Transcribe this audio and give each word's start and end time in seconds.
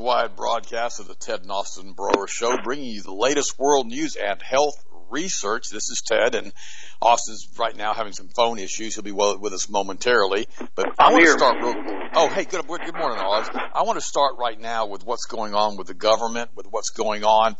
worldwide 0.00 0.34
broadcast 0.34 0.98
of 0.98 1.08
the 1.08 1.14
Ted 1.14 1.42
and 1.42 1.50
Austin 1.52 1.92
Broer 1.92 2.26
Show, 2.26 2.56
bringing 2.64 2.86
you 2.86 3.02
the 3.02 3.12
latest 3.12 3.58
world 3.58 3.86
news 3.86 4.16
and 4.16 4.40
health 4.40 4.82
research. 5.10 5.68
This 5.68 5.90
is 5.90 6.00
Ted, 6.00 6.34
and 6.34 6.54
Austin's 7.02 7.46
right 7.58 7.76
now 7.76 7.92
having 7.92 8.14
some 8.14 8.28
phone 8.28 8.58
issues. 8.58 8.94
He'll 8.94 9.04
be 9.04 9.12
with 9.12 9.52
us 9.52 9.68
momentarily. 9.68 10.48
But 10.74 10.86
I 10.98 11.08
I'm 11.08 11.12
want 11.12 11.24
here. 11.24 11.32
to 11.34 11.38
start 11.38 11.62
real. 11.62 11.74
Oh, 12.14 12.28
hey, 12.28 12.44
good, 12.46 12.66
good 12.66 12.96
morning, 12.96 13.18
Oz. 13.20 13.50
I 13.74 13.82
want 13.82 13.98
to 13.98 14.04
start 14.04 14.36
right 14.38 14.58
now 14.58 14.86
with 14.86 15.04
what's 15.04 15.26
going 15.26 15.54
on 15.54 15.76
with 15.76 15.88
the 15.88 15.94
government, 15.94 16.52
with 16.54 16.66
what's 16.70 16.90
going 16.90 17.22
on, 17.24 17.56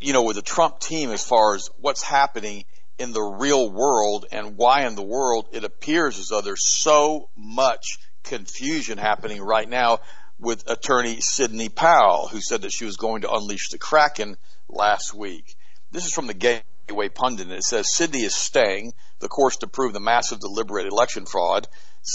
you 0.00 0.14
know, 0.14 0.22
with 0.22 0.36
the 0.36 0.42
Trump 0.42 0.80
team 0.80 1.10
as 1.10 1.22
far 1.22 1.54
as 1.56 1.68
what's 1.78 2.02
happening 2.02 2.64
in 2.98 3.12
the 3.12 3.22
real 3.22 3.70
world 3.70 4.24
and 4.32 4.56
why 4.56 4.86
in 4.86 4.94
the 4.94 5.02
world 5.02 5.48
it 5.52 5.64
appears 5.64 6.18
as 6.18 6.28
though 6.28 6.40
there's 6.40 6.66
so 6.66 7.28
much 7.36 7.98
confusion 8.24 8.96
happening 8.96 9.42
right 9.42 9.68
now 9.68 9.98
with 10.42 10.68
attorney 10.68 11.20
Sidney 11.20 11.68
Powell, 11.68 12.26
who 12.26 12.40
said 12.40 12.62
that 12.62 12.72
she 12.72 12.84
was 12.84 12.96
going 12.96 13.22
to 13.22 13.30
unleash 13.30 13.68
the 13.68 13.78
Kraken 13.78 14.36
last 14.68 15.14
week. 15.14 15.54
This 15.92 16.04
is 16.04 16.12
from 16.12 16.26
the 16.26 16.34
Gateway 16.34 17.08
Pundit. 17.08 17.50
It 17.52 17.62
says 17.62 17.94
Sidney 17.94 18.24
is 18.24 18.34
staying 18.34 18.92
the 19.20 19.28
course 19.28 19.58
to 19.58 19.68
prove 19.68 19.92
the 19.92 20.00
massive 20.00 20.40
deliberate 20.40 20.88
election 20.88 21.26
fraud. 21.26 21.68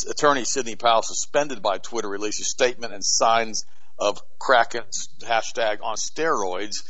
Attorney 0.10 0.44
Sidney 0.44 0.76
Powell 0.76 1.04
suspended 1.04 1.62
by 1.62 1.78
Twitter 1.78 2.10
releases 2.10 2.50
statement 2.50 2.94
and 2.94 3.04
signs 3.04 3.64
of 3.98 4.22
Kraken 4.38 4.84
hashtag 5.22 5.78
on 5.82 5.96
steroids. 5.96 6.84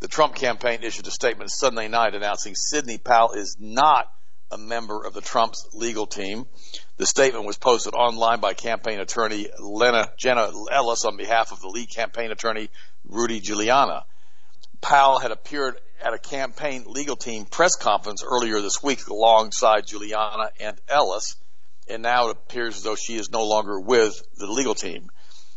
The 0.00 0.08
Trump 0.08 0.34
campaign 0.34 0.82
issued 0.82 1.06
a 1.06 1.12
statement 1.12 1.52
Sunday 1.52 1.86
night 1.86 2.16
announcing 2.16 2.56
Sidney 2.56 2.98
Powell 2.98 3.32
is 3.32 3.56
not 3.60 4.10
a 4.50 4.58
member 4.58 5.04
of 5.04 5.14
the 5.14 5.20
Trump's 5.20 5.68
legal 5.72 6.08
team. 6.08 6.46
The 7.00 7.06
statement 7.06 7.46
was 7.46 7.56
posted 7.56 7.94
online 7.94 8.40
by 8.40 8.52
campaign 8.52 9.00
attorney 9.00 9.48
Lena 9.58 10.10
Jenna 10.18 10.50
Ellis 10.70 11.06
on 11.06 11.16
behalf 11.16 11.50
of 11.50 11.58
the 11.60 11.68
lead 11.68 11.88
campaign 11.88 12.30
attorney 12.30 12.68
Rudy 13.06 13.40
Giuliani. 13.40 14.02
Powell 14.82 15.18
had 15.18 15.30
appeared 15.30 15.80
at 16.02 16.12
a 16.12 16.18
campaign 16.18 16.84
legal 16.86 17.16
team 17.16 17.46
press 17.46 17.74
conference 17.76 18.22
earlier 18.22 18.60
this 18.60 18.82
week 18.82 19.06
alongside 19.06 19.86
Giuliani 19.86 20.50
and 20.60 20.78
Ellis, 20.90 21.36
and 21.88 22.02
now 22.02 22.28
it 22.28 22.36
appears 22.36 22.76
as 22.76 22.82
though 22.82 22.96
she 22.96 23.16
is 23.16 23.30
no 23.30 23.46
longer 23.46 23.80
with 23.80 24.20
the 24.36 24.46
legal 24.46 24.74
team. 24.74 25.08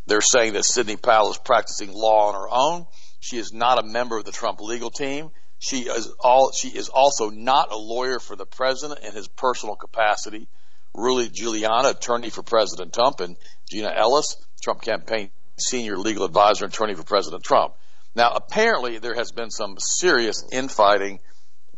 They're 0.07 0.21
saying 0.21 0.53
that 0.53 0.63
Sidney 0.63 0.95
Powell 0.95 1.31
is 1.31 1.37
practicing 1.37 1.91
law 1.91 2.29
on 2.29 2.35
her 2.35 2.47
own. 2.49 2.87
She 3.19 3.37
is 3.37 3.51
not 3.51 3.83
a 3.83 3.85
member 3.85 4.17
of 4.17 4.23
the 4.23 4.31
Trump 4.31 4.61
legal 4.61 4.91
team. 4.91 5.31
She 5.59 5.81
is 5.81 6.09
all, 6.21 6.53
she 6.53 6.69
is 6.69 6.87
also 6.87 7.29
not 7.29 7.73
a 7.73 7.77
lawyer 7.77 8.19
for 8.19 8.37
the 8.37 8.45
president 8.45 9.01
in 9.01 9.11
his 9.11 9.27
personal 9.27 9.75
capacity. 9.75 10.47
Rudy 10.95 11.29
Giuliani, 11.29 11.89
attorney 11.89 12.29
for 12.29 12.43
President 12.43 12.93
Trump, 12.93 13.19
and 13.19 13.35
Jenna 13.69 13.93
Ellis, 13.95 14.37
Trump 14.61 14.81
campaign 14.81 15.31
senior 15.57 15.97
legal 15.97 16.25
advisor 16.25 16.65
and 16.65 16.73
attorney 16.73 16.93
for 16.93 17.03
President 17.03 17.43
Trump. 17.43 17.73
Now, 18.15 18.31
apparently, 18.31 18.99
there 18.99 19.15
has 19.15 19.31
been 19.31 19.49
some 19.49 19.77
serious 19.79 20.43
infighting 20.51 21.19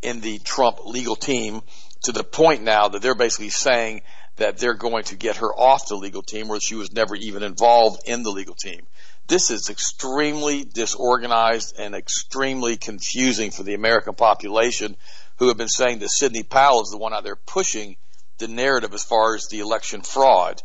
in 0.01 0.19
the 0.21 0.39
Trump 0.39 0.85
legal 0.85 1.15
team 1.15 1.61
to 2.03 2.11
the 2.11 2.23
point 2.23 2.61
now 2.61 2.89
that 2.89 3.01
they're 3.01 3.15
basically 3.15 3.49
saying 3.49 4.01
that 4.35 4.57
they're 4.57 4.73
going 4.73 5.05
to 5.05 5.15
get 5.15 5.37
her 5.37 5.53
off 5.53 5.87
the 5.87 5.95
legal 5.95 6.21
team 6.21 6.47
where 6.47 6.59
she 6.59 6.75
was 6.75 6.91
never 6.91 7.15
even 7.15 7.41
involved 7.41 8.01
in 8.05 8.21
the 8.21 8.29
legal 8.29 8.53
team. 8.53 8.85
This 9.27 9.49
is 9.49 9.69
extremely 9.69 10.65
disorganized 10.65 11.79
and 11.79 11.95
extremely 11.95 12.75
confusing 12.77 13.51
for 13.51 13.63
the 13.63 13.73
American 13.73 14.13
population 14.13 14.97
who 15.37 15.47
have 15.47 15.57
been 15.57 15.69
saying 15.69 15.99
that 15.99 16.09
Sidney 16.09 16.43
Powell 16.43 16.81
is 16.81 16.89
the 16.89 16.97
one 16.97 17.13
out 17.13 17.23
there 17.23 17.37
pushing 17.37 17.95
the 18.37 18.47
narrative 18.47 18.93
as 18.93 19.03
far 19.03 19.35
as 19.35 19.47
the 19.47 19.59
election 19.59 20.01
fraud. 20.01 20.61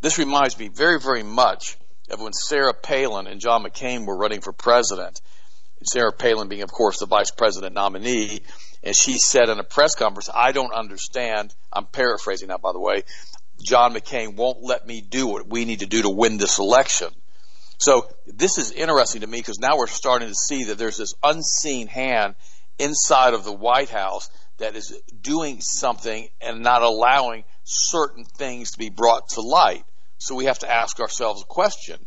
This 0.00 0.18
reminds 0.18 0.58
me 0.58 0.68
very, 0.68 1.00
very 1.00 1.22
much 1.22 1.76
of 2.10 2.20
when 2.20 2.32
Sarah 2.32 2.74
Palin 2.74 3.26
and 3.26 3.40
John 3.40 3.64
McCain 3.64 4.06
were 4.06 4.16
running 4.16 4.40
for 4.40 4.52
president. 4.52 5.20
Sarah 5.82 6.12
Palin 6.12 6.48
being, 6.48 6.62
of 6.62 6.72
course, 6.72 6.98
the 6.98 7.06
vice 7.06 7.30
president 7.30 7.74
nominee, 7.74 8.42
and 8.82 8.96
she 8.96 9.18
said 9.18 9.48
in 9.48 9.58
a 9.58 9.64
press 9.64 9.94
conference, 9.94 10.30
I 10.32 10.52
don't 10.52 10.72
understand. 10.72 11.54
I'm 11.72 11.86
paraphrasing 11.86 12.48
that, 12.48 12.62
by 12.62 12.72
the 12.72 12.80
way. 12.80 13.04
John 13.62 13.94
McCain 13.94 14.36
won't 14.36 14.62
let 14.62 14.86
me 14.86 15.00
do 15.00 15.26
what 15.26 15.48
we 15.48 15.64
need 15.64 15.80
to 15.80 15.86
do 15.86 16.02
to 16.02 16.10
win 16.10 16.38
this 16.38 16.58
election. 16.58 17.08
So 17.78 18.08
this 18.26 18.58
is 18.58 18.72
interesting 18.72 19.20
to 19.20 19.26
me 19.26 19.38
because 19.38 19.58
now 19.58 19.76
we're 19.76 19.86
starting 19.86 20.28
to 20.28 20.34
see 20.34 20.64
that 20.64 20.78
there's 20.78 20.96
this 20.96 21.14
unseen 21.22 21.86
hand 21.86 22.34
inside 22.78 23.34
of 23.34 23.44
the 23.44 23.52
White 23.52 23.90
House 23.90 24.30
that 24.58 24.76
is 24.76 25.00
doing 25.20 25.60
something 25.60 26.28
and 26.40 26.62
not 26.62 26.82
allowing 26.82 27.44
certain 27.64 28.24
things 28.24 28.72
to 28.72 28.78
be 28.78 28.90
brought 28.90 29.28
to 29.30 29.40
light. 29.40 29.84
So 30.18 30.34
we 30.34 30.46
have 30.46 30.58
to 30.60 30.70
ask 30.70 31.00
ourselves 31.00 31.42
a 31.42 31.46
question. 31.46 31.98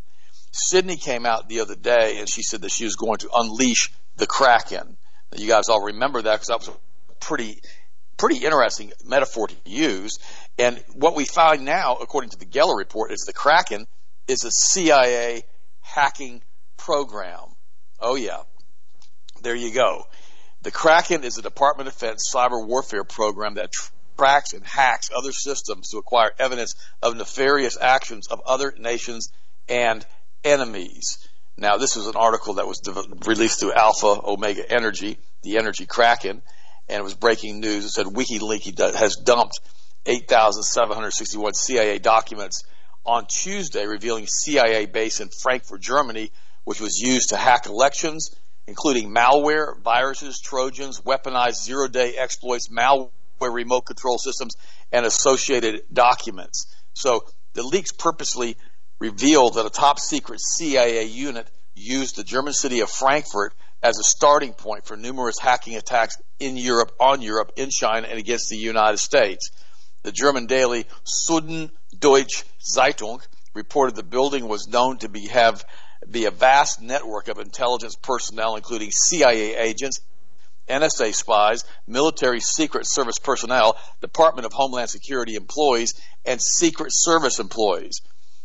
Sydney 0.51 0.97
came 0.97 1.25
out 1.25 1.47
the 1.47 1.61
other 1.61 1.75
day 1.75 2.19
and 2.19 2.29
she 2.29 2.43
said 2.43 2.61
that 2.61 2.71
she 2.71 2.83
was 2.83 2.95
going 2.95 3.19
to 3.19 3.29
unleash 3.33 3.91
the 4.17 4.27
Kraken. 4.27 4.97
You 5.35 5.47
guys 5.47 5.69
all 5.69 5.85
remember 5.85 6.21
that 6.21 6.33
because 6.33 6.47
that 6.47 6.59
was 6.59 6.67
a 6.67 7.13
pretty, 7.21 7.61
pretty 8.17 8.43
interesting 8.43 8.91
metaphor 9.05 9.47
to 9.47 9.55
use. 9.65 10.19
And 10.59 10.83
what 10.93 11.15
we 11.15 11.23
find 11.23 11.63
now, 11.63 11.95
according 11.95 12.31
to 12.31 12.37
the 12.37 12.45
Geller 12.45 12.77
report, 12.77 13.13
is 13.13 13.21
the 13.21 13.33
Kraken 13.33 13.87
is 14.27 14.43
a 14.43 14.51
CIA 14.51 15.43
hacking 15.79 16.41
program. 16.75 17.55
Oh 17.99 18.15
yeah. 18.15 18.41
There 19.41 19.55
you 19.55 19.73
go. 19.73 20.05
The 20.63 20.71
Kraken 20.71 21.23
is 21.23 21.39
a 21.39 21.41
Department 21.41 21.87
of 21.87 21.95
Defense 21.95 22.31
cyber 22.31 22.63
warfare 22.63 23.03
program 23.03 23.55
that 23.55 23.73
tracks 24.15 24.53
and 24.53 24.63
hacks 24.63 25.09
other 25.15 25.31
systems 25.31 25.89
to 25.89 25.97
acquire 25.97 26.31
evidence 26.37 26.75
of 27.01 27.15
nefarious 27.15 27.79
actions 27.81 28.27
of 28.27 28.41
other 28.45 28.71
nations 28.77 29.29
and 29.67 30.05
enemies. 30.43 31.27
Now, 31.57 31.77
this 31.77 31.97
is 31.97 32.05
an 32.05 32.15
article 32.15 32.55
that 32.55 32.67
was 32.67 32.77
de- 32.77 32.93
released 33.27 33.59
through 33.59 33.73
Alpha 33.73 34.21
Omega 34.23 34.71
Energy, 34.71 35.17
the 35.41 35.57
Energy 35.57 35.87
Kraken, 35.87 36.43
and 36.87 36.99
it 36.99 37.03
was 37.03 37.15
breaking 37.15 37.59
news. 37.59 37.83
It 37.83 37.89
said 37.89 38.05
WikiLeaks 38.05 38.93
has 38.93 39.15
dumped 39.15 39.59
8,761 40.05 41.55
CIA 41.55 41.97
documents 41.97 42.63
on 43.03 43.25
Tuesday, 43.25 43.87
revealing 43.87 44.27
CIA 44.27 44.85
base 44.85 45.21
in 45.21 45.29
Frankfurt, 45.29 45.81
Germany, 45.81 46.31
which 46.65 46.79
was 46.79 46.99
used 46.99 47.29
to 47.29 47.37
hack 47.37 47.65
elections, 47.65 48.35
including 48.67 49.13
malware, 49.13 49.77
viruses, 49.81 50.39
trojans, 50.39 51.01
weaponized 51.01 51.63
zero-day 51.63 52.15
exploits, 52.17 52.67
malware 52.69 53.09
remote 53.39 53.81
control 53.81 54.17
systems, 54.17 54.55
and 54.91 55.05
associated 55.05 55.81
documents. 55.91 56.73
So 56.93 57.25
the 57.53 57.63
leaks 57.63 57.91
purposely 57.91 58.57
revealed 58.99 59.55
that 59.55 59.65
a 59.65 59.69
top 59.69 59.99
secret 59.99 60.39
CIA 60.39 61.05
unit 61.05 61.49
used 61.75 62.15
the 62.15 62.23
German 62.23 62.53
city 62.53 62.81
of 62.81 62.89
Frankfurt 62.89 63.53
as 63.81 63.97
a 63.97 64.03
starting 64.03 64.53
point 64.53 64.85
for 64.85 64.95
numerous 64.95 65.39
hacking 65.39 65.75
attacks 65.75 66.17
in 66.39 66.55
Europe, 66.55 66.91
on 66.99 67.21
Europe, 67.21 67.51
in 67.55 67.69
China, 67.69 68.07
and 68.07 68.19
against 68.19 68.49
the 68.49 68.57
United 68.57 68.97
States. 68.97 69.49
The 70.03 70.11
German 70.11 70.45
daily 70.45 70.85
Süddeutsche 71.05 72.43
Zeitung 72.59 73.21
reported 73.53 73.95
the 73.95 74.03
building 74.03 74.47
was 74.47 74.67
known 74.67 74.97
to 74.99 75.09
be 75.09 75.27
have 75.27 75.65
be 76.09 76.25
a 76.25 76.31
vast 76.31 76.81
network 76.81 77.27
of 77.27 77.37
intelligence 77.37 77.95
personnel, 77.95 78.55
including 78.55 78.91
CIA 78.91 79.55
agents, 79.55 79.99
NSA 80.67 81.13
spies, 81.13 81.65
military 81.87 82.39
secret 82.39 82.87
service 82.87 83.19
personnel, 83.19 83.77
Department 84.01 84.45
of 84.45 84.53
Homeland 84.53 84.89
Security 84.89 85.35
employees, 85.35 85.99
and 86.25 86.41
Secret 86.41 86.91
Service 86.93 87.39
employees. 87.39 88.01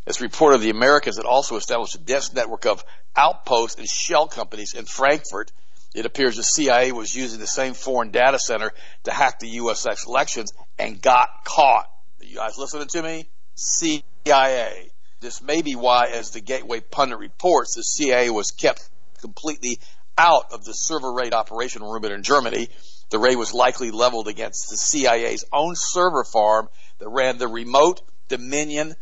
It's 0.07 0.21
reported 0.21 0.61
the 0.61 0.71
Americans 0.71 1.17
had 1.17 1.27
also 1.27 1.57
established 1.57 1.97
a 1.97 1.99
dense 1.99 2.33
network 2.33 2.67
of 2.67 2.85
outposts 3.17 3.79
and 3.79 3.89
shell 3.89 4.29
companies 4.29 4.75
in 4.75 4.85
Frankfurt. 4.85 5.51
It 5.95 6.07
appears 6.07 6.37
the 6.37 6.43
CIA 6.43 6.93
was 6.93 7.15
using 7.15 7.41
the 7.41 7.47
same 7.47 7.75
foreign 7.75 8.11
data 8.11 8.39
center 8.39 8.73
to 9.05 9.11
hack 9.11 9.41
the 9.41 9.49
U.S. 9.49 9.87
elections 10.07 10.53
and 10.79 11.01
got 11.01 11.29
caught. 11.45 11.91
Are 12.21 12.25
you 12.25 12.37
guys 12.37 12.59
listening 12.59 12.89
to 12.89 13.03
me? 13.03 13.29
CIA. 13.55 14.91
This 15.27 15.43
may 15.43 15.61
be 15.61 15.75
why, 15.75 16.07
as 16.07 16.31
the 16.31 16.41
Gateway 16.41 16.79
Pundit 16.79 17.19
reports, 17.19 17.75
the 17.75 17.83
CIA 17.83 18.31
was 18.31 18.53
kept 18.53 18.89
completely 19.21 19.81
out 20.17 20.53
of 20.53 20.65
the 20.65 20.73
server 20.73 21.13
raid 21.13 21.35
operation 21.35 21.83
room 21.83 22.05
in 22.05 22.23
Germany. 22.23 22.69
The 23.11 23.19
raid 23.19 23.35
was 23.35 23.53
likely 23.53 23.91
leveled 23.91 24.29
against 24.29 24.71
the 24.71 24.77
CIA's 24.77 25.45
own 25.53 25.75
server 25.75 26.23
farm 26.23 26.69
that 27.01 27.09
ran 27.09 27.39
the 27.39 27.49
remote 27.49 28.03
Dominion 28.29 28.95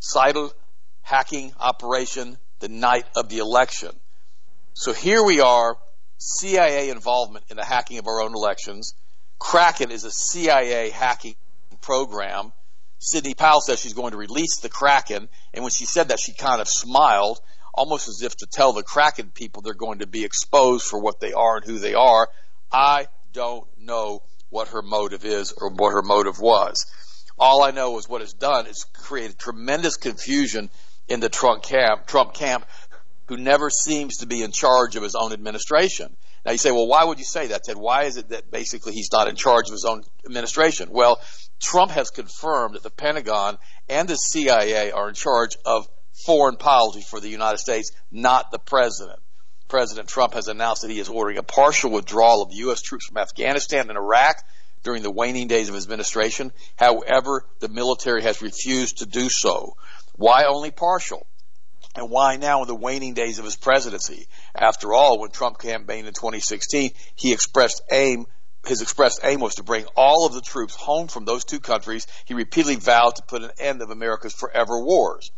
Scytl 0.00 0.52
hacking 1.00 1.52
operation 1.58 2.38
the 2.60 2.68
night 2.68 3.06
of 3.16 3.28
the 3.28 3.38
election. 3.38 3.90
So 4.74 4.92
here 4.92 5.24
we 5.24 5.40
are, 5.40 5.76
CIA 6.18 6.90
involvement 6.90 7.46
in 7.50 7.56
the 7.56 7.64
hacking 7.64 7.98
of 7.98 8.06
our 8.06 8.22
own 8.22 8.36
elections. 8.36 8.94
Kraken 9.40 9.90
is 9.90 10.04
a 10.04 10.12
CIA 10.12 10.90
hacking 10.90 11.34
program. 11.80 12.52
Sidney 13.04 13.34
Powell 13.34 13.60
says 13.60 13.80
she's 13.80 13.94
going 13.94 14.12
to 14.12 14.16
release 14.16 14.60
the 14.60 14.68
Kraken, 14.68 15.28
and 15.52 15.64
when 15.64 15.72
she 15.72 15.86
said 15.86 16.08
that, 16.08 16.20
she 16.20 16.32
kind 16.32 16.60
of 16.60 16.68
smiled, 16.68 17.40
almost 17.74 18.08
as 18.08 18.22
if 18.22 18.36
to 18.36 18.46
tell 18.46 18.72
the 18.72 18.84
Kraken 18.84 19.30
people 19.30 19.60
they're 19.60 19.74
going 19.74 19.98
to 19.98 20.06
be 20.06 20.24
exposed 20.24 20.86
for 20.86 21.00
what 21.00 21.18
they 21.18 21.32
are 21.32 21.56
and 21.56 21.64
who 21.64 21.80
they 21.80 21.94
are. 21.94 22.28
I 22.70 23.08
don't 23.32 23.66
know 23.76 24.22
what 24.50 24.68
her 24.68 24.82
motive 24.82 25.24
is 25.24 25.52
or 25.52 25.70
what 25.70 25.90
her 25.90 26.02
motive 26.02 26.38
was. 26.38 26.86
All 27.36 27.64
I 27.64 27.72
know 27.72 27.98
is 27.98 28.08
what 28.08 28.22
it's 28.22 28.34
done 28.34 28.68
is 28.68 28.84
created 28.84 29.36
tremendous 29.36 29.96
confusion 29.96 30.70
in 31.08 31.18
the 31.18 31.28
Trump 31.28 31.64
camp, 31.64 32.06
Trump 32.06 32.34
camp 32.34 32.66
who 33.26 33.36
never 33.36 33.68
seems 33.68 34.18
to 34.18 34.26
be 34.26 34.42
in 34.42 34.52
charge 34.52 34.94
of 34.94 35.02
his 35.02 35.16
own 35.16 35.32
administration. 35.32 36.16
Now 36.44 36.52
you 36.52 36.58
say, 36.58 36.72
well, 36.72 36.88
why 36.88 37.04
would 37.04 37.18
you 37.18 37.24
say 37.24 37.48
that, 37.48 37.64
Ted? 37.64 37.76
Why 37.76 38.04
is 38.04 38.16
it 38.16 38.30
that 38.30 38.50
basically 38.50 38.92
he's 38.94 39.12
not 39.12 39.28
in 39.28 39.36
charge 39.36 39.68
of 39.68 39.72
his 39.72 39.84
own 39.84 40.02
administration? 40.26 40.88
Well, 40.90 41.20
Trump 41.60 41.92
has 41.92 42.10
confirmed 42.10 42.74
that 42.74 42.82
the 42.82 42.90
Pentagon 42.90 43.58
and 43.88 44.08
the 44.08 44.16
CIA 44.16 44.90
are 44.90 45.08
in 45.08 45.14
charge 45.14 45.56
of 45.64 45.86
foreign 46.26 46.56
policy 46.56 47.02
for 47.02 47.20
the 47.20 47.28
United 47.28 47.58
States, 47.58 47.92
not 48.10 48.50
the 48.50 48.58
president. 48.58 49.20
President 49.68 50.08
Trump 50.08 50.34
has 50.34 50.48
announced 50.48 50.82
that 50.82 50.90
he 50.90 50.98
is 50.98 51.08
ordering 51.08 51.38
a 51.38 51.42
partial 51.42 51.90
withdrawal 51.90 52.42
of 52.42 52.52
U.S. 52.52 52.82
troops 52.82 53.06
from 53.06 53.18
Afghanistan 53.18 53.88
and 53.88 53.96
Iraq 53.96 54.36
during 54.82 55.02
the 55.02 55.10
waning 55.10 55.46
days 55.46 55.68
of 55.68 55.74
his 55.74 55.84
administration. 55.84 56.52
However, 56.76 57.46
the 57.60 57.68
military 57.68 58.22
has 58.22 58.42
refused 58.42 58.98
to 58.98 59.06
do 59.06 59.28
so. 59.30 59.74
Why 60.16 60.44
only 60.44 60.72
partial? 60.72 61.26
And 61.94 62.10
why 62.10 62.36
now 62.36 62.62
in 62.62 62.68
the 62.68 62.74
waning 62.74 63.14
days 63.14 63.38
of 63.38 63.44
his 63.44 63.56
presidency? 63.56 64.26
After 64.54 64.94
all, 64.94 65.18
when 65.18 65.30
Trump 65.30 65.58
campaigned 65.58 66.06
in 66.06 66.14
2016, 66.14 66.92
he 67.16 67.32
expressed 67.32 67.82
aim 67.90 68.26
his 68.66 68.80
expressed 68.80 69.20
aim 69.24 69.40
was 69.40 69.56
to 69.56 69.64
bring 69.64 69.86
all 69.96 70.24
of 70.24 70.34
the 70.34 70.40
troops 70.40 70.76
home 70.76 71.08
from 71.08 71.24
those 71.24 71.44
two 71.44 71.58
countries. 71.58 72.06
He 72.24 72.34
repeatedly 72.34 72.76
vowed 72.76 73.16
to 73.16 73.22
put 73.22 73.42
an 73.42 73.50
end 73.58 73.82
of 73.82 73.90
America's 73.90 74.34
forever 74.34 74.80
wars. 74.80 75.32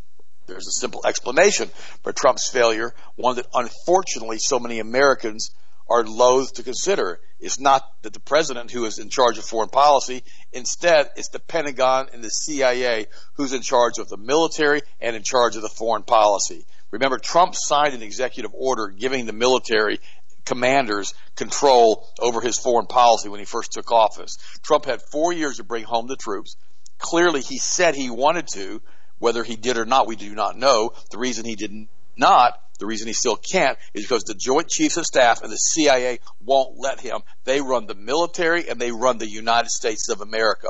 There's 0.46 0.66
a 0.66 0.72
simple 0.72 1.00
explanation 1.06 1.70
for 2.02 2.12
Trump's 2.12 2.50
failure, 2.50 2.94
one 3.16 3.36
that 3.36 3.46
unfortunately 3.54 4.38
so 4.38 4.58
many 4.58 4.78
Americans 4.78 5.52
are 5.88 6.04
loath 6.04 6.54
to 6.54 6.62
consider. 6.62 7.20
It's 7.40 7.60
not 7.60 7.82
that 8.02 8.12
the 8.12 8.20
president 8.20 8.70
who 8.70 8.84
is 8.86 8.98
in 8.98 9.10
charge 9.10 9.38
of 9.38 9.44
foreign 9.44 9.68
policy. 9.68 10.22
Instead, 10.52 11.10
it's 11.16 11.28
the 11.28 11.40
Pentagon 11.40 12.08
and 12.12 12.24
the 12.24 12.30
CIA 12.30 13.06
who's 13.34 13.52
in 13.52 13.62
charge 13.62 13.98
of 13.98 14.08
the 14.08 14.16
military 14.16 14.80
and 15.00 15.14
in 15.14 15.22
charge 15.22 15.56
of 15.56 15.62
the 15.62 15.68
foreign 15.68 16.04
policy. 16.04 16.64
Remember, 16.90 17.18
Trump 17.18 17.54
signed 17.54 17.94
an 17.94 18.02
executive 18.02 18.52
order 18.54 18.88
giving 18.88 19.26
the 19.26 19.32
military 19.32 19.98
commanders 20.44 21.14
control 21.36 22.08
over 22.18 22.40
his 22.40 22.58
foreign 22.58 22.86
policy 22.86 23.28
when 23.28 23.40
he 23.40 23.46
first 23.46 23.72
took 23.72 23.90
office. 23.90 24.36
Trump 24.62 24.84
had 24.84 25.02
four 25.02 25.32
years 25.32 25.56
to 25.56 25.64
bring 25.64 25.84
home 25.84 26.06
the 26.06 26.16
troops. 26.16 26.56
Clearly, 26.98 27.40
he 27.40 27.58
said 27.58 27.94
he 27.94 28.10
wanted 28.10 28.46
to. 28.48 28.80
Whether 29.18 29.44
he 29.44 29.56
did 29.56 29.78
or 29.78 29.84
not, 29.84 30.06
we 30.06 30.16
do 30.16 30.34
not 30.34 30.58
know. 30.58 30.92
The 31.10 31.18
reason 31.18 31.44
he 31.44 31.56
did 31.56 31.88
not, 32.16 32.60
the 32.84 32.88
reason 32.88 33.06
he 33.06 33.14
still 33.14 33.36
can't, 33.36 33.78
is 33.94 34.02
because 34.02 34.24
the 34.24 34.34
Joint 34.34 34.68
Chiefs 34.68 34.98
of 34.98 35.06
Staff 35.06 35.42
and 35.42 35.50
the 35.50 35.56
CIA 35.56 36.18
won't 36.44 36.78
let 36.78 37.00
him. 37.00 37.22
They 37.44 37.62
run 37.62 37.86
the 37.86 37.94
military 37.94 38.68
and 38.68 38.78
they 38.78 38.92
run 38.92 39.16
the 39.16 39.26
United 39.26 39.70
States 39.70 40.10
of 40.10 40.20
America. 40.20 40.68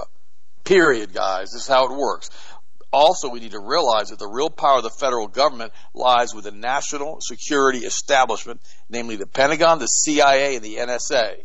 Period, 0.62 1.12
guys. 1.12 1.50
This 1.50 1.62
is 1.62 1.68
how 1.68 1.86
it 1.86 1.96
works. 1.96 2.30
Also, 2.92 3.28
we 3.28 3.40
need 3.40 3.50
to 3.50 3.60
realize 3.60 4.10
that 4.10 4.20
the 4.20 4.28
real 4.28 4.48
power 4.48 4.76
of 4.76 4.84
the 4.84 4.90
federal 4.90 5.26
government 5.26 5.72
lies 5.92 6.32
with 6.32 6.44
the 6.44 6.52
national 6.52 7.18
security 7.20 7.80
establishment, 7.80 8.60
namely 8.88 9.16
the 9.16 9.26
Pentagon, 9.26 9.80
the 9.80 9.86
CIA, 9.86 10.54
and 10.54 10.64
the 10.64 10.76
NSA. 10.76 11.38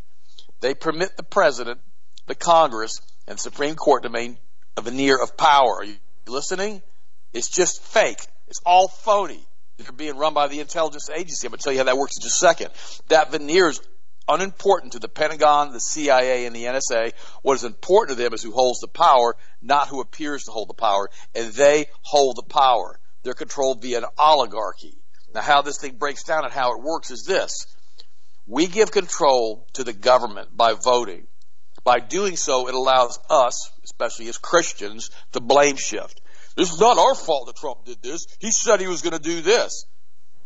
They 0.62 0.76
permit 0.76 1.18
the 1.18 1.24
president, 1.24 1.80
the 2.28 2.36
Congress, 2.36 3.02
and 3.28 3.40
Supreme 3.40 3.76
Court 3.76 4.04
to 4.04 4.10
maintain 4.10 4.38
a 4.78 4.82
veneer 4.82 5.20
of 5.20 5.36
power. 5.36 5.78
Are 5.80 5.84
you 5.84 5.96
listening? 6.28 6.84
It's 7.34 7.50
just 7.50 7.82
fake. 7.82 8.20
It's 8.48 8.62
all 8.64 8.88
phony. 8.88 9.44
They're 9.80 9.94
being 9.94 10.18
run 10.18 10.34
by 10.34 10.48
the 10.48 10.60
intelligence 10.60 11.10
agency. 11.10 11.48
I'm 11.48 11.52
going 11.52 11.60
to 11.60 11.64
tell 11.64 11.72
you 11.72 11.80
how 11.80 11.86
that 11.86 11.98
works 11.98 12.18
in 12.18 12.22
just 12.22 12.36
a 12.36 12.46
second. 12.46 12.72
That 13.08 13.32
veneer 13.32 13.70
is 13.70 13.82
unimportant 14.28 14.92
to 14.92 15.00
the 15.00 15.08
Pentagon, 15.08 15.72
the 15.72 15.80
CIA, 15.80 16.46
and 16.46 16.56
the 16.56 16.66
NSA. 16.66 17.14
What 17.44 17.56
is 17.56 17.64
important 17.64 18.18
to 18.18 18.24
them 18.24 18.34
is 18.34 18.44
who 18.44 18.52
holds 18.52 18.82
the 18.82 18.90
power, 18.90 19.38
not 19.62 19.88
who 19.88 20.02
appears 20.02 20.44
to 20.44 20.52
hold 20.52 20.68
the 20.68 20.74
power. 20.74 21.10
And 21.34 21.54
they 21.54 21.88
hold 22.02 22.36
the 22.36 22.44
power. 22.44 23.00
They're 23.24 23.34
controlled 23.34 23.82
via 23.82 24.00
an 24.00 24.06
oligarchy. 24.18 24.98
Now, 25.34 25.42
how 25.42 25.62
this 25.62 25.78
thing 25.80 25.96
breaks 25.96 26.24
down 26.24 26.44
and 26.44 26.54
how 26.54 26.74
it 26.74 26.84
works 26.84 27.10
is 27.10 27.24
this. 27.24 27.66
We 28.48 28.68
give 28.68 28.92
control 28.92 29.66
to 29.74 29.86
the 29.86 29.94
government 29.94 30.58
by 30.58 30.74
voting. 30.74 31.28
By 31.86 32.00
doing 32.00 32.36
so, 32.36 32.68
it 32.68 32.76
allows 32.76 33.18
us, 33.30 33.72
especially 33.86 34.28
as 34.28 34.38
Christians, 34.38 35.10
to 35.32 35.40
blame 35.40 35.78
shift. 35.78 36.20
This 36.60 36.74
is 36.74 36.80
not 36.80 36.98
our 36.98 37.16
fault 37.16 37.48
that 37.48 37.56
Trump 37.56 37.86
did 37.86 38.02
this. 38.02 38.28
He 38.40 38.52
said 38.52 38.80
he 38.80 38.88
was 38.88 39.02
going 39.02 39.18
to 39.18 39.20
do 39.20 39.42
this 39.42 39.86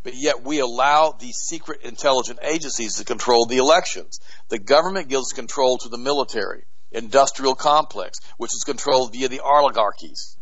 but 0.04 0.16
yet 0.16 0.44
we 0.44 0.60
allow 0.60 1.16
these 1.18 1.38
secret 1.38 1.82
intelligence 1.84 2.40
agencies 2.44 2.98
to 2.98 3.06
control 3.06 3.46
the 3.46 3.58
elections. 3.58 4.20
The 4.50 4.60
government 4.60 5.08
gives 5.08 5.32
control 5.32 5.78
to 5.78 5.90
the 5.90 5.98
military, 5.98 6.66
industrial 6.92 7.56
complex, 7.56 8.20
which 8.38 8.54
is 8.54 8.66
controlled 8.66 9.14
via 9.14 9.30
the 9.30 9.40
oligarchies. 9.40 10.38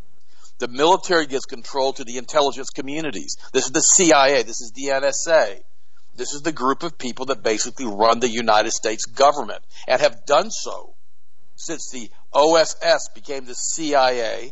The 0.58 0.68
military 0.68 1.28
gives 1.28 1.46
control 1.46 1.94
to 1.94 2.04
the 2.04 2.18
intelligence 2.18 2.70
communities. 2.70 3.38
This 3.54 3.66
is 3.66 3.72
the 3.72 3.82
CIA. 3.82 4.44
This 4.44 4.62
is 4.62 4.72
the 4.72 4.88
NSA. 4.88 5.62
This 6.16 6.34
is 6.34 6.42
the 6.42 6.52
group 6.52 6.84
of 6.84 6.98
people 6.98 7.28
that 7.28 7.44
basically 7.44 7.86
run 7.86 8.20
the 8.20 8.28
United 8.28 8.72
States 8.72 9.06
government 9.06 9.64
and 9.88 10.02
have 10.02 10.26
done 10.26 10.52
so 10.52 10.96
since 11.56 11.90
the 11.92 12.10
OSS 12.34 13.10
became 13.14 13.46
the 13.46 13.56
CIA 13.56 14.52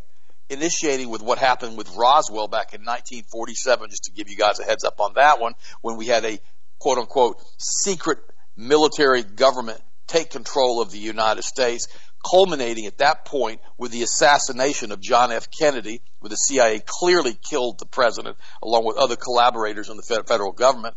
initiating 0.49 1.09
with 1.09 1.21
what 1.21 1.37
happened 1.37 1.77
with 1.77 1.95
Roswell 1.95 2.47
back 2.47 2.73
in 2.73 2.81
1947, 2.81 3.89
just 3.89 4.05
to 4.05 4.11
give 4.11 4.29
you 4.29 4.35
guys 4.35 4.59
a 4.59 4.63
heads 4.63 4.83
up 4.83 4.99
on 4.99 5.13
that 5.15 5.39
one, 5.39 5.53
when 5.81 5.97
we 5.97 6.07
had 6.07 6.25
a 6.25 6.39
quote 6.79 6.97
unquote 6.97 7.41
secret 7.57 8.19
military 8.57 9.23
government 9.23 9.79
take 10.07 10.31
control 10.31 10.81
of 10.81 10.91
the 10.91 10.97
United 10.97 11.43
States, 11.43 11.87
culminating 12.29 12.85
at 12.87 12.97
that 12.97 13.25
point 13.25 13.61
with 13.77 13.91
the 13.91 14.03
assassination 14.03 14.91
of 14.91 14.99
John 14.99 15.31
F. 15.31 15.47
Kennedy, 15.51 16.01
where 16.19 16.29
the 16.29 16.35
CIA 16.35 16.81
clearly 16.85 17.37
killed 17.49 17.79
the 17.79 17.85
president 17.85 18.37
along 18.61 18.85
with 18.85 18.97
other 18.97 19.15
collaborators 19.15 19.89
in 19.89 19.97
the 19.97 20.23
federal 20.27 20.51
government. 20.51 20.95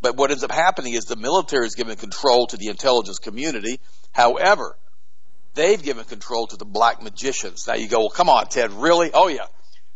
But 0.00 0.16
what 0.16 0.30
ends 0.30 0.44
up 0.44 0.52
happening 0.52 0.94
is 0.94 1.04
the 1.04 1.16
military 1.16 1.66
is 1.66 1.74
given 1.74 1.96
control 1.96 2.46
to 2.48 2.56
the 2.56 2.68
intelligence 2.68 3.18
community. 3.18 3.80
However, 4.12 4.76
They've 5.54 5.82
given 5.82 6.04
control 6.04 6.46
to 6.46 6.56
the 6.56 6.64
black 6.64 7.02
magicians. 7.02 7.66
Now 7.66 7.74
you 7.74 7.88
go, 7.88 8.00
well, 8.00 8.10
come 8.10 8.30
on, 8.30 8.46
Ted, 8.46 8.72
really? 8.72 9.10
Oh, 9.12 9.28
yeah. 9.28 9.46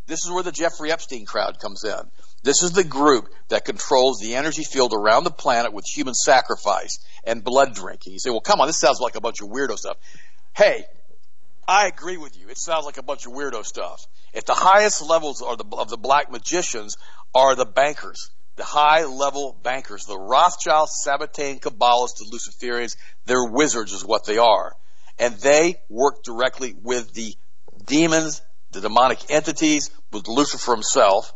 This 0.05 0.23
is 0.23 0.31
where 0.31 0.43
the 0.43 0.51
Jeffrey 0.51 0.91
Epstein 0.91 1.25
crowd 1.25 1.59
comes 1.59 1.83
in. 1.83 1.99
This 2.43 2.63
is 2.63 2.71
the 2.71 2.83
group 2.83 3.29
that 3.49 3.65
controls 3.65 4.19
the 4.19 4.35
energy 4.35 4.63
field 4.63 4.93
around 4.93 5.23
the 5.23 5.31
planet 5.31 5.73
with 5.73 5.85
human 5.85 6.13
sacrifice 6.13 6.99
and 7.25 7.43
blood 7.43 7.73
drinking. 7.73 8.13
You 8.13 8.19
say, 8.19 8.29
well, 8.29 8.39
come 8.39 8.61
on, 8.61 8.67
this 8.67 8.79
sounds 8.79 8.99
like 9.01 9.15
a 9.15 9.21
bunch 9.21 9.41
of 9.41 9.49
weirdo 9.49 9.77
stuff. 9.77 9.97
Hey, 10.55 10.85
I 11.67 11.87
agree 11.87 12.17
with 12.17 12.39
you. 12.39 12.47
It 12.47 12.57
sounds 12.57 12.85
like 12.85 12.97
a 12.97 13.03
bunch 13.03 13.25
of 13.25 13.33
weirdo 13.33 13.65
stuff. 13.65 14.05
At 14.33 14.45
the 14.45 14.53
highest 14.53 15.01
levels 15.01 15.41
of 15.41 15.57
the, 15.57 15.75
of 15.75 15.89
the 15.89 15.97
black 15.97 16.31
magicians 16.31 16.95
are 17.35 17.55
the 17.55 17.65
bankers, 17.65 18.29
the 18.55 18.63
high 18.63 19.05
level 19.05 19.57
bankers, 19.63 20.05
the 20.05 20.17
Rothschilds, 20.17 21.03
Sabbatean 21.05 21.59
Kabbalists, 21.59 22.19
the 22.19 22.31
Luciferians. 22.31 22.95
They're 23.25 23.43
wizards 23.43 23.91
is 23.91 24.05
what 24.05 24.25
they 24.25 24.37
are 24.37 24.73
and 25.19 25.35
they 25.35 25.75
work 25.89 26.23
directly 26.23 26.75
with 26.81 27.13
the 27.13 27.35
demons, 27.85 28.41
the 28.71 28.81
demonic 28.81 29.19
entities, 29.29 29.91
with 30.11 30.27
Lucifer 30.27 30.73
himself. 30.73 31.33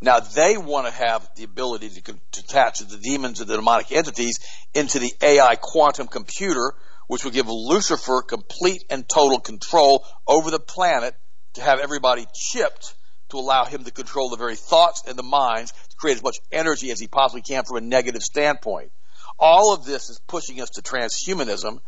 Now 0.00 0.20
they 0.20 0.56
want 0.56 0.86
to 0.86 0.92
have 0.92 1.28
the 1.36 1.44
ability 1.44 1.88
to, 1.88 2.02
to 2.02 2.40
attach 2.40 2.78
the 2.78 2.98
demons 2.98 3.40
and 3.40 3.48
the 3.48 3.56
demonic 3.56 3.90
entities 3.90 4.38
into 4.74 4.98
the 4.98 5.12
AI 5.20 5.56
quantum 5.56 6.06
computer, 6.06 6.74
which 7.08 7.24
will 7.24 7.32
give 7.32 7.48
Lucifer 7.48 8.22
complete 8.22 8.84
and 8.90 9.08
total 9.08 9.40
control 9.40 10.06
over 10.26 10.50
the 10.50 10.60
planet 10.60 11.14
to 11.54 11.62
have 11.62 11.80
everybody 11.80 12.26
chipped 12.34 12.94
to 13.30 13.38
allow 13.38 13.64
him 13.64 13.84
to 13.84 13.90
control 13.90 14.30
the 14.30 14.36
very 14.36 14.56
thoughts 14.56 15.02
and 15.06 15.18
the 15.18 15.22
minds 15.22 15.72
to 15.72 15.96
create 15.96 16.16
as 16.16 16.22
much 16.22 16.38
energy 16.50 16.90
as 16.90 17.00
he 17.00 17.06
possibly 17.06 17.42
can 17.42 17.64
from 17.64 17.76
a 17.76 17.80
negative 17.80 18.22
standpoint. 18.22 18.90
All 19.38 19.74
of 19.74 19.84
this 19.84 20.08
is 20.08 20.20
pushing 20.26 20.60
us 20.60 20.70
to 20.70 20.82
transhumanism, 20.82 21.80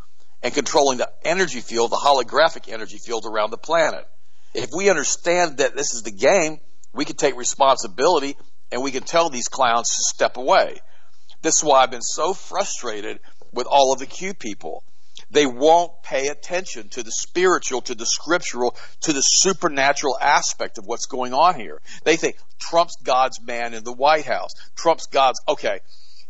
and 0.42 0.54
controlling 0.54 0.98
the 0.98 1.10
energy 1.24 1.60
field, 1.60 1.90
the 1.90 1.96
holographic 1.96 2.72
energy 2.72 2.98
field 2.98 3.24
around 3.26 3.50
the 3.50 3.58
planet. 3.58 4.06
If 4.54 4.70
we 4.74 4.90
understand 4.90 5.58
that 5.58 5.76
this 5.76 5.94
is 5.94 6.02
the 6.02 6.10
game, 6.10 6.58
we 6.92 7.04
can 7.04 7.16
take 7.16 7.36
responsibility 7.36 8.36
and 8.72 8.82
we 8.82 8.90
can 8.90 9.02
tell 9.02 9.28
these 9.28 9.48
clowns 9.48 9.88
to 9.90 10.02
step 10.02 10.36
away. 10.36 10.80
This 11.42 11.56
is 11.56 11.64
why 11.64 11.82
I've 11.82 11.90
been 11.90 12.02
so 12.02 12.34
frustrated 12.34 13.20
with 13.52 13.66
all 13.66 13.92
of 13.92 13.98
the 13.98 14.06
Q 14.06 14.34
people. 14.34 14.84
They 15.30 15.46
won't 15.46 16.02
pay 16.02 16.28
attention 16.28 16.88
to 16.90 17.02
the 17.02 17.12
spiritual, 17.12 17.82
to 17.82 17.94
the 17.94 18.06
scriptural, 18.06 18.76
to 19.02 19.12
the 19.12 19.20
supernatural 19.20 20.18
aspect 20.20 20.78
of 20.78 20.86
what's 20.86 21.06
going 21.06 21.32
on 21.32 21.58
here. 21.58 21.80
They 22.04 22.16
think 22.16 22.36
Trump's 22.58 22.96
God's 23.02 23.40
man 23.40 23.74
in 23.74 23.84
the 23.84 23.92
White 23.92 24.24
House. 24.24 24.50
Trump's 24.76 25.06
God's, 25.06 25.40
okay, 25.48 25.80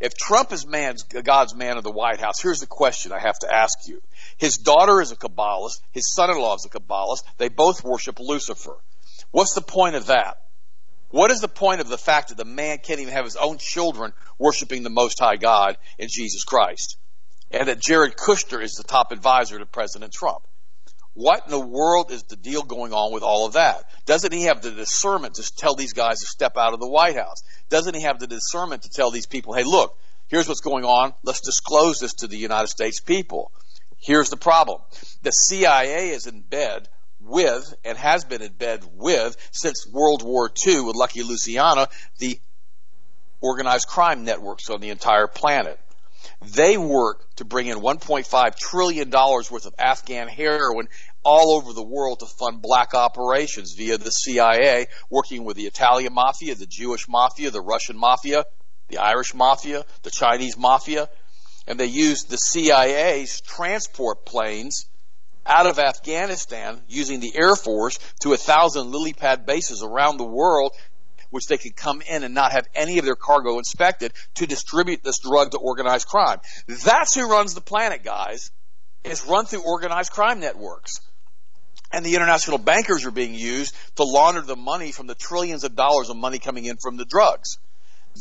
if 0.01 0.17
Trump 0.17 0.53
is 0.53 0.67
man's, 0.67 1.03
God's 1.03 1.55
man 1.55 1.77
of 1.77 1.85
the 1.85 1.91
White 1.91 2.21
House, 2.21 2.41
here's 2.41 2.61
the 2.61 2.67
question 2.67 3.13
I 3.13 3.19
have 3.19 3.39
to 3.41 3.55
ask 3.55 3.87
you. 3.87 4.01
His 4.39 4.57
daughter 4.57 5.03
is 5.03 5.13
a 5.13 5.17
Kabbalist. 5.17 5.81
His 5.93 6.13
son-in-law 6.15 6.57
is 6.57 6.65
a 6.65 6.71
Kabbalist. 6.71 7.23
They 7.37 7.51
both 7.51 7.85
worship 7.85 8.19
Lucifer. 8.19 8.77
What's 9.31 9.53
the 9.53 9.61
point 9.61 9.97
of 9.97 10.07
that? 10.07 10.39
What 11.11 11.31
is 11.31 11.41
the 11.41 11.49
point 11.49 11.81
of 11.83 11.89
the 11.89 11.99
fact 11.99 12.29
that 12.29 12.39
the 12.39 12.45
man 12.45 12.79
can't 12.79 13.01
even 13.01 13.13
have 13.13 13.25
his 13.25 13.37
own 13.37 13.59
children 13.59 14.13
worshiping 14.39 14.85
the 14.85 14.91
Most 14.91 15.21
High 15.21 15.37
God 15.37 15.77
in 15.99 16.09
Jesus 16.11 16.45
Christ? 16.45 16.97
And 17.51 17.69
that 17.69 17.81
Jared 17.81 18.17
Kushner 18.17 18.63
is 18.63 18.75
the 18.75 18.85
top 18.85 19.13
advisor 19.13 19.59
to 19.59 19.67
President 19.67 20.13
Trump. 20.13 20.43
What 21.15 21.45
in 21.45 21.51
the 21.51 21.61
world 21.61 22.13
is 22.13 22.23
the 22.25 22.37
deal 22.37 22.63
going 22.63 22.93
on 22.93 23.13
with 23.13 23.23
all 23.23 23.47
of 23.47 23.55
that? 23.55 23.85
Doesn't 24.07 24.33
he 24.33 24.45
have 24.45 24.63
the 24.63 24.71
discernment 24.71 25.35
to 25.35 25.55
tell 25.57 25.75
these 25.75 25.93
guys 25.93 26.21
to 26.21 26.27
step 26.27 26.57
out 26.57 26.73
of 26.73 26.81
the 26.81 26.89
White 26.89 27.17
House? 27.17 27.43
Doesn't 27.69 27.95
he 27.95 28.03
have 28.03 28.21
the 28.21 28.27
discernment 28.27 28.83
to 28.83 28.91
tell 28.91 29.11
these 29.11 29.27
people, 29.27 29.55
hey, 29.55 29.65
look, 29.65 29.99
here's 30.29 30.49
what's 30.49 30.61
going 30.61 30.85
on. 30.85 31.13
Let's 31.25 31.41
disclose 31.41 31.99
this 31.99 32.15
to 32.15 32.29
the 32.29 32.37
United 32.37 32.69
States 32.69 33.01
people. 33.01 33.51
Here's 33.99 34.31
the 34.31 34.37
problem. 34.37 34.81
The 35.23 35.33
CIA 35.33 36.11
is 36.11 36.27
in 36.27 36.43
bed 36.43 36.89
with 37.21 37.75
and 37.85 37.99
has 37.99 38.25
been 38.25 38.41
in 38.41 38.53
bed 38.53 38.85
with 38.95 39.37
since 39.51 39.87
World 39.87 40.23
War 40.23 40.51
II 40.67 40.81
with 40.81 40.97
Lucky 40.97 41.23
Luciano, 41.23 41.87
the 42.19 42.41
organized 43.41 43.89
crime 43.89 44.25
networks 44.25 44.71
on 44.71 44.81
the 44.81 44.91
entire 44.91 45.27
planet. 45.27 45.79
They 46.43 46.77
work 46.77 47.35
to 47.37 47.45
bring 47.45 47.67
in 47.67 47.79
$1.5 47.79 48.57
trillion 48.57 49.11
worth 49.11 49.67
of 49.67 49.75
Afghan 49.79 50.29
heroin 50.29 50.89
all 51.23 51.53
over 51.53 51.73
the 51.73 51.83
world 51.83 52.21
to 52.21 52.27
fund 52.27 52.63
black 52.63 52.95
operations 52.95 53.75
via 53.75 53.99
the 53.99 54.11
CIA, 54.11 54.87
working 55.11 55.45
with 55.45 55.57
the 55.57 55.67
Italian 55.67 56.15
mafia, 56.15 56.55
the 56.55 56.67
Jewish 56.67 57.09
mafia, 57.09 57.51
the 57.51 57.61
Russian 57.61 57.97
mafia, 57.97 58.45
the 58.89 58.99
Irish 58.99 59.35
mafia, 59.35 59.85
the 60.03 60.11
Chinese 60.11 60.57
mafia. 60.57 61.09
And 61.67 61.79
they 61.79 61.87
used 61.87 62.31
the 62.31 62.39
CIA's 62.39 63.41
transport 63.43 64.25
planes 64.25 64.87
out 65.47 65.67
of 65.67 65.79
Afghanistan 65.79 66.81
using 66.89 67.21
the 67.21 67.33
Air 67.37 67.57
Force 67.57 67.99
to 68.23 68.33
a 68.33 68.37
thousand 68.37 68.91
lily 68.91 69.13
pad 69.13 69.47
bases 69.47 69.83
around 69.83 70.17
the 70.17 70.25
world 70.25 70.73
which 71.31 71.47
they 71.47 71.59
could 71.59 71.77
come 71.77 72.03
in 72.03 72.25
and 72.25 72.35
not 72.35 72.53
have 72.53 72.69
any 72.75 72.99
of 72.99 73.05
their 73.05 73.17
cargo 73.17 73.59
inspected 73.59 74.13
to 74.35 74.47
distribute 74.47 75.03
this 75.03 75.19
drug 75.19 75.53
to 75.53 75.59
organized 75.59 76.07
crime. 76.07 76.41
That's 76.67 77.15
who 77.15 77.31
runs 77.31 77.55
the 77.55 77.61
planet, 77.61 78.05
guys. 78.05 78.51
It's 79.05 79.27
run 79.27 79.47
through 79.47 79.63
organized 79.65 80.13
crime 80.13 80.41
networks. 80.41 81.01
And 81.93 82.05
the 82.05 82.15
international 82.15 82.59
bankers 82.59 83.05
are 83.05 83.11
being 83.11 83.35
used 83.35 83.75
to 83.97 84.05
launder 84.05 84.43
the 84.43 84.57
money 84.57 84.93
from 84.93 85.07
the 85.07 85.15
trillions 85.15 85.65
of 85.65 85.75
dollars 85.75 86.09
of 86.09 86.17
money 86.17 86.39
coming 86.39 86.65
in 86.65 86.77
from 86.77 86.97
the 86.97 87.05
drugs. 87.05 87.59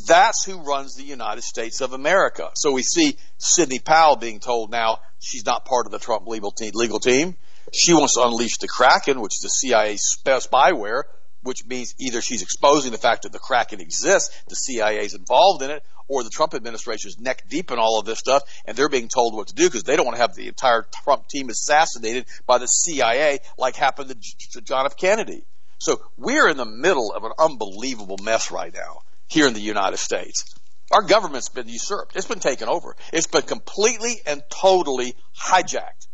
That's 0.07 0.43
who 0.45 0.61
runs 0.61 0.95
the 0.95 1.03
United 1.03 1.43
States 1.43 1.81
of 1.81 1.93
America. 1.93 2.51
So 2.55 2.71
we 2.71 2.83
see 2.83 3.17
Sidney 3.37 3.79
Powell 3.79 4.15
being 4.15 4.39
told 4.39 4.71
now 4.71 4.99
she's 5.19 5.45
not 5.45 5.65
part 5.65 5.85
of 5.85 5.91
the 5.91 5.99
Trump 5.99 6.27
legal 6.27 6.51
team. 6.51 7.35
She 7.73 7.93
wants 7.93 8.15
to 8.15 8.23
unleash 8.23 8.57
the 8.57 8.67
Kraken, 8.67 9.21
which 9.21 9.35
is 9.35 9.41
the 9.41 9.49
CIA 9.49 9.95
spyware, 9.95 11.03
which 11.41 11.65
means 11.65 11.95
either 11.99 12.21
she's 12.21 12.41
exposing 12.41 12.91
the 12.91 12.97
fact 12.97 13.23
that 13.23 13.31
the 13.31 13.39
Kraken 13.39 13.79
exists, 13.79 14.29
the 14.47 14.55
CIA 14.55 15.05
is 15.05 15.13
involved 15.13 15.61
in 15.61 15.71
it, 15.71 15.83
or 16.07 16.23
the 16.23 16.29
Trump 16.29 16.53
administration 16.53 17.09
is 17.09 17.19
neck 17.19 17.43
deep 17.47 17.71
in 17.71 17.79
all 17.79 17.99
of 17.99 18.05
this 18.05 18.19
stuff, 18.19 18.43
and 18.65 18.75
they're 18.75 18.89
being 18.89 19.07
told 19.07 19.35
what 19.35 19.47
to 19.47 19.55
do 19.55 19.65
because 19.65 19.83
they 19.83 19.95
don't 19.95 20.05
want 20.05 20.15
to 20.15 20.21
have 20.21 20.35
the 20.35 20.47
entire 20.47 20.85
Trump 21.03 21.27
team 21.27 21.49
assassinated 21.49 22.25
by 22.45 22.57
the 22.57 22.65
CIA 22.65 23.39
like 23.57 23.75
happened 23.75 24.13
to 24.51 24.61
John 24.61 24.85
F. 24.85 24.97
Kennedy. 24.97 25.45
So 25.77 26.01
we're 26.17 26.49
in 26.49 26.57
the 26.57 26.65
middle 26.65 27.13
of 27.13 27.23
an 27.23 27.31
unbelievable 27.39 28.17
mess 28.21 28.51
right 28.51 28.73
now 28.73 29.01
here 29.27 29.47
in 29.47 29.53
the 29.53 29.61
United 29.61 29.97
States. 29.97 30.43
Our 30.91 31.03
government's 31.03 31.49
been 31.49 31.69
usurped. 31.69 32.15
It's 32.15 32.27
been 32.27 32.39
taken 32.39 32.67
over. 32.67 32.95
It's 33.13 33.27
been 33.27 33.43
completely 33.43 34.15
and 34.25 34.41
totally 34.49 35.13
hijacked 35.39 36.07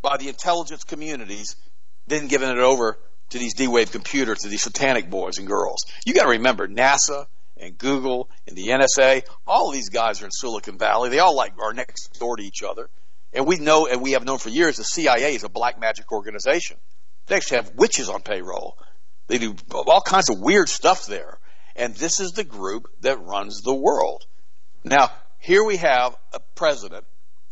by 0.00 0.16
the 0.16 0.28
intelligence 0.28 0.84
communities, 0.84 1.56
then 2.06 2.28
given 2.28 2.50
it 2.50 2.58
over 2.58 2.98
to 3.30 3.38
these 3.38 3.54
D-Wave 3.54 3.90
computers, 3.90 4.40
to 4.40 4.48
these 4.48 4.62
satanic 4.62 5.10
boys 5.10 5.38
and 5.38 5.46
girls. 5.46 5.84
You 6.04 6.14
got 6.14 6.24
to 6.24 6.30
remember 6.30 6.68
NASA 6.68 7.26
and 7.56 7.76
Google 7.76 8.30
and 8.46 8.56
the 8.56 8.68
NSA. 8.68 9.24
All 9.46 9.68
of 9.68 9.74
these 9.74 9.88
guys 9.88 10.22
are 10.22 10.26
in 10.26 10.30
Silicon 10.30 10.78
Valley. 10.78 11.10
They 11.10 11.18
all 11.18 11.34
like 11.34 11.54
are 11.60 11.72
next 11.72 12.18
door 12.18 12.36
to 12.36 12.42
each 12.42 12.62
other. 12.62 12.88
And 13.32 13.46
we 13.46 13.56
know, 13.56 13.86
and 13.86 14.00
we 14.00 14.12
have 14.12 14.24
known 14.24 14.38
for 14.38 14.48
years, 14.48 14.76
the 14.76 14.84
CIA 14.84 15.34
is 15.34 15.44
a 15.44 15.48
black 15.48 15.80
magic 15.80 16.12
organization. 16.12 16.76
They 17.26 17.36
actually 17.36 17.58
have 17.58 17.74
witches 17.74 18.08
on 18.08 18.22
payroll. 18.22 18.78
They 19.26 19.38
do 19.38 19.56
all 19.72 20.00
kinds 20.00 20.30
of 20.30 20.40
weird 20.40 20.68
stuff 20.68 21.06
there. 21.06 21.38
And 21.74 21.94
this 21.94 22.20
is 22.20 22.32
the 22.32 22.44
group 22.44 22.88
that 23.00 23.20
runs 23.20 23.60
the 23.60 23.74
world. 23.74 24.24
Now, 24.84 25.10
here 25.38 25.64
we 25.64 25.76
have 25.78 26.16
a 26.32 26.40
president 26.54 27.04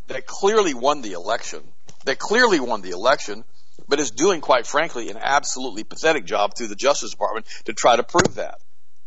that 0.07 0.27
clearly 0.27 0.75
won 0.75 1.03
the 1.03 1.13
election, 1.13 1.63
that 2.05 2.19
clearly 2.19 2.61
won 2.61 2.81
the 2.81 2.91
election, 2.91 3.45
but 3.89 4.01
is 4.01 4.11
doing, 4.11 4.41
quite 4.41 4.67
frankly, 4.67 5.11
an 5.11 5.19
absolutely 5.21 5.85
pathetic 5.85 6.25
job 6.25 6.57
through 6.57 6.69
the 6.69 6.77
Justice 6.77 7.11
Department 7.11 7.47
to 7.65 7.73
try 7.73 7.97
to 7.97 8.03
prove 8.03 8.37
that. 8.37 8.59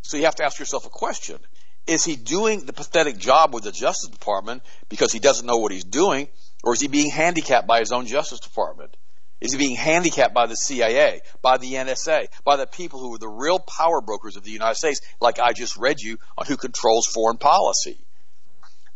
So 0.01 0.17
you 0.17 0.23
have 0.23 0.35
to 0.35 0.45
ask 0.45 0.59
yourself 0.59 0.85
a 0.85 0.89
question. 0.89 1.37
Is 1.85 2.03
he 2.03 2.15
doing 2.15 2.65
the 2.65 2.73
pathetic 2.73 3.17
job 3.17 3.53
with 3.53 3.63
the 3.63 3.71
Justice 3.71 4.09
Department 4.09 4.61
because 4.89 5.11
he 5.11 5.19
doesn't 5.19 5.45
know 5.45 5.57
what 5.57 5.71
he's 5.71 5.85
doing, 5.85 6.27
or 6.63 6.73
is 6.73 6.81
he 6.81 6.87
being 6.87 7.09
handicapped 7.09 7.67
by 7.67 7.79
his 7.79 7.91
own 7.91 8.05
Justice 8.05 8.39
Department? 8.39 8.95
Is 9.39 9.53
he 9.53 9.57
being 9.57 9.75
handicapped 9.75 10.33
by 10.33 10.47
the 10.47 10.55
CIA, 10.55 11.21
by 11.41 11.57
the 11.57 11.73
NSA, 11.73 12.27
by 12.43 12.55
the 12.55 12.65
people 12.65 12.99
who 12.99 13.13
are 13.13 13.19
the 13.19 13.27
real 13.27 13.59
power 13.59 14.01
brokers 14.01 14.35
of 14.35 14.43
the 14.43 14.51
United 14.51 14.75
States, 14.75 14.99
like 15.21 15.39
I 15.39 15.53
just 15.53 15.77
read 15.77 16.01
you 16.01 16.17
on 16.37 16.47
who 16.47 16.57
controls 16.57 17.05
foreign 17.05 17.37
policy? 17.37 17.99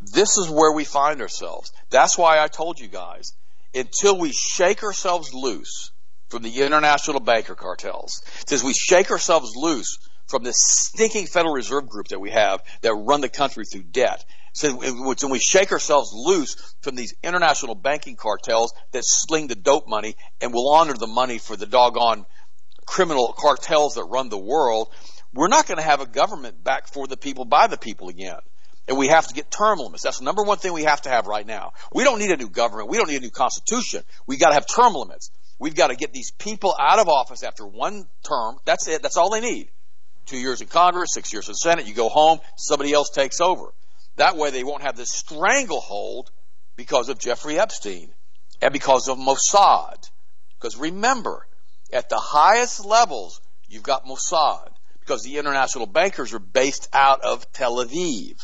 This 0.01 0.38
is 0.38 0.50
where 0.50 0.74
we 0.74 0.84
find 0.84 1.22
ourselves. 1.22 1.72
That's 1.92 2.18
why 2.18 2.40
I 2.40 2.48
told 2.48 2.80
you 2.80 2.88
guys 2.88 3.34
until 3.74 4.18
we 4.18 4.32
shake 4.32 4.84
ourselves 4.84 5.34
loose 5.34 5.92
from 6.30 6.44
the 6.44 6.62
international 6.62 7.20
banker 7.20 7.56
cartels, 7.56 8.22
as 8.50 8.63
we 8.63 8.74
shake 8.74 9.12
ourselves 9.12 9.54
loose 9.56 9.98
from 10.28 10.44
this 10.44 10.56
stinking 10.58 11.28
Federal 11.28 11.54
Reserve 11.54 11.90
group 11.90 12.08
that 12.08 12.20
we 12.20 12.32
have 12.32 12.62
that 12.82 12.94
run 12.94 13.22
the 13.22 13.30
country 13.30 13.66
through 13.66 13.84
debt, 13.84 14.24
so 14.54 14.78
we 15.30 15.40
shake 15.40 15.72
ourselves 15.72 16.12
loose 16.13 16.75
from 16.82 16.96
these 16.96 17.13
international 17.24 17.75
banking 17.75 18.16
cartels 18.16 18.74
that 18.92 19.04
sling 19.06 19.48
the 19.48 19.56
dope 19.56 19.88
money 19.88 20.16
and 20.42 20.54
will 20.54 20.74
honor 20.74 20.94
the 20.94 21.08
money 21.08 21.38
for 21.38 21.56
the 21.56 21.66
doggone 21.66 22.25
criminal 22.86 23.34
cartels 23.38 23.96
that 23.96 24.04
run 24.04 24.30
the 24.30 24.38
world, 24.38 24.90
we're 25.34 25.48
not 25.48 25.68
going 25.68 25.78
to 25.78 25.84
have 25.84 26.01
a 26.01 26.06
government 26.06 26.62
back 26.62 26.88
for 26.88 27.08
the 27.08 27.16
people 27.16 27.46
by 27.46 27.68
the 27.68 27.78
people 27.78 28.10
again 28.10 28.40
and 28.88 28.97
we 28.97 29.07
have 29.07 29.27
to 29.27 29.33
get 29.33 29.51
term 29.51 29.79
limits. 29.79 30.03
That's 30.03 30.19
the 30.19 30.25
number 30.25 30.43
one 30.43 30.57
thing 30.57 30.73
we 30.73 30.83
have 30.83 31.01
to 31.03 31.09
have 31.09 31.27
right 31.27 31.45
now. 31.45 31.73
We 31.93 32.03
don't 32.03 32.19
need 32.19 32.31
a 32.31 32.38
new 32.38 32.50
government. 32.50 32.89
We 32.89 32.97
don't 32.97 33.09
need 33.09 33.17
a 33.17 33.21
new 33.21 33.29
constitution. 33.29 34.03
We 34.27 34.38
got 34.38 34.50
to 34.50 34.55
have 34.55 34.65
term 34.67 34.93
limits. 34.93 35.31
We've 35.59 35.75
got 35.75 35.88
to 35.88 35.95
get 35.95 36.11
these 36.11 36.31
people 36.31 36.75
out 36.79 37.00
of 37.00 37.07
office 37.07 37.43
after 37.43 37.65
one 37.65 38.07
term. 38.27 38.57
That's 38.65 38.88
it. 38.88 39.03
That's 39.03 39.17
all 39.17 39.29
they 39.29 39.41
need. 39.41 39.69
Two 40.25 40.38
years 40.38 40.61
in 40.61 40.67
Congress, 40.67 41.13
six 41.13 41.31
years 41.31 41.47
in 41.50 41.55
Senate. 41.55 41.88
You 41.88 41.93
go 41.93 42.09
home, 42.09 42.39
somebody 42.57 42.93
else 42.93 43.09
takes 43.09 43.39
over. 43.39 43.73
That 44.15 44.38
way 44.38 44.50
they 44.50 44.63
won't 44.63 44.83
have 44.83 44.97
this 44.97 45.11
stranglehold 45.11 46.31
because 46.75 47.09
of 47.09 47.19
Jeffrey 47.19 47.59
Epstein 47.59 48.11
and 48.61 48.73
because 48.73 49.07
of 49.07 49.17
Mossad. 49.17 50.09
Because 50.59 50.77
remember, 50.77 51.45
at 51.93 52.09
the 52.09 52.19
highest 52.19 52.83
levels, 52.85 53.41
you've 53.67 53.83
got 53.83 54.05
Mossad 54.05 54.69
because 55.00 55.23
the 55.23 55.38
international 55.38 55.85
bankers 55.85 56.33
are 56.33 56.39
based 56.39 56.89
out 56.93 57.21
of 57.21 57.51
Tel 57.51 57.83
Aviv. 57.83 58.38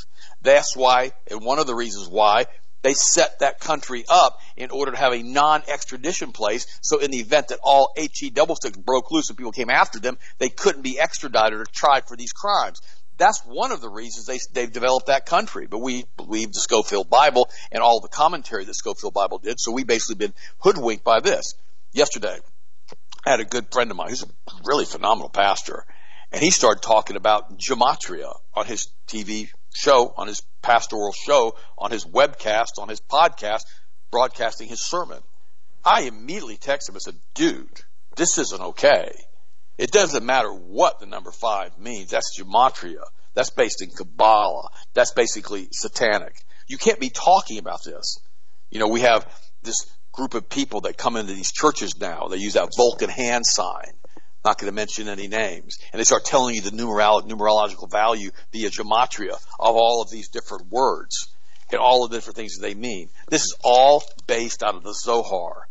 That's 0.47 0.77
why, 0.77 1.11
and 1.29 1.43
one 1.43 1.59
of 1.59 1.67
the 1.67 1.75
reasons 1.75 2.07
why, 2.07 2.45
they 2.81 2.93
set 2.93 3.39
that 3.39 3.59
country 3.59 4.05
up 4.07 4.39
in 4.55 4.71
order 4.71 4.93
to 4.93 4.97
have 4.97 5.11
a 5.11 5.21
non-extradition 5.21 6.31
place. 6.31 6.65
So 6.81 6.99
in 6.99 7.11
the 7.11 7.17
event 7.17 7.49
that 7.49 7.59
all 7.61 7.91
HE 7.97 8.29
double 8.29 8.55
sticks 8.55 8.77
broke 8.77 9.11
loose 9.11 9.27
and 9.27 9.37
people 9.37 9.51
came 9.51 9.69
after 9.69 9.99
them, 9.99 10.17
they 10.37 10.47
couldn't 10.47 10.83
be 10.83 10.97
extradited 11.01 11.59
or 11.59 11.65
tried 11.65 12.07
for 12.07 12.15
these 12.15 12.31
crimes. 12.31 12.79
That's 13.17 13.41
one 13.41 13.73
of 13.73 13.81
the 13.81 13.89
reasons 13.89 14.25
they, 14.25 14.39
they've 14.53 14.71
developed 14.71 15.07
that 15.07 15.25
country. 15.25 15.67
But 15.67 15.79
we 15.79 16.05
believe 16.15 16.53
the 16.53 16.61
Scofield 16.61 17.09
Bible 17.09 17.49
and 17.69 17.83
all 17.83 17.99
the 17.99 18.07
commentary 18.07 18.63
that 18.63 18.73
Scofield 18.73 19.13
Bible 19.13 19.39
did. 19.39 19.59
So 19.59 19.73
we 19.73 19.83
basically 19.83 20.15
been 20.15 20.33
hoodwinked 20.59 21.03
by 21.03 21.19
this. 21.19 21.55
Yesterday, 21.91 22.37
I 23.25 23.31
had 23.31 23.41
a 23.41 23.45
good 23.45 23.65
friend 23.73 23.91
of 23.91 23.97
mine 23.97 24.11
who's 24.11 24.23
a 24.23 24.27
really 24.63 24.85
phenomenal 24.85 25.27
pastor. 25.27 25.83
And 26.31 26.41
he 26.41 26.51
started 26.51 26.83
talking 26.83 27.17
about 27.17 27.59
gematria 27.59 28.33
on 28.53 28.65
his 28.65 28.87
TV 29.07 29.49
show, 29.77 30.13
on 30.17 30.27
his 30.27 30.41
pastoral 30.61 31.13
show, 31.13 31.55
on 31.77 31.91
his 31.91 32.05
webcast, 32.05 32.79
on 32.79 32.89
his 32.89 32.99
podcast, 32.99 33.61
broadcasting 34.11 34.67
his 34.67 34.81
sermon. 34.81 35.19
I 35.85 36.01
immediately 36.01 36.57
texted 36.57 36.89
him 36.89 36.95
and 36.95 37.01
said, 37.01 37.15
dude, 37.33 37.81
this 38.15 38.37
isn't 38.37 38.61
okay. 38.61 39.11
It 39.77 39.91
doesn't 39.91 40.25
matter 40.25 40.51
what 40.51 40.99
the 40.99 41.05
number 41.05 41.31
five 41.31 41.77
means. 41.77 42.09
That's 42.09 42.39
gematria. 42.39 43.03
That's 43.35 43.51
based 43.51 43.83
in 43.83 43.91
Kabbalah. 43.91 44.69
That's 44.93 45.13
basically 45.13 45.69
satanic. 45.71 46.35
You 46.67 46.77
can't 46.77 46.99
be 46.99 47.09
talking 47.09 47.59
about 47.59 47.83
this. 47.83 48.17
You 48.71 48.79
know, 48.79 48.87
we 48.87 49.01
have 49.01 49.25
this 49.61 49.85
group 50.11 50.33
of 50.33 50.49
people 50.49 50.81
that 50.81 50.97
come 50.97 51.15
into 51.15 51.33
these 51.33 51.51
churches 51.51 51.93
now. 51.99 52.27
They 52.27 52.37
use 52.37 52.53
that 52.53 52.69
Vulcan 52.75 53.09
hand 53.09 53.45
sign 53.45 53.93
not 54.47 54.57
going 54.57 54.71
to 54.71 54.75
mention 54.75 55.09
any 55.09 55.27
names. 55.27 55.77
And 55.91 55.99
they 55.99 56.05
start 56.05 56.23
telling 56.23 56.55
you 56.55 56.61
the 56.61 56.71
numeral- 56.71 57.23
numerological 57.23 57.91
value 57.91 58.31
via 58.53 58.69
gematria 58.69 59.33
of 59.59 59.75
all 59.75 60.01
of 60.01 60.09
these 60.09 60.29
different 60.29 60.71
words 60.71 61.27
and 61.69 61.79
all 61.81 62.05
of 62.05 62.11
the 62.11 62.17
different 62.17 62.37
things 62.37 62.55
that 62.55 62.65
they 62.65 62.73
mean. 62.73 63.09
This 63.29 63.41
is 63.41 63.57
all 63.61 64.03
based 64.25 64.63
out 64.63 64.75
of 64.75 64.83
the 64.83 64.93
Zohar. 64.93 65.67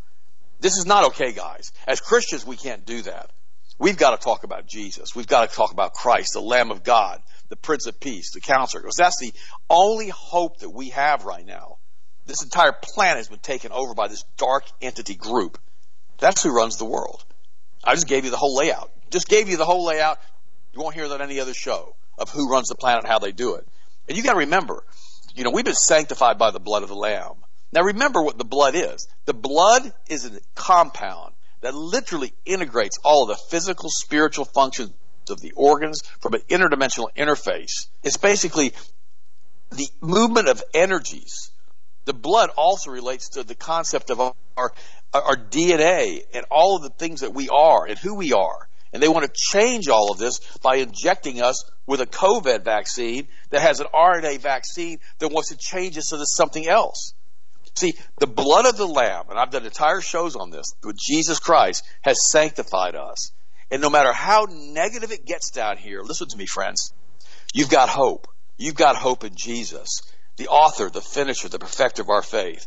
This 0.60 0.76
is 0.76 0.84
not 0.84 1.04
okay, 1.04 1.32
guys. 1.32 1.72
As 1.86 2.00
Christians, 2.00 2.44
we 2.44 2.56
can't 2.56 2.84
do 2.84 3.00
that. 3.02 3.30
We've 3.78 3.96
got 3.96 4.18
to 4.18 4.22
talk 4.22 4.44
about 4.44 4.66
Jesus. 4.66 5.14
We've 5.14 5.26
got 5.26 5.48
to 5.48 5.54
talk 5.54 5.72
about 5.72 5.94
Christ, 5.94 6.30
the 6.34 6.40
Lamb 6.40 6.70
of 6.70 6.84
God, 6.84 7.22
the 7.48 7.56
Prince 7.56 7.86
of 7.86 7.98
Peace, 7.98 8.32
the 8.32 8.40
Counselor. 8.40 8.82
Because 8.82 8.96
that's 8.96 9.20
the 9.20 9.32
only 9.70 10.08
hope 10.08 10.58
that 10.58 10.70
we 10.70 10.90
have 10.90 11.24
right 11.24 11.44
now. 11.44 11.76
This 12.26 12.42
entire 12.42 12.72
planet 12.72 13.18
has 13.18 13.28
been 13.28 13.38
taken 13.38 13.72
over 13.72 13.94
by 13.94 14.08
this 14.08 14.24
dark 14.36 14.64
entity 14.82 15.14
group 15.14 15.58
That's 16.18 16.42
who 16.42 16.50
runs 16.50 16.76
the 16.76 16.84
world. 16.84 17.25
I 17.86 17.94
just 17.94 18.08
gave 18.08 18.24
you 18.24 18.30
the 18.30 18.36
whole 18.36 18.56
layout. 18.56 18.90
Just 19.10 19.28
gave 19.28 19.48
you 19.48 19.56
the 19.56 19.64
whole 19.64 19.84
layout. 19.84 20.18
You 20.72 20.80
won't 20.80 20.94
hear 20.94 21.08
that 21.08 21.20
on 21.20 21.30
any 21.30 21.40
other 21.40 21.54
show 21.54 21.94
of 22.18 22.30
who 22.30 22.50
runs 22.50 22.68
the 22.68 22.74
planet 22.74 23.06
how 23.06 23.18
they 23.18 23.32
do 23.32 23.54
it. 23.54 23.66
And 24.08 24.16
you 24.16 24.22
got 24.22 24.32
to 24.32 24.40
remember, 24.40 24.82
you 25.34 25.44
know, 25.44 25.50
we've 25.50 25.64
been 25.64 25.74
sanctified 25.74 26.38
by 26.38 26.50
the 26.50 26.60
blood 26.60 26.82
of 26.82 26.88
the 26.88 26.96
Lamb. 26.96 27.34
Now 27.72 27.82
remember 27.82 28.22
what 28.22 28.38
the 28.38 28.44
blood 28.44 28.74
is. 28.74 29.06
The 29.24 29.34
blood 29.34 29.92
is 30.08 30.24
a 30.24 30.40
compound 30.54 31.34
that 31.60 31.74
literally 31.74 32.32
integrates 32.44 32.98
all 33.04 33.22
of 33.22 33.28
the 33.28 33.42
physical, 33.50 33.88
spiritual 33.90 34.44
functions 34.44 34.92
of 35.28 35.40
the 35.40 35.52
organs 35.52 36.02
from 36.20 36.34
an 36.34 36.40
interdimensional 36.48 37.08
interface. 37.16 37.88
It's 38.02 38.16
basically 38.16 38.72
the 39.70 39.88
movement 40.00 40.48
of 40.48 40.62
energies. 40.72 41.50
The 42.04 42.14
blood 42.14 42.50
also 42.56 42.90
relates 42.90 43.30
to 43.30 43.42
the 43.42 43.56
concept 43.56 44.10
of 44.10 44.20
our, 44.56 44.72
our, 45.22 45.36
DNA 45.36 46.22
and 46.34 46.44
all 46.50 46.76
of 46.76 46.82
the 46.82 46.90
things 46.90 47.20
that 47.20 47.34
we 47.34 47.48
are 47.48 47.86
and 47.86 47.98
who 47.98 48.14
we 48.14 48.32
are. 48.32 48.68
And 48.92 49.02
they 49.02 49.08
want 49.08 49.26
to 49.26 49.32
change 49.34 49.88
all 49.88 50.10
of 50.10 50.18
this 50.18 50.40
by 50.62 50.76
injecting 50.76 51.42
us 51.42 51.64
with 51.86 52.00
a 52.00 52.06
COVID 52.06 52.64
vaccine 52.64 53.28
that 53.50 53.60
has 53.60 53.80
an 53.80 53.86
RNA 53.92 54.38
vaccine 54.38 54.98
that 55.18 55.32
wants 55.32 55.50
to 55.50 55.56
change 55.56 55.98
us 55.98 56.12
into 56.12 56.24
something 56.26 56.66
else. 56.66 57.14
See, 57.74 57.92
the 58.18 58.26
blood 58.26 58.64
of 58.64 58.78
the 58.78 58.86
Lamb, 58.86 59.26
and 59.28 59.38
I've 59.38 59.50
done 59.50 59.66
entire 59.66 60.00
shows 60.00 60.34
on 60.34 60.50
this, 60.50 60.74
but 60.82 60.96
Jesus 60.96 61.38
Christ 61.38 61.84
has 62.00 62.30
sanctified 62.30 62.94
us. 62.94 63.32
And 63.70 63.82
no 63.82 63.90
matter 63.90 64.12
how 64.12 64.46
negative 64.48 65.12
it 65.12 65.26
gets 65.26 65.50
down 65.50 65.76
here, 65.76 66.00
listen 66.02 66.28
to 66.28 66.36
me, 66.36 66.46
friends, 66.46 66.94
you've 67.52 67.68
got 67.68 67.88
hope. 67.88 68.28
You've 68.56 68.76
got 68.76 68.96
hope 68.96 69.24
in 69.24 69.34
Jesus, 69.34 69.88
the 70.36 70.48
author, 70.48 70.88
the 70.88 71.02
finisher, 71.02 71.48
the 71.48 71.58
perfecter 71.58 72.00
of 72.00 72.08
our 72.08 72.22
faith. 72.22 72.66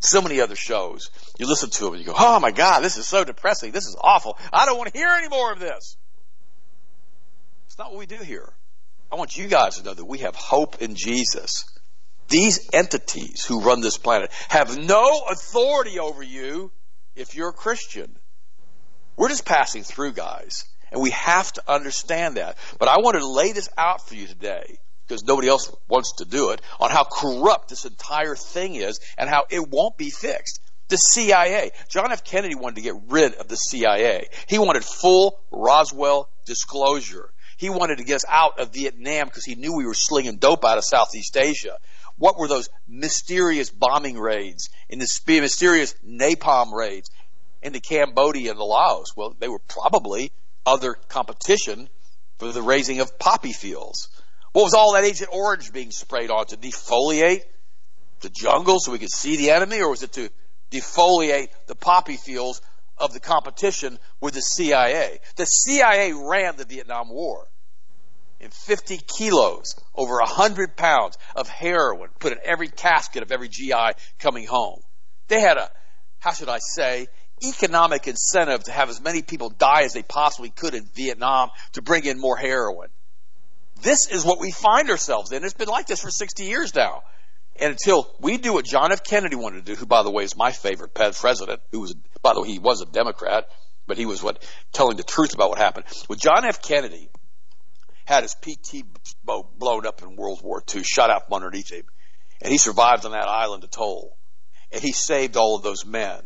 So 0.00 0.22
many 0.22 0.40
other 0.40 0.56
shows. 0.56 1.10
You 1.38 1.46
listen 1.46 1.70
to 1.70 1.84
them 1.84 1.94
and 1.94 2.00
you 2.00 2.06
go, 2.06 2.14
oh 2.16 2.40
my 2.40 2.50
God, 2.50 2.80
this 2.80 2.96
is 2.96 3.06
so 3.06 3.22
depressing. 3.22 3.70
This 3.70 3.86
is 3.86 3.96
awful. 4.00 4.38
I 4.52 4.64
don't 4.64 4.78
want 4.78 4.92
to 4.92 4.98
hear 4.98 5.08
any 5.08 5.28
more 5.28 5.52
of 5.52 5.60
this. 5.60 5.96
It's 7.66 7.78
not 7.78 7.90
what 7.90 7.98
we 7.98 8.06
do 8.06 8.16
here. 8.16 8.50
I 9.12 9.16
want 9.16 9.36
you 9.36 9.46
guys 9.46 9.76
to 9.76 9.84
know 9.84 9.92
that 9.92 10.04
we 10.04 10.18
have 10.18 10.34
hope 10.34 10.80
in 10.80 10.94
Jesus. 10.94 11.66
These 12.28 12.70
entities 12.72 13.44
who 13.44 13.60
run 13.60 13.80
this 13.80 13.98
planet 13.98 14.30
have 14.48 14.78
no 14.78 15.22
authority 15.30 15.98
over 15.98 16.22
you 16.22 16.72
if 17.14 17.34
you're 17.34 17.50
a 17.50 17.52
Christian. 17.52 18.16
We're 19.16 19.28
just 19.28 19.44
passing 19.44 19.82
through, 19.82 20.12
guys. 20.12 20.64
And 20.92 21.02
we 21.02 21.10
have 21.10 21.52
to 21.52 21.62
understand 21.70 22.36
that. 22.36 22.56
But 22.78 22.88
I 22.88 22.98
wanted 23.00 23.20
to 23.20 23.28
lay 23.28 23.52
this 23.52 23.68
out 23.76 24.08
for 24.08 24.14
you 24.14 24.26
today 24.26 24.78
because 25.10 25.24
nobody 25.24 25.48
else 25.48 25.74
wants 25.88 26.12
to 26.18 26.24
do 26.24 26.50
it 26.50 26.62
on 26.78 26.88
how 26.88 27.02
corrupt 27.02 27.68
this 27.68 27.84
entire 27.84 28.36
thing 28.36 28.76
is 28.76 29.00
and 29.18 29.28
how 29.28 29.44
it 29.50 29.68
won't 29.68 29.96
be 29.96 30.08
fixed. 30.08 30.60
The 30.86 30.98
CIA. 30.98 31.72
John 31.88 32.12
F. 32.12 32.22
Kennedy 32.22 32.54
wanted 32.54 32.76
to 32.76 32.82
get 32.82 32.94
rid 33.08 33.34
of 33.34 33.48
the 33.48 33.56
CIA. 33.56 34.28
He 34.46 34.60
wanted 34.60 34.84
full 34.84 35.40
Roswell 35.50 36.28
disclosure. 36.46 37.30
He 37.56 37.70
wanted 37.70 37.98
to 37.98 38.04
get 38.04 38.16
us 38.16 38.24
out 38.28 38.60
of 38.60 38.72
Vietnam 38.72 39.26
because 39.26 39.44
he 39.44 39.56
knew 39.56 39.74
we 39.74 39.84
were 39.84 39.94
slinging 39.94 40.36
dope 40.36 40.64
out 40.64 40.78
of 40.78 40.84
Southeast 40.84 41.36
Asia. 41.36 41.76
What 42.16 42.38
were 42.38 42.48
those 42.48 42.68
mysterious 42.86 43.68
bombing 43.68 44.16
raids 44.16 44.70
and 44.88 45.00
the 45.00 45.40
mysterious 45.40 45.94
napalm 46.06 46.72
raids 46.72 47.10
into 47.62 47.80
Cambodia 47.80 48.52
and 48.52 48.60
the 48.60 48.64
Laos? 48.64 49.16
Well, 49.16 49.34
they 49.40 49.48
were 49.48 49.58
probably 49.58 50.30
other 50.64 50.94
competition 51.08 51.88
for 52.38 52.52
the 52.52 52.62
raising 52.62 53.00
of 53.00 53.18
poppy 53.18 53.52
fields. 53.52 54.08
What 54.52 54.64
was 54.64 54.74
all 54.74 54.94
that 54.94 55.04
Agent 55.04 55.30
Orange 55.32 55.72
being 55.72 55.92
sprayed 55.92 56.30
on 56.30 56.46
to 56.46 56.56
defoliate 56.56 57.42
the 58.20 58.30
jungle 58.30 58.80
so 58.80 58.92
we 58.92 58.98
could 58.98 59.12
see 59.12 59.36
the 59.36 59.50
enemy, 59.50 59.80
or 59.80 59.90
was 59.90 60.02
it 60.02 60.12
to 60.12 60.28
defoliate 60.70 61.48
the 61.66 61.76
poppy 61.76 62.16
fields 62.16 62.60
of 62.98 63.12
the 63.12 63.20
competition 63.20 63.98
with 64.20 64.34
the 64.34 64.42
CIA? 64.42 65.20
The 65.36 65.44
CIA 65.44 66.12
ran 66.12 66.56
the 66.56 66.64
Vietnam 66.64 67.10
War 67.10 67.46
In 68.40 68.50
50 68.50 68.98
kilos, 68.98 69.76
over 69.94 70.14
100 70.16 70.76
pounds 70.76 71.16
of 71.36 71.48
heroin 71.48 72.10
put 72.18 72.32
in 72.32 72.38
every 72.44 72.68
casket 72.68 73.22
of 73.22 73.30
every 73.30 73.48
GI 73.48 73.92
coming 74.18 74.46
home. 74.46 74.80
They 75.28 75.40
had 75.40 75.58
a, 75.58 75.70
how 76.18 76.32
should 76.32 76.48
I 76.48 76.58
say, 76.58 77.06
economic 77.42 78.08
incentive 78.08 78.64
to 78.64 78.72
have 78.72 78.90
as 78.90 79.00
many 79.00 79.22
people 79.22 79.50
die 79.50 79.82
as 79.84 79.92
they 79.92 80.02
possibly 80.02 80.50
could 80.50 80.74
in 80.74 80.86
Vietnam 80.94 81.50
to 81.72 81.82
bring 81.82 82.04
in 82.04 82.18
more 82.18 82.36
heroin. 82.36 82.88
This 83.82 84.08
is 84.10 84.24
what 84.24 84.40
we 84.40 84.50
find 84.50 84.90
ourselves 84.90 85.32
in. 85.32 85.44
It's 85.44 85.54
been 85.54 85.68
like 85.68 85.86
this 85.86 86.00
for 86.00 86.10
60 86.10 86.44
years 86.44 86.74
now. 86.74 87.02
And 87.56 87.72
until 87.72 88.14
we 88.20 88.38
do 88.38 88.52
what 88.52 88.64
John 88.64 88.92
F. 88.92 89.04
Kennedy 89.04 89.36
wanted 89.36 89.64
to 89.66 89.72
do, 89.72 89.78
who 89.78 89.86
by 89.86 90.02
the 90.02 90.10
way 90.10 90.24
is 90.24 90.36
my 90.36 90.52
favorite 90.52 90.94
president, 90.94 91.60
who 91.72 91.80
was, 91.80 91.94
by 92.22 92.34
the 92.34 92.42
way, 92.42 92.48
he 92.48 92.58
was 92.58 92.80
a 92.80 92.86
Democrat, 92.86 93.48
but 93.86 93.98
he 93.98 94.06
was 94.06 94.22
what, 94.22 94.42
telling 94.72 94.96
the 94.96 95.02
truth 95.02 95.34
about 95.34 95.50
what 95.50 95.58
happened. 95.58 95.86
With 96.08 96.20
John 96.20 96.44
F. 96.44 96.62
Kennedy, 96.62 97.10
had 98.10 98.24
his 98.24 98.34
PT 98.34 98.84
boat 99.22 99.56
blown 99.56 99.86
up 99.86 100.02
in 100.02 100.16
World 100.16 100.40
War 100.42 100.62
II, 100.74 100.82
shot 100.82 101.10
out 101.10 101.26
from 101.26 101.34
underneath 101.34 101.70
him. 101.70 101.84
And 102.42 102.50
he 102.50 102.58
survived 102.58 103.04
on 103.04 103.12
that 103.12 103.28
island 103.28 103.62
atoll. 103.62 104.16
And 104.72 104.82
he 104.82 104.92
saved 104.92 105.36
all 105.36 105.56
of 105.56 105.62
those 105.62 105.86
men. 105.86 106.20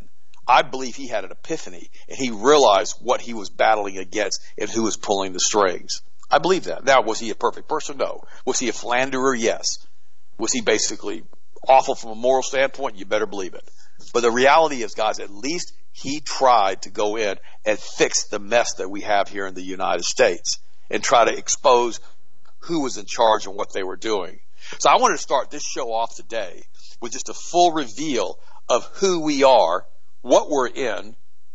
I 0.47 0.63
believe 0.63 0.97
he 0.97 1.09
had 1.09 1.25
an 1.25 1.31
epiphany 1.31 1.91
and 2.09 2.19
he 2.19 2.31
realized 2.31 2.97
what 3.01 3.21
he 3.21 3.35
was 3.35 3.51
battling 3.51 3.99
against 3.99 4.43
and 4.59 4.69
who 4.69 4.83
was 4.83 4.97
pulling 4.97 5.33
the 5.33 5.41
strings. 5.41 6.03
I 6.35 6.39
believe 6.39 6.65
that. 6.65 6.85
Now, 6.85 7.01
was 7.01 7.21
he 7.21 7.31
a 7.31 7.37
perfect 7.37 7.69
person? 7.69 7.97
No. 7.97 8.25
Was 8.45 8.59
he 8.59 8.69
a 8.69 8.73
philanderer? 8.73 9.37
Yes. 9.37 9.87
Was 10.37 10.51
he 10.51 10.63
basically 10.63 11.23
awful 11.69 11.95
from 11.95 12.11
a 12.11 12.17
moral 12.17 12.43
standpoint? 12.43 12.97
You 12.97 13.05
better 13.05 13.27
believe 13.27 13.55
it. 13.55 13.63
But 14.13 14.23
the 14.23 14.33
reality 14.33 14.83
is, 14.83 14.95
guys, 14.95 15.21
at 15.21 15.31
least 15.31 15.73
he 15.93 16.19
tried 16.19 16.83
to 16.83 16.91
go 16.91 17.17
in 17.17 17.37
and 17.65 17.79
fix 17.79 18.25
the 18.25 18.41
mess 18.41 18.75
that 18.79 18.91
we 18.91 19.03
have 19.03 19.29
here 19.29 19.47
in 19.47 19.55
the 19.55 19.63
United 19.63 20.03
States 20.03 20.59
and 20.91 21.05
try 21.05 21.25
to 21.25 21.39
expose 21.39 22.01
who 22.63 22.81
was 22.81 22.99
in 22.99 23.07
charge 23.07 23.47
and 23.47 23.55
what 23.55 23.73
they 23.73 23.85
were 23.85 23.95
doing. 23.95 24.41
So 24.81 24.91
I 24.91 24.97
wanted 24.97 25.19
to 25.19 25.23
start 25.23 25.53
this 25.53 25.63
show 25.63 25.93
off 25.93 26.17
today 26.17 26.65
with 27.01 27.13
just 27.13 27.29
a 27.29 27.35
full 27.35 27.71
reveal 27.71 28.41
of 28.69 28.85
who 28.95 29.21
we 29.21 29.45
are, 29.45 29.87
what 30.23 30.51
we're 30.51 30.67
in, 30.67 31.15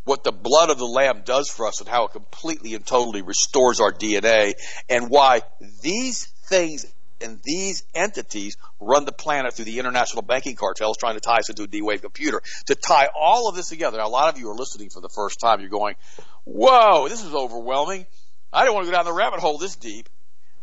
what 0.09 0.23
the 0.23 0.31
blood 0.31 0.71
of 0.71 0.79
the 0.79 0.87
Lamb 0.87 1.21
does 1.23 1.49
for 1.51 1.67
us, 1.67 1.81
and 1.81 1.87
how 1.87 2.05
it 2.05 2.11
completely 2.11 2.73
and 2.73 2.83
totally 2.83 3.21
restores 3.21 3.79
our 3.79 3.91
DNA, 3.91 4.53
and 4.89 5.07
why 5.07 5.41
these 5.83 6.25
things 6.45 6.91
and 7.21 7.39
these 7.43 7.83
entities 7.93 8.57
run 8.79 9.05
the 9.05 9.11
planet 9.11 9.53
through 9.53 9.65
the 9.65 9.77
international 9.77 10.23
banking 10.23 10.55
cartels 10.55 10.97
trying 10.97 11.13
to 11.13 11.19
tie 11.19 11.37
us 11.37 11.49
into 11.49 11.61
a 11.61 11.67
D-Wave 11.67 12.01
computer. 12.01 12.41
To 12.67 12.75
tie 12.75 13.09
all 13.15 13.49
of 13.49 13.55
this 13.55 13.69
together, 13.69 13.99
now, 13.99 14.07
a 14.07 14.09
lot 14.09 14.33
of 14.33 14.39
you 14.39 14.49
are 14.49 14.55
listening 14.55 14.89
for 14.89 14.99
the 14.99 15.09
first 15.09 15.39
time. 15.39 15.59
You're 15.59 15.69
going, 15.69 15.95
whoa, 16.43 17.07
this 17.07 17.23
is 17.23 17.35
overwhelming. 17.35 18.07
I 18.51 18.63
didn't 18.63 18.73
want 18.73 18.87
to 18.87 18.91
go 18.91 18.97
down 18.97 19.05
the 19.05 19.13
rabbit 19.13 19.41
hole 19.41 19.59
this 19.59 19.75
deep. 19.75 20.09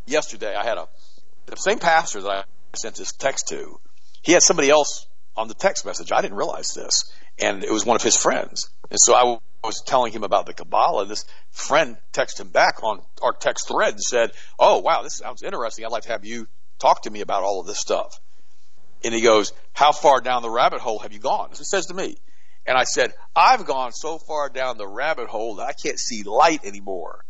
Yesterday, 0.07 0.57
I 0.57 0.65
had 0.65 0.79
a 0.79 0.89
the 1.47 1.55
same 1.57 1.79
pastor 1.79 2.23
that 2.23 2.31
I 2.31 2.45
sent 2.75 2.97
this 2.97 3.13
text 3.13 3.49
to. 3.49 3.79
He 4.23 4.33
had 4.33 4.43
somebody 4.43 4.71
else 4.71 5.07
on 5.37 5.47
the 5.47 5.55
text 5.55 5.87
message. 5.87 6.11
I 6.11 6.21
didn't 6.21 6.37
realize 6.37 6.69
this, 6.75 7.13
and 7.38 7.64
it 7.64 7.72
was 7.72 7.85
one 7.85 7.96
of 7.96 8.03
his 8.03 8.16
friends. 8.16 8.70
And 8.90 8.99
so 9.01 9.14
I 9.14 9.38
was 9.64 9.83
telling 9.85 10.12
him 10.12 10.22
about 10.22 10.46
the 10.46 10.55
Kabbalah. 10.55 11.07
This 11.07 11.25
friend 11.51 11.96
texted 12.12 12.40
him 12.40 12.49
back 12.49 12.83
on 12.83 13.03
our 13.22 13.33
text 13.33 13.68
thread 13.68 13.94
and 13.94 14.03
said, 14.03 14.33
"Oh, 14.59 14.79
wow, 14.79 15.03
this 15.03 15.16
sounds 15.16 15.42
interesting. 15.42 15.85
I'd 15.85 15.92
like 15.92 16.05
to 16.05 16.12
have 16.12 16.25
you 16.25 16.49
talk 16.79 17.03
to 17.03 17.11
me 17.11 17.20
about 17.20 17.42
all 17.42 17.61
of 17.61 17.66
this 17.66 17.81
stuff." 17.81 18.20
And 19.05 19.12
he 19.12 19.20
goes, 19.20 19.53
"How 19.72 19.92
far 19.92 20.20
down 20.20 20.42
the 20.42 20.51
rabbit 20.51 20.81
hole 20.81 21.01
have 21.01 21.12
you 21.12 21.18
gone?" 21.18 21.51
He 21.51 21.64
says 21.64 21.87
to 21.87 21.94
me. 21.94 22.16
And 22.68 22.77
I 22.77 22.83
said, 22.83 23.14
I've 23.37 23.64
gone 23.64 23.92
so 23.92 24.18
far 24.18 24.49
down 24.49 24.77
the 24.77 24.88
rabbit 24.88 25.29
hole 25.29 25.55
that 25.57 25.68
I 25.68 25.72
can't 25.72 26.01
see 26.01 26.25
light 26.25 26.64
anymore 26.64 27.25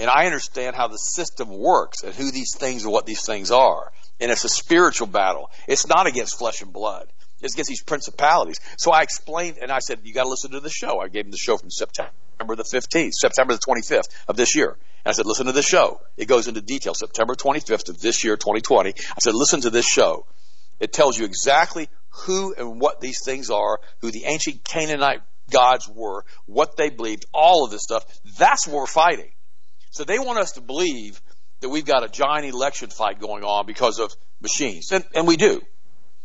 and 0.00 0.08
I 0.08 0.24
understand 0.24 0.74
how 0.74 0.88
the 0.88 0.96
system 0.96 1.50
works 1.50 2.02
and 2.02 2.14
who 2.14 2.30
these 2.30 2.56
things 2.56 2.82
are, 2.82 2.86
and 2.86 2.92
what 2.92 3.04
these 3.04 3.24
things 3.24 3.50
are. 3.50 3.92
And 4.18 4.30
it's 4.30 4.44
a 4.44 4.48
spiritual 4.48 5.06
battle. 5.06 5.50
It's 5.68 5.86
not 5.86 6.06
against 6.06 6.38
flesh 6.38 6.62
and 6.62 6.72
blood. 6.72 7.06
It's 7.42 7.54
against 7.54 7.68
these 7.68 7.82
principalities. 7.82 8.56
So 8.78 8.92
I 8.92 9.02
explained, 9.02 9.58
and 9.60 9.70
I 9.70 9.78
said, 9.78 10.00
you 10.04 10.12
got 10.12 10.24
to 10.24 10.28
listen 10.28 10.52
to 10.52 10.60
the 10.60 10.70
show. 10.70 11.00
I 11.00 11.08
gave 11.08 11.24
him 11.24 11.30
the 11.30 11.38
show 11.38 11.56
from 11.56 11.70
September 11.70 12.12
the 12.56 12.64
15th, 12.64 13.12
September 13.12 13.54
the 13.54 13.60
25th 13.60 14.08
of 14.28 14.36
this 14.36 14.54
year. 14.54 14.76
And 15.04 15.10
I 15.10 15.12
said, 15.12 15.26
listen 15.26 15.46
to 15.46 15.52
the 15.52 15.62
show. 15.62 16.00
It 16.16 16.26
goes 16.26 16.48
into 16.48 16.60
detail. 16.60 16.94
September 16.94 17.34
25th 17.34 17.88
of 17.88 18.00
this 18.00 18.24
year, 18.24 18.36
2020. 18.36 18.90
I 18.90 19.18
said, 19.20 19.34
listen 19.34 19.62
to 19.62 19.70
this 19.70 19.86
show. 19.86 20.26
It 20.78 20.92
tells 20.92 21.18
you 21.18 21.24
exactly 21.24 21.88
who 22.24 22.54
and 22.54 22.80
what 22.80 23.00
these 23.00 23.22
things 23.24 23.50
are, 23.50 23.80
who 24.00 24.10
the 24.10 24.24
ancient 24.24 24.64
Canaanite 24.64 25.20
gods 25.50 25.88
were, 25.88 26.24
what 26.46 26.76
they 26.76 26.90
believed, 26.90 27.26
all 27.32 27.64
of 27.64 27.70
this 27.70 27.82
stuff. 27.82 28.04
That's 28.38 28.66
what 28.66 28.76
we're 28.76 28.86
fighting. 28.86 29.30
So 29.90 30.04
they 30.04 30.18
want 30.18 30.38
us 30.38 30.52
to 30.52 30.60
believe 30.60 31.20
that 31.60 31.68
we've 31.68 31.84
got 31.84 32.04
a 32.04 32.08
giant 32.08 32.46
election 32.46 32.90
fight 32.90 33.20
going 33.20 33.44
on 33.44 33.66
because 33.66 33.98
of 33.98 34.14
machines. 34.40 34.92
And, 34.92 35.04
and 35.14 35.26
we 35.26 35.36
do. 35.36 35.60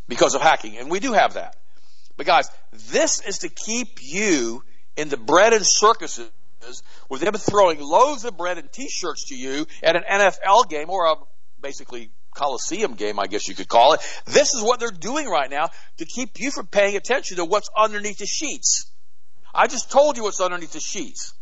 Because 0.08 0.36
of 0.36 0.42
hacking. 0.42 0.78
And 0.78 0.90
we 0.90 1.00
do 1.00 1.14
have 1.14 1.34
that. 1.34 1.56
But 2.18 2.26
guys, 2.26 2.50
this 2.92 3.22
is 3.22 3.40
to 3.40 3.50
keep 3.50 4.00
you 4.02 4.64
in 4.96 5.10
the 5.10 5.18
bread 5.18 5.54
and 5.54 5.66
circuses 5.66 6.32
with 7.10 7.22
them 7.22 7.34
throwing 7.34 7.80
loaves 7.80 8.26
of 8.26 8.38
bread 8.38 8.58
and 8.58 8.72
t-shirts 8.72 9.30
to 9.30 9.36
you 9.36 9.66
at 9.84 9.96
an 9.96 10.04
NFL 10.10 10.70
game 10.70 10.90
or 10.90 11.06
a 11.06 11.16
basically 11.62 12.12
Coliseum 12.36 12.94
game, 12.94 13.20
I 13.20 13.28
guess 13.28 13.48
you 13.48 13.56
could 13.56 13.70
call 13.70 13.94
it. 13.94 14.02
This 14.26 14.54
is 14.54 14.62
what 14.62 14.80
they're 14.80 14.92
doing 14.92 15.28
right 15.28 15.50
now 15.50 15.70
to 15.98 16.06
keep 16.06 16.40
you 16.40 16.52
from 16.52 16.68
paying 16.68 16.96
attention 16.96 17.38
to 17.38 17.46
what's 17.46 17.70
underneath 17.76 18.18
the 18.18 18.26
sheets. 18.26 18.92
I 19.54 19.68
just 19.68 19.90
told 19.90 20.18
you 20.18 20.24
what's 20.24 20.42
underneath 20.42 20.74
the 20.74 20.82
sheets. 20.82 21.34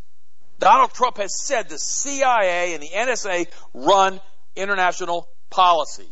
Donald 0.60 0.94
Trump 0.94 1.18
has 1.18 1.44
said 1.44 1.68
the 1.68 1.80
CIA 1.80 2.76
and 2.76 2.84
the 2.84 2.90
NSA 2.90 3.48
run 3.74 4.22
international 4.56 5.28
policy 5.50 6.08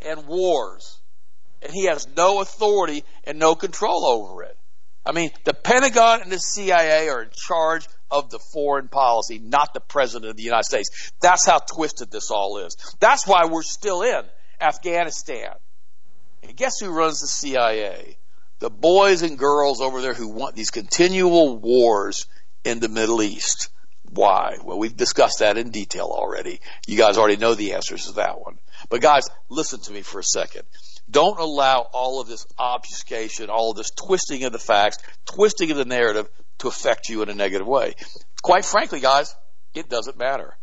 and 0.00 0.26
wars. 0.26 0.99
And 1.62 1.72
he 1.72 1.84
has 1.84 2.08
no 2.16 2.40
authority 2.40 3.04
and 3.24 3.38
no 3.38 3.54
control 3.54 4.06
over 4.06 4.42
it. 4.42 4.56
I 5.04 5.12
mean, 5.12 5.30
the 5.44 5.54
Pentagon 5.54 6.22
and 6.22 6.30
the 6.30 6.38
CIA 6.38 7.08
are 7.08 7.22
in 7.22 7.30
charge 7.32 7.86
of 8.10 8.30
the 8.30 8.38
foreign 8.38 8.88
policy, 8.88 9.38
not 9.38 9.72
the 9.72 9.80
President 9.80 10.30
of 10.30 10.36
the 10.36 10.42
United 10.42 10.64
States. 10.64 11.12
That's 11.20 11.46
how 11.46 11.58
twisted 11.58 12.10
this 12.10 12.30
all 12.30 12.58
is. 12.58 12.76
That's 13.00 13.26
why 13.26 13.46
we're 13.46 13.62
still 13.62 14.02
in 14.02 14.22
Afghanistan. 14.60 15.52
And 16.42 16.56
guess 16.56 16.80
who 16.80 16.90
runs 16.90 17.20
the 17.20 17.26
CIA? 17.26 18.16
The 18.58 18.70
boys 18.70 19.22
and 19.22 19.38
girls 19.38 19.80
over 19.80 20.02
there 20.02 20.14
who 20.14 20.28
want 20.28 20.54
these 20.54 20.70
continual 20.70 21.56
wars 21.56 22.26
in 22.64 22.80
the 22.80 22.88
Middle 22.88 23.22
East. 23.22 23.70
Why? 24.10 24.58
Well, 24.62 24.78
we've 24.78 24.96
discussed 24.96 25.38
that 25.38 25.56
in 25.56 25.70
detail 25.70 26.06
already. 26.10 26.60
You 26.86 26.98
guys 26.98 27.16
already 27.16 27.36
know 27.36 27.54
the 27.54 27.74
answers 27.74 28.06
to 28.06 28.12
that 28.14 28.40
one. 28.40 28.58
But 28.88 29.00
guys, 29.00 29.28
listen 29.48 29.80
to 29.80 29.92
me 29.92 30.02
for 30.02 30.18
a 30.18 30.24
second. 30.24 30.64
Don't 31.10 31.38
allow 31.38 31.88
all 31.92 32.20
of 32.20 32.28
this 32.28 32.46
obfuscation, 32.58 33.50
all 33.50 33.72
of 33.72 33.76
this 33.76 33.90
twisting 33.90 34.44
of 34.44 34.52
the 34.52 34.58
facts, 34.58 34.98
twisting 35.26 35.70
of 35.70 35.76
the 35.76 35.84
narrative 35.84 36.28
to 36.58 36.68
affect 36.68 37.08
you 37.08 37.22
in 37.22 37.28
a 37.28 37.34
negative 37.34 37.66
way. 37.66 37.94
Quite 38.42 38.64
frankly, 38.64 39.00
guys, 39.00 39.34
it 39.74 39.88
doesn't 39.88 40.18
matter 40.18 40.56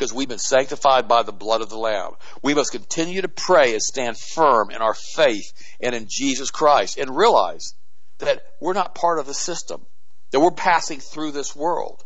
because 0.00 0.12
we've 0.14 0.28
been 0.28 0.38
sanctified 0.38 1.08
by 1.08 1.22
the 1.22 1.32
blood 1.32 1.60
of 1.60 1.68
the 1.68 1.76
Lamb. 1.76 2.12
We 2.42 2.54
must 2.54 2.72
continue 2.72 3.20
to 3.22 3.28
pray 3.28 3.72
and 3.72 3.82
stand 3.82 4.16
firm 4.18 4.70
in 4.70 4.78
our 4.80 4.94
faith 4.94 5.52
and 5.80 5.94
in 5.94 6.06
Jesus 6.08 6.50
Christ 6.50 6.96
and 6.96 7.14
realize 7.14 7.74
that 8.18 8.42
we're 8.60 8.72
not 8.72 8.94
part 8.94 9.18
of 9.18 9.26
the 9.26 9.34
system, 9.34 9.84
that 10.30 10.40
we're 10.40 10.50
passing 10.52 11.00
through 11.00 11.32
this 11.32 11.54
world, 11.54 12.02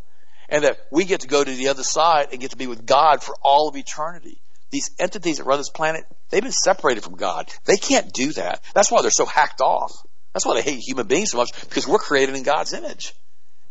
and 0.48 0.64
that 0.64 0.78
we 0.90 1.04
get 1.04 1.20
to 1.20 1.28
go 1.28 1.42
to 1.42 1.54
the 1.54 1.68
other 1.68 1.85
side 1.85 2.28
and 2.33 2.40
get 2.40 2.50
to 2.50 2.57
be 2.57 2.66
with 2.66 2.85
God 2.87 3.22
for 3.22 3.37
all 3.42 3.68
of 3.68 3.76
eternity. 3.76 4.40
These 4.74 4.90
entities 4.98 5.37
that 5.37 5.44
run 5.44 5.58
this 5.58 5.70
planet, 5.70 6.04
they've 6.30 6.42
been 6.42 6.50
separated 6.50 7.04
from 7.04 7.14
God. 7.14 7.48
They 7.64 7.76
can't 7.76 8.12
do 8.12 8.32
that. 8.32 8.60
That's 8.74 8.90
why 8.90 9.02
they're 9.02 9.12
so 9.12 9.24
hacked 9.24 9.60
off. 9.60 9.92
That's 10.32 10.44
why 10.44 10.54
they 10.56 10.62
hate 10.62 10.80
human 10.80 11.06
beings 11.06 11.30
so 11.30 11.37
much, 11.37 11.52
because 11.68 11.87
we're 11.87 11.98
created 11.98 12.34
in 12.34 12.42
God's 12.42 12.72
image. 12.72 13.14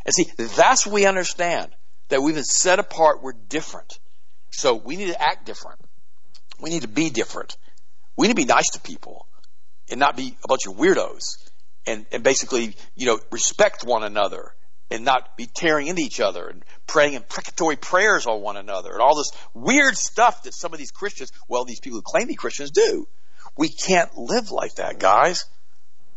And 0.05 0.15
see, 0.15 0.31
that's 0.37 0.85
what 0.85 0.95
we 0.95 1.05
understand. 1.05 1.75
That 2.07 2.21
we've 2.21 2.35
been 2.35 2.45
set 2.45 2.79
apart, 2.79 3.21
we're 3.21 3.33
different. 3.33 3.99
So 4.51 4.75
we 4.75 4.95
need 4.95 5.07
to 5.07 5.21
act 5.21 5.45
different. 5.45 5.81
We 6.61 6.69
need 6.69 6.83
to 6.83 6.87
be 6.87 7.09
different. 7.09 7.57
We 8.15 8.27
need 8.27 8.37
to 8.37 8.41
be 8.41 8.45
nice 8.45 8.69
to 8.69 8.79
people 8.79 9.27
and 9.91 9.99
not 9.99 10.15
be 10.15 10.37
a 10.41 10.47
bunch 10.47 10.67
of 10.67 10.77
weirdos 10.77 11.51
and, 11.85 12.05
and 12.13 12.23
basically, 12.23 12.77
you 12.95 13.07
know, 13.07 13.19
respect 13.29 13.83
one 13.83 14.05
another 14.05 14.53
and 14.89 15.03
not 15.03 15.35
be 15.35 15.47
tearing 15.53 15.87
into 15.87 16.01
each 16.01 16.21
other 16.21 16.47
and 16.47 16.63
praying 16.87 17.13
imprecatory 17.13 17.75
prayers 17.75 18.25
on 18.25 18.41
one 18.41 18.57
another 18.57 18.91
and 18.91 19.01
all 19.01 19.15
this 19.15 19.31
weird 19.53 19.95
stuff 19.95 20.43
that 20.43 20.53
some 20.53 20.73
of 20.73 20.79
these 20.79 20.91
Christians, 20.91 21.31
well, 21.47 21.65
these 21.65 21.79
people 21.79 21.99
who 21.99 22.03
claim 22.03 22.23
to 22.23 22.27
be 22.27 22.35
Christians 22.35 22.71
do. 22.71 23.07
We 23.57 23.69
can't 23.69 24.15
live 24.17 24.51
like 24.51 24.75
that, 24.75 24.99
guys. 24.99 25.45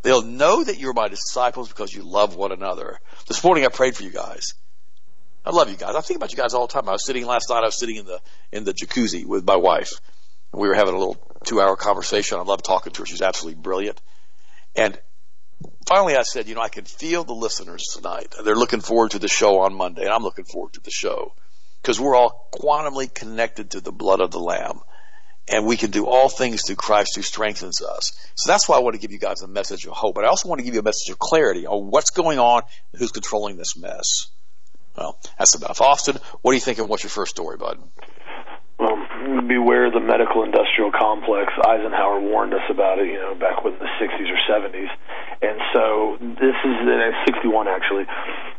They'll 0.01 0.23
know 0.23 0.63
that 0.63 0.79
you're 0.79 0.93
my 0.93 1.07
disciples 1.07 1.67
because 1.67 1.93
you 1.93 2.03
love 2.03 2.35
one 2.35 2.51
another. 2.51 2.99
This 3.27 3.43
morning 3.43 3.65
I 3.65 3.69
prayed 3.69 3.95
for 3.95 4.03
you 4.03 4.11
guys. 4.11 4.53
I 5.45 5.51
love 5.51 5.69
you 5.69 5.77
guys. 5.77 5.95
I 5.95 6.01
think 6.01 6.17
about 6.17 6.31
you 6.31 6.37
guys 6.37 6.53
all 6.53 6.67
the 6.67 6.73
time. 6.73 6.89
I 6.89 6.93
was 6.93 7.05
sitting 7.05 7.25
last 7.25 7.49
night. 7.49 7.59
I 7.59 7.67
was 7.67 7.79
sitting 7.79 7.95
in 7.95 8.05
the 8.05 8.19
in 8.51 8.63
the 8.63 8.73
jacuzzi 8.73 9.25
with 9.25 9.45
my 9.45 9.55
wife. 9.55 9.91
We 10.51 10.67
were 10.67 10.75
having 10.75 10.93
a 10.93 10.97
little 10.97 11.17
two 11.45 11.61
hour 11.61 11.75
conversation. 11.75 12.37
I 12.37 12.43
love 12.43 12.63
talking 12.63 12.93
to 12.93 13.01
her. 13.01 13.05
She's 13.05 13.21
absolutely 13.21 13.61
brilliant. 13.61 14.01
And 14.75 14.99
finally, 15.87 16.15
I 16.15 16.23
said, 16.23 16.47
you 16.47 16.55
know, 16.55 16.61
I 16.61 16.69
can 16.69 16.85
feel 16.85 17.23
the 17.23 17.33
listeners 17.33 17.83
tonight. 17.95 18.33
They're 18.43 18.55
looking 18.55 18.81
forward 18.81 19.11
to 19.11 19.19
the 19.19 19.27
show 19.27 19.59
on 19.59 19.73
Monday, 19.73 20.03
and 20.03 20.11
I'm 20.11 20.23
looking 20.23 20.45
forward 20.45 20.73
to 20.73 20.81
the 20.81 20.91
show 20.91 21.33
because 21.81 21.99
we're 21.99 22.15
all 22.15 22.49
quantumly 22.53 23.13
connected 23.13 23.71
to 23.71 23.81
the 23.81 23.91
blood 23.91 24.19
of 24.19 24.31
the 24.31 24.39
Lamb. 24.39 24.81
And 25.49 25.65
we 25.65 25.77
can 25.77 25.91
do 25.91 26.05
all 26.05 26.27
things 26.27 26.63
through 26.67 26.75
Christ 26.75 27.15
who 27.15 27.21
strengthens 27.21 27.81
us. 27.81 28.11
So 28.35 28.51
that's 28.51 28.67
why 28.67 28.75
I 28.75 28.79
want 28.79 28.95
to 28.95 28.99
give 28.99 29.13
you 29.13 29.17
guys 29.17 29.41
a 29.41 29.47
message 29.47 29.85
of 29.85 29.93
hope. 29.93 30.15
But 30.15 30.25
I 30.25 30.27
also 30.27 30.49
want 30.49 30.59
to 30.59 30.65
give 30.65 30.73
you 30.73 30.81
a 30.81 30.83
message 30.83 31.09
of 31.09 31.19
clarity 31.19 31.65
on 31.65 31.89
what's 31.89 32.09
going 32.09 32.37
on 32.37 32.63
and 32.91 32.99
who's 32.99 33.13
controlling 33.13 33.55
this 33.55 33.77
mess. 33.77 34.27
Well, 34.97 35.17
that's 35.39 35.55
enough. 35.55 35.79
Austin, 35.79 36.17
what 36.41 36.51
do 36.51 36.55
you 36.55 36.61
think 36.61 36.79
of 36.79 36.89
what's 36.89 37.03
your 37.03 37.11
first 37.11 37.31
story, 37.31 37.55
bud? 37.55 37.79
Well, 38.77 38.97
beware 39.47 39.89
the 39.89 40.01
medical 40.01 40.43
industrial 40.43 40.66
complex. 40.91 41.51
Eisenhower 41.65 42.21
warned 42.21 42.53
us 42.53 42.65
about 42.69 42.99
it, 42.99 43.07
you 43.07 43.17
know, 43.17 43.33
back 43.35 43.65
in 43.65 43.73
the 43.79 43.89
60s 43.97 44.29
or 44.29 44.39
70s. 44.45 44.89
And 45.41 45.57
so 45.73 46.17
this 46.21 46.55
is, 46.63 46.75
uh, 46.85 47.25
61 47.25 47.67
actually, 47.67 48.05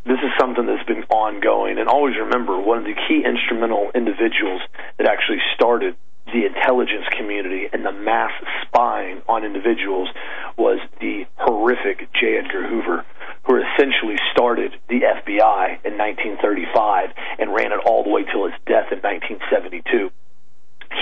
this 0.04 0.18
is 0.18 0.30
something 0.38 0.66
that's 0.66 0.84
been 0.86 1.04
ongoing. 1.10 1.78
And 1.78 1.88
always 1.88 2.16
remember, 2.16 2.58
one 2.58 2.78
of 2.78 2.84
the 2.84 2.94
key 3.06 3.22
instrumental 3.24 3.90
individuals 3.94 4.60
that 4.98 5.06
actually 5.06 5.40
started 5.54 5.96
the 6.26 6.44
intelligence 6.44 7.06
community 7.16 7.68
and 7.72 7.84
the 7.86 7.92
mass 7.92 8.32
spying 8.66 9.22
on 9.28 9.44
individuals 9.44 10.08
was 10.58 10.78
the 11.00 11.24
horrific 11.36 12.12
J. 12.12 12.36
Edgar 12.36 12.68
Hoover 12.68 13.04
who 13.46 13.56
essentially 13.56 14.16
started 14.32 14.76
the 14.88 15.00
FBI 15.00 15.80
in 15.84 15.96
1935 15.96 17.10
and 17.38 17.54
ran 17.54 17.72
it 17.72 17.80
all 17.86 18.04
the 18.04 18.10
way 18.10 18.24
till 18.24 18.44
his 18.44 18.52
death 18.66 18.92
in 18.92 19.00
1972 19.00 20.10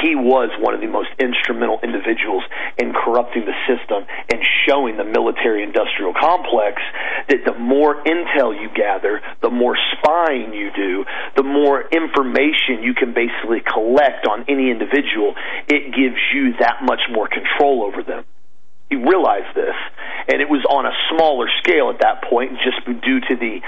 he 0.02 0.14
was 0.14 0.50
one 0.60 0.74
of 0.74 0.80
the 0.80 0.90
most 0.90 1.08
instrumental 1.18 1.78
individuals 1.82 2.42
in 2.78 2.92
corrupting 2.92 3.46
the 3.46 3.56
system 3.66 4.04
and 4.32 4.42
showing 4.66 4.96
the 4.96 5.04
military 5.04 5.62
industrial 5.62 6.12
complex 6.12 6.82
that 7.28 7.44
the 7.46 7.54
more 7.58 8.02
intel 8.04 8.50
you 8.54 8.68
gather, 8.74 9.20
the 9.42 9.50
more 9.50 9.76
spying 9.94 10.52
you 10.52 10.70
do, 10.74 11.04
the 11.36 11.42
more 11.42 11.86
information 11.90 12.82
you 12.82 12.94
can 12.94 13.14
basically 13.14 13.62
collect 13.62 14.26
on 14.26 14.44
any 14.48 14.70
individual, 14.70 15.34
it 15.68 15.94
gives 15.94 16.20
you 16.34 16.54
that 16.58 16.82
much 16.82 17.00
more 17.10 17.28
control 17.28 17.82
over 17.82 18.02
them. 18.02 18.24
He 18.90 18.96
realized 18.96 19.54
this, 19.54 19.74
and 20.28 20.40
it 20.40 20.48
was 20.48 20.62
on 20.70 20.86
a 20.86 20.94
smaller 21.10 21.48
scale 21.58 21.90
at 21.90 22.00
that 22.00 22.22
point, 22.30 22.52
just 22.62 22.84
due 23.02 23.20
to 23.20 23.34
the 23.34 23.58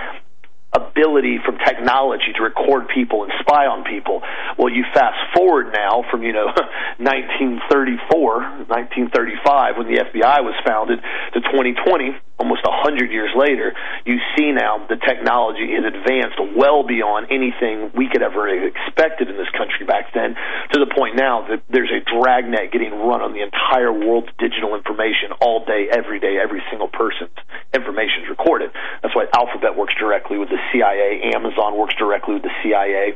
ability 0.72 1.38
from 1.44 1.56
technology 1.64 2.32
to 2.36 2.42
record 2.42 2.88
people 2.92 3.24
and 3.24 3.32
spy 3.40 3.64
on 3.64 3.84
people. 3.84 4.20
Well, 4.58 4.68
you 4.68 4.84
fast 4.92 5.16
forward 5.34 5.72
now 5.72 6.04
from, 6.10 6.22
you 6.22 6.32
know, 6.32 6.52
1934, 7.00 8.68
1935 8.68 9.76
when 9.78 9.86
the 9.88 10.04
FBI 10.04 10.44
was 10.44 10.54
founded 10.66 11.00
to 11.32 11.40
2020, 11.40 12.12
almost 12.38 12.62
100 12.62 13.10
years 13.10 13.30
later, 13.34 13.74
you 14.06 14.20
see 14.36 14.52
now 14.52 14.86
the 14.86 14.96
technology 14.96 15.74
has 15.74 15.82
advanced 15.88 16.38
well 16.54 16.86
beyond 16.86 17.26
anything 17.30 17.90
we 17.96 18.06
could 18.06 18.22
ever 18.22 18.46
have 18.46 18.62
expected 18.62 19.28
in 19.28 19.36
this 19.36 19.50
country 19.56 19.84
back 19.86 20.14
then 20.14 20.36
to 20.70 20.78
the 20.78 20.86
point 20.94 21.16
now 21.16 21.48
that 21.48 21.62
there's 21.68 21.90
a 21.90 22.04
dragnet 22.06 22.70
getting 22.70 22.94
run 22.94 23.22
on 23.22 23.34
the 23.34 23.42
entire 23.42 23.92
world's 23.92 24.30
digital 24.38 24.76
information 24.76 25.34
all 25.40 25.64
day, 25.64 25.90
every 25.90 26.20
day, 26.20 26.38
every 26.38 26.62
single 26.70 26.88
person's 26.88 27.34
information 27.74 28.22
is 28.22 28.28
recorded. 28.30 28.70
That's 29.02 29.14
why 29.14 29.26
Alphabet 29.34 29.74
works 29.74 29.94
directly 29.98 30.38
with 30.38 30.48
the 30.48 30.57
the 30.58 30.66
CIA. 30.74 31.30
Amazon 31.34 31.78
works 31.78 31.94
directly 31.94 32.34
with 32.34 32.42
the 32.42 32.54
CIA 32.62 33.14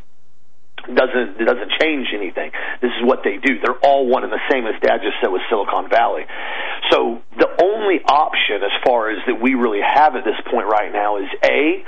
doesn't 0.86 1.38
it 1.38 1.46
doesn't 1.46 1.70
change 1.78 2.10
anything. 2.14 2.50
This 2.80 2.90
is 2.98 3.06
what 3.06 3.22
they 3.22 3.38
do. 3.38 3.58
They're 3.62 3.78
all 3.86 4.06
one 4.06 4.24
and 4.24 4.32
the 4.32 4.42
same 4.50 4.66
as 4.66 4.74
Dad 4.82 4.98
just 5.02 5.14
said 5.22 5.30
with 5.30 5.42
Silicon 5.48 5.88
Valley. 5.88 6.26
So 6.90 7.22
the 7.38 7.48
only 7.62 8.02
option 8.02 8.62
as 8.62 8.74
far 8.84 9.10
as 9.10 9.18
that 9.26 9.40
we 9.40 9.54
really 9.54 9.80
have 9.80 10.16
at 10.16 10.24
this 10.24 10.38
point 10.50 10.66
right 10.66 10.92
now 10.92 11.18
is 11.18 11.30
A, 11.44 11.84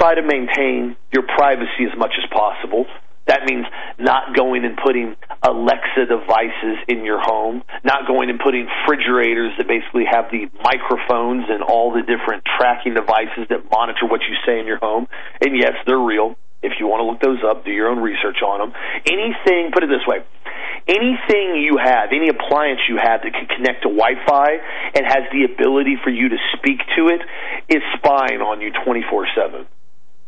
try 0.00 0.14
to 0.14 0.22
maintain 0.22 0.96
your 1.12 1.24
privacy 1.24 1.84
as 1.84 1.96
much 1.98 2.16
as 2.16 2.24
possible. 2.32 2.86
That 3.28 3.44
means 3.44 3.66
not 3.98 4.34
going 4.34 4.64
and 4.64 4.76
putting 4.76 5.14
Alexa 5.44 6.08
devices 6.08 6.80
in 6.88 7.04
your 7.04 7.20
home, 7.20 7.62
not 7.84 8.08
going 8.08 8.30
and 8.30 8.40
putting 8.40 8.66
refrigerators 8.66 9.52
that 9.58 9.68
basically 9.68 10.04
have 10.10 10.32
the 10.32 10.48
microphones 10.64 11.44
and 11.48 11.62
all 11.62 11.92
the 11.92 12.02
different 12.02 12.42
tracking 12.58 12.94
devices 12.94 13.46
that 13.52 13.70
monitor 13.70 14.08
what 14.08 14.22
you 14.24 14.34
say 14.46 14.58
in 14.58 14.66
your 14.66 14.78
home. 14.78 15.06
And 15.44 15.56
yes, 15.56 15.76
they're 15.86 16.00
real. 16.00 16.36
If 16.60 16.80
you 16.80 16.88
want 16.88 17.04
to 17.04 17.06
look 17.06 17.22
those 17.22 17.44
up, 17.46 17.64
do 17.64 17.70
your 17.70 17.86
own 17.86 18.00
research 18.00 18.42
on 18.42 18.58
them. 18.58 18.72
Anything, 19.06 19.70
put 19.70 19.84
it 19.84 19.90
this 19.92 20.02
way, 20.08 20.24
anything 20.88 21.54
you 21.62 21.78
have, 21.78 22.10
any 22.10 22.28
appliance 22.32 22.80
you 22.88 22.96
have 22.96 23.22
that 23.22 23.30
can 23.30 23.46
connect 23.46 23.86
to 23.86 23.90
Wi-Fi 23.94 24.48
and 24.96 25.06
has 25.06 25.30
the 25.30 25.46
ability 25.46 25.94
for 26.02 26.10
you 26.10 26.28
to 26.30 26.38
speak 26.58 26.82
to 26.96 27.14
it 27.14 27.22
is 27.68 27.82
spying 27.94 28.42
on 28.42 28.60
you 28.60 28.72
24/7. 28.72 29.68
It's 29.68 29.77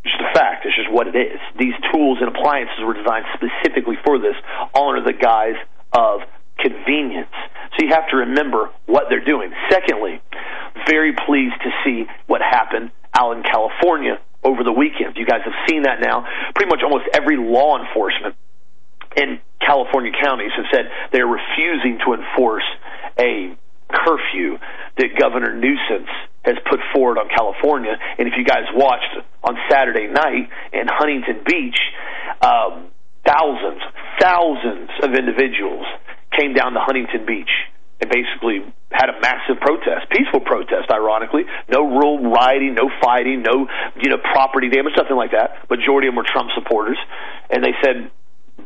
just 0.05 0.21
a 0.21 0.33
fact. 0.33 0.65
It's 0.67 0.77
just 0.77 0.91
what 0.91 1.07
it 1.07 1.17
is. 1.17 1.41
These 1.59 1.75
tools 1.93 2.19
and 2.21 2.29
appliances 2.29 2.81
were 2.81 2.95
designed 2.95 3.27
specifically 3.35 3.97
for 4.05 4.19
this, 4.19 4.35
all 4.75 4.91
under 4.91 5.05
the 5.05 5.17
guise 5.17 5.59
of 5.93 6.21
convenience. 6.59 7.33
So 7.77 7.85
you 7.85 7.93
have 7.93 8.09
to 8.11 8.17
remember 8.29 8.71
what 8.87 9.05
they're 9.09 9.25
doing. 9.25 9.53
Secondly, 9.71 10.21
very 10.89 11.13
pleased 11.13 11.57
to 11.63 11.71
see 11.85 12.07
what 12.27 12.41
happened 12.41 12.91
out 13.15 13.37
in 13.37 13.43
California 13.43 14.21
over 14.43 14.65
the 14.65 14.73
weekend. 14.73 15.17
You 15.17 15.27
guys 15.27 15.43
have 15.45 15.55
seen 15.69 15.83
that 15.83 16.01
now. 16.01 16.27
Pretty 16.55 16.71
much 16.71 16.81
almost 16.83 17.05
every 17.15 17.37
law 17.37 17.79
enforcement 17.79 18.37
in 19.17 19.41
California 19.61 20.13
counties 20.23 20.53
have 20.57 20.67
said 20.73 20.91
they're 21.13 21.27
refusing 21.27 21.99
to 22.07 22.15
enforce 22.15 22.65
a 23.19 23.57
curfew 23.91 24.59
that 24.97 25.19
Governor 25.19 25.55
Newsom 25.55 26.07
has 26.45 26.57
put 26.69 26.81
forward 26.95 27.19
on 27.19 27.29
California. 27.29 27.93
And 28.19 28.29
if 28.29 28.35
you 28.37 28.45
guys 28.45 28.65
watched 28.75 29.13
on 29.45 29.57
Saturday 29.71 30.07
night 30.09 30.49
in 30.73 30.87
Huntington 30.89 31.45
Beach, 31.45 31.79
um, 32.41 32.89
thousands, 33.27 33.83
thousands 34.21 34.91
of 35.03 35.15
individuals 35.15 35.87
came 36.39 36.55
down 36.55 36.73
to 36.73 36.81
Huntington 36.81 37.27
Beach 37.27 37.51
and 38.01 38.09
basically 38.09 38.65
had 38.91 39.13
a 39.13 39.21
massive 39.21 39.61
protest, 39.61 40.09
peaceful 40.11 40.41
protest, 40.41 40.91
ironically. 40.91 41.43
No 41.69 41.85
real 41.85 42.19
rioting, 42.33 42.75
no 42.75 42.91
fighting, 43.03 43.43
no 43.43 43.69
you 44.01 44.09
know 44.09 44.19
property 44.19 44.69
damage, 44.69 44.95
nothing 44.97 45.17
like 45.17 45.33
that. 45.33 45.69
Majority 45.69 46.09
of 46.09 46.13
them 46.13 46.17
were 46.17 46.27
Trump 46.27 46.51
supporters, 46.57 46.99
and 47.51 47.63
they 47.63 47.77
said 47.85 48.11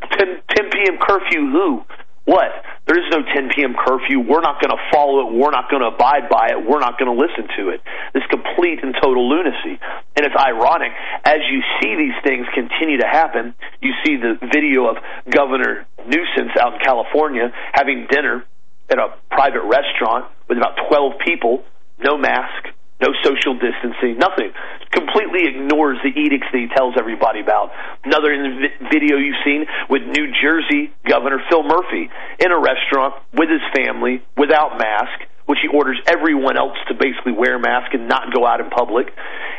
10, 0.00 0.26
10 0.48 0.70
p.m. 0.70 0.98
curfew. 1.00 1.50
Who? 1.50 1.82
What? 2.24 2.50
There 2.86 2.98
is 2.98 3.08
no 3.10 3.24
10 3.24 3.50
p.m. 3.56 3.74
curfew. 3.74 4.20
We're 4.20 4.44
not 4.44 4.60
going 4.60 4.70
to 4.70 4.82
follow 4.92 5.24
it. 5.24 5.32
We're 5.32 5.50
not 5.50 5.70
going 5.70 5.80
to 5.80 5.88
abide 5.88 6.28
by 6.28 6.52
it. 6.52 6.68
We're 6.68 6.80
not 6.80 6.98
going 6.98 7.08
to 7.08 7.16
listen 7.16 7.48
to 7.56 7.70
it. 7.70 7.80
This 8.12 8.22
complete 8.28 8.84
and 8.84 8.94
total 9.00 9.28
lunacy. 9.28 9.80
And 10.16 10.26
it's 10.26 10.36
ironic 10.36 10.92
as 11.24 11.40
you 11.50 11.62
see 11.80 11.96
these 11.96 12.16
things 12.22 12.46
continue 12.52 12.98
to 13.00 13.06
happen. 13.06 13.54
You 13.80 13.92
see 14.04 14.16
the 14.16 14.36
video 14.52 14.86
of 14.86 14.96
Governor 15.30 15.86
Newsom 16.04 16.52
out 16.60 16.74
in 16.74 16.80
California 16.80 17.52
having 17.72 18.06
dinner 18.10 18.44
at 18.90 18.98
a 18.98 19.14
private 19.30 19.64
restaurant 19.64 20.26
with 20.48 20.58
about 20.58 20.76
12 20.88 21.12
people, 21.24 21.64
no 21.98 22.18
mask, 22.18 22.68
no 23.04 23.12
social 23.20 23.52
distancing, 23.54 24.16
nothing. 24.16 24.52
Completely 24.90 25.44
ignores 25.44 25.98
the 26.00 26.08
edicts 26.08 26.48
that 26.52 26.58
he 26.58 26.68
tells 26.72 26.94
everybody 26.96 27.40
about. 27.40 27.70
Another 28.04 28.32
video 28.88 29.20
you've 29.20 29.42
seen 29.44 29.66
with 29.90 30.02
New 30.02 30.32
Jersey 30.40 30.92
Governor 31.04 31.44
Phil 31.50 31.62
Murphy 31.62 32.08
in 32.40 32.50
a 32.50 32.58
restaurant 32.58 33.14
with 33.36 33.50
his 33.50 33.60
family 33.76 34.24
without 34.36 34.78
mask, 34.78 35.28
which 35.44 35.58
he 35.60 35.68
orders 35.68 36.00
everyone 36.08 36.56
else 36.56 36.78
to 36.88 36.94
basically 36.94 37.32
wear 37.32 37.56
a 37.56 37.60
mask 37.60 37.92
and 37.92 38.08
not 38.08 38.32
go 38.32 38.46
out 38.46 38.60
in 38.60 38.70
public. 38.70 39.12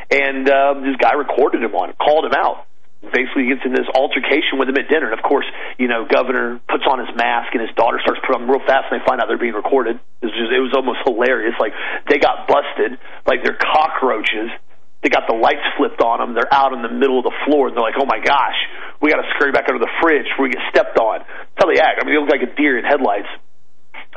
And 0.09 0.49
uh, 0.49 0.81
this 0.81 0.97
guy 0.97 1.13
recorded 1.13 1.61
him 1.61 1.75
on 1.75 1.89
it, 1.91 1.97
called 1.97 2.25
him 2.25 2.33
out 2.33 2.65
basically 3.11 3.49
gets 3.49 3.65
in 3.65 3.73
this 3.73 3.87
altercation 3.93 4.57
with 4.57 4.69
him 4.69 4.77
at 4.77 4.87
dinner. 4.87 5.11
And 5.11 5.17
of 5.17 5.23
course, 5.25 5.45
you 5.77 5.87
know, 5.87 6.05
governor 6.05 6.61
puts 6.69 6.85
on 6.87 6.99
his 7.01 7.11
mask 7.17 7.53
and 7.53 7.61
his 7.61 7.73
daughter 7.75 7.99
starts 8.01 8.21
putting 8.25 8.43
on 8.43 8.49
real 8.49 8.63
fast 8.63 8.89
and 8.91 9.01
they 9.01 9.05
find 9.05 9.21
out 9.21 9.27
they're 9.27 9.41
being 9.41 9.57
recorded. 9.57 9.99
It 10.21 10.25
was 10.25 10.35
just, 10.35 10.51
it 10.51 10.61
was 10.61 10.73
almost 10.73 11.03
hilarious. 11.05 11.53
Like 11.59 11.73
they 12.09 12.17
got 12.17 12.47
busted, 12.47 12.97
like 13.25 13.43
they're 13.43 13.57
cockroaches. 13.57 14.49
They 15.03 15.13
got 15.13 15.29
the 15.29 15.37
lights 15.37 15.61
flipped 15.77 16.01
on 16.01 16.17
them. 16.17 16.33
They're 16.33 16.49
out 16.49 16.73
in 16.73 16.81
the 16.81 16.89
middle 16.89 17.21
of 17.21 17.29
the 17.29 17.37
floor, 17.45 17.69
and 17.69 17.77
they're 17.77 17.85
like, 17.85 17.93
"Oh 17.93 18.09
my 18.09 18.17
gosh, 18.17 18.57
we 18.97 19.13
got 19.13 19.21
to 19.21 19.29
scurry 19.37 19.53
back 19.53 19.69
under 19.69 19.77
the 19.77 19.91
fridge 20.01 20.25
before 20.25 20.49
we 20.49 20.57
get 20.57 20.65
stepped 20.73 20.97
on." 20.97 21.21
That's 21.21 21.61
how 21.61 21.69
they 21.69 21.77
act. 21.77 22.01
I 22.01 22.09
mean, 22.09 22.17
they 22.17 22.21
look 22.25 22.33
like 22.33 22.41
a 22.41 22.49
deer 22.57 22.81
in 22.81 22.89
headlights. 22.89 23.29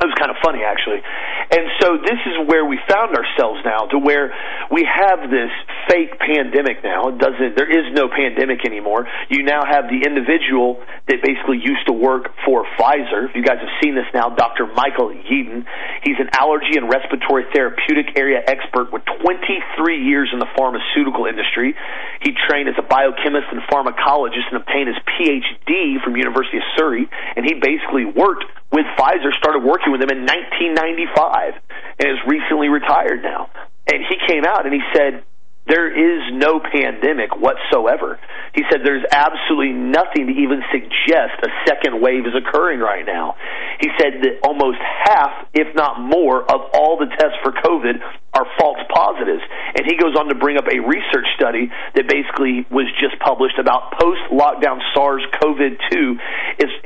That 0.01 0.07
was 0.07 0.17
kind 0.17 0.31
of 0.31 0.41
funny, 0.41 0.63
actually. 0.63 1.03
And 1.51 1.67
so 1.83 1.99
this 1.99 2.17
is 2.25 2.47
where 2.47 2.63
we 2.63 2.79
found 2.87 3.13
ourselves 3.13 3.59
now, 3.67 3.91
to 3.91 3.99
where 3.99 4.31
we 4.71 4.87
have 4.87 5.29
this 5.29 5.51
fake 5.87 6.19
pandemic 6.19 6.83
now. 6.83 7.09
It 7.09 7.17
doesn't. 7.17 7.55
There 7.55 7.69
is 7.69 7.93
no 7.93 8.09
pandemic 8.09 8.65
anymore. 8.65 9.07
You 9.29 9.43
now 9.43 9.61
have 9.63 9.87
the 9.87 10.01
individual 10.03 10.81
that 11.07 11.21
basically 11.23 11.61
used 11.63 11.85
to 11.87 11.93
work 11.93 12.33
for 12.45 12.65
Pfizer. 12.77 13.29
You 13.33 13.43
guys 13.43 13.61
have 13.61 13.73
seen 13.81 13.95
this 13.95 14.09
now, 14.13 14.29
Dr. 14.29 14.67
Michael 14.67 15.09
Yeadon. 15.13 15.65
He's 16.03 16.19
an 16.19 16.29
allergy 16.35 16.75
and 16.75 16.89
respiratory 16.89 17.45
therapeutic 17.53 18.17
area 18.17 18.41
expert 18.45 18.91
with 18.91 19.03
23 19.21 20.03
years 20.03 20.29
in 20.33 20.39
the 20.39 20.49
pharmaceutical 20.57 21.25
industry. 21.25 21.75
He 22.21 22.33
trained 22.49 22.69
as 22.69 22.75
a 22.77 22.85
biochemist 22.85 23.47
and 23.51 23.61
pharmacologist 23.69 24.49
and 24.51 24.61
obtained 24.61 24.89
his 24.89 24.99
PhD 25.15 26.01
from 26.03 26.17
University 26.17 26.57
of 26.57 26.67
Surrey. 26.75 27.07
And 27.35 27.45
he 27.45 27.55
basically 27.55 28.05
worked 28.05 28.45
with 28.71 28.85
Pfizer, 28.97 29.33
started 29.37 29.63
working 29.63 29.91
with 29.91 30.01
them 30.01 30.11
in 30.11 30.25
1995, 30.25 31.53
and 31.99 32.05
is 32.09 32.21
recently 32.27 32.69
retired 32.69 33.23
now. 33.23 33.49
And 33.91 34.05
he 34.05 34.17
came 34.27 34.45
out 34.45 34.65
and 34.65 34.73
he 34.73 34.81
said, 34.93 35.23
there 35.69 35.87
is 35.87 36.33
no 36.33 36.59
pandemic 36.59 37.37
whatsoever. 37.37 38.19
He 38.53 38.63
said 38.69 38.81
there's 38.83 39.05
absolutely 39.11 39.73
nothing 39.73 40.27
to 40.27 40.33
even 40.33 40.61
suggest 40.73 41.37
a 41.45 41.49
second 41.69 42.01
wave 42.01 42.25
is 42.25 42.33
occurring 42.33 42.79
right 42.79 43.05
now. 43.05 43.35
He 43.79 43.89
said 44.01 44.19
that 44.25 44.41
almost 44.43 44.77
half, 44.81 45.47
if 45.53 45.73
not 45.75 46.01
more, 46.01 46.41
of 46.41 46.73
all 46.73 46.97
the 46.97 47.05
tests 47.05 47.37
for 47.43 47.53
COVID 47.53 48.01
are 48.33 48.45
false 48.59 48.81
positives. 48.89 49.41
And 49.77 49.85
he 49.85 49.95
goes 49.95 50.17
on 50.17 50.27
to 50.29 50.35
bring 50.35 50.57
up 50.57 50.65
a 50.65 50.79
research 50.81 51.29
study 51.37 51.71
that 51.95 52.09
basically 52.09 52.65
was 52.69 52.89
just 52.99 53.19
published 53.19 53.59
about 53.59 53.93
post 53.99 54.21
lockdown 54.33 54.81
SARS 54.93 55.23
CoV 55.39 55.77
2 55.91 56.17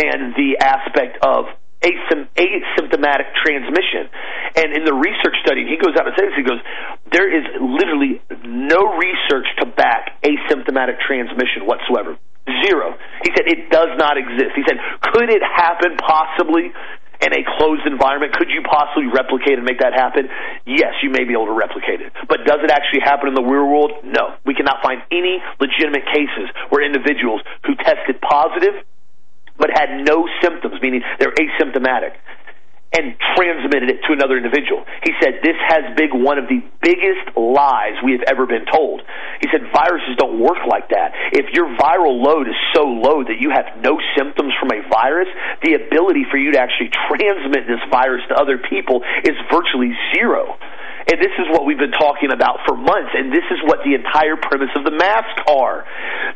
and 0.04 0.36
the 0.36 0.58
aspect 0.62 1.18
of 1.24 1.46
asymptomatic 1.84 3.28
transmission. 3.44 4.08
And 4.56 4.72
in 4.72 4.84
the 4.88 4.96
research 4.96 5.36
study, 5.44 5.68
he 5.68 5.76
goes 5.78 5.96
out 6.00 6.08
and 6.08 6.16
says, 6.16 6.32
he 6.36 6.44
goes, 6.44 6.62
there 7.12 7.28
is 7.28 7.44
literally 7.60 8.22
no 8.48 8.96
research 8.96 9.48
to 9.60 9.66
back 9.68 10.24
asymptomatic 10.24 11.00
transmission 11.04 11.68
whatsoever. 11.68 12.18
Zero. 12.64 12.96
He 13.24 13.32
said 13.36 13.48
it 13.48 13.70
does 13.70 13.96
not 13.98 14.18
exist. 14.18 14.56
He 14.56 14.64
said, 14.68 14.80
could 15.14 15.30
it 15.30 15.44
happen 15.44 15.96
possibly 16.00 16.72
in 17.24 17.32
a 17.32 17.44
closed 17.56 17.88
environment? 17.88 18.36
Could 18.36 18.52
you 18.52 18.64
possibly 18.68 19.08
replicate 19.08 19.56
and 19.60 19.64
make 19.64 19.80
that 19.80 19.96
happen? 19.96 20.28
Yes, 20.68 21.00
you 21.04 21.10
may 21.10 21.24
be 21.24 21.32
able 21.32 21.48
to 21.48 21.56
replicate 21.56 22.04
it. 22.04 22.12
But 22.28 22.44
does 22.44 22.60
it 22.64 22.72
actually 22.72 23.00
happen 23.04 23.32
in 23.32 23.36
the 23.36 23.44
real 23.44 23.68
world? 23.68 23.92
No. 24.04 24.36
We 24.46 24.56
cannot 24.56 24.84
find 24.84 25.04
any 25.12 25.40
legitimate 25.60 26.04
cases 26.12 26.52
where 26.68 26.84
individuals 26.84 27.40
who 27.64 27.76
tested 27.80 28.20
positive 28.20 28.84
but 29.64 29.72
had 29.72 30.04
no 30.04 30.28
symptoms, 30.44 30.76
meaning 30.84 31.00
they're 31.24 31.32
asymptomatic, 31.32 32.20
and 32.92 33.16
transmitted 33.32 33.90
it 33.90 34.04
to 34.04 34.12
another 34.12 34.36
individual. 34.36 34.84
He 35.08 35.16
said 35.24 35.40
this 35.40 35.56
has 35.72 35.96
been 35.96 36.20
one 36.20 36.38
of 36.38 36.52
the 36.52 36.60
biggest 36.84 37.32
lies 37.40 37.96
we 38.04 38.12
have 38.12 38.28
ever 38.28 38.46
been 38.46 38.68
told. 38.68 39.02
He 39.40 39.48
said 39.56 39.72
viruses 39.72 40.20
don't 40.20 40.36
work 40.38 40.68
like 40.68 40.92
that. 40.92 41.16
If 41.32 41.56
your 41.56 41.72
viral 41.80 42.20
load 42.20 42.52
is 42.52 42.60
so 42.76 42.84
low 42.84 43.24
that 43.24 43.40
you 43.40 43.56
have 43.56 43.80
no 43.80 44.04
symptoms 44.20 44.52
from 44.60 44.76
a 44.76 44.84
virus, 44.92 45.32
the 45.64 45.80
ability 45.80 46.28
for 46.30 46.36
you 46.36 46.52
to 46.52 46.60
actually 46.60 46.92
transmit 47.08 47.64
this 47.64 47.80
virus 47.88 48.22
to 48.30 48.36
other 48.36 48.60
people 48.60 49.00
is 49.24 49.40
virtually 49.48 49.96
zero. 50.12 50.60
And 51.10 51.20
this 51.20 51.36
is 51.38 51.48
what 51.52 51.66
we've 51.66 51.78
been 51.78 51.92
talking 51.92 52.32
about 52.32 52.60
for 52.66 52.76
months, 52.76 53.12
and 53.14 53.32
this 53.32 53.44
is 53.52 53.60
what 53.66 53.80
the 53.84 53.96
entire 53.96 54.38
premise 54.38 54.72
of 54.76 54.84
the 54.84 54.96
mask 54.96 55.36
are. 55.50 55.86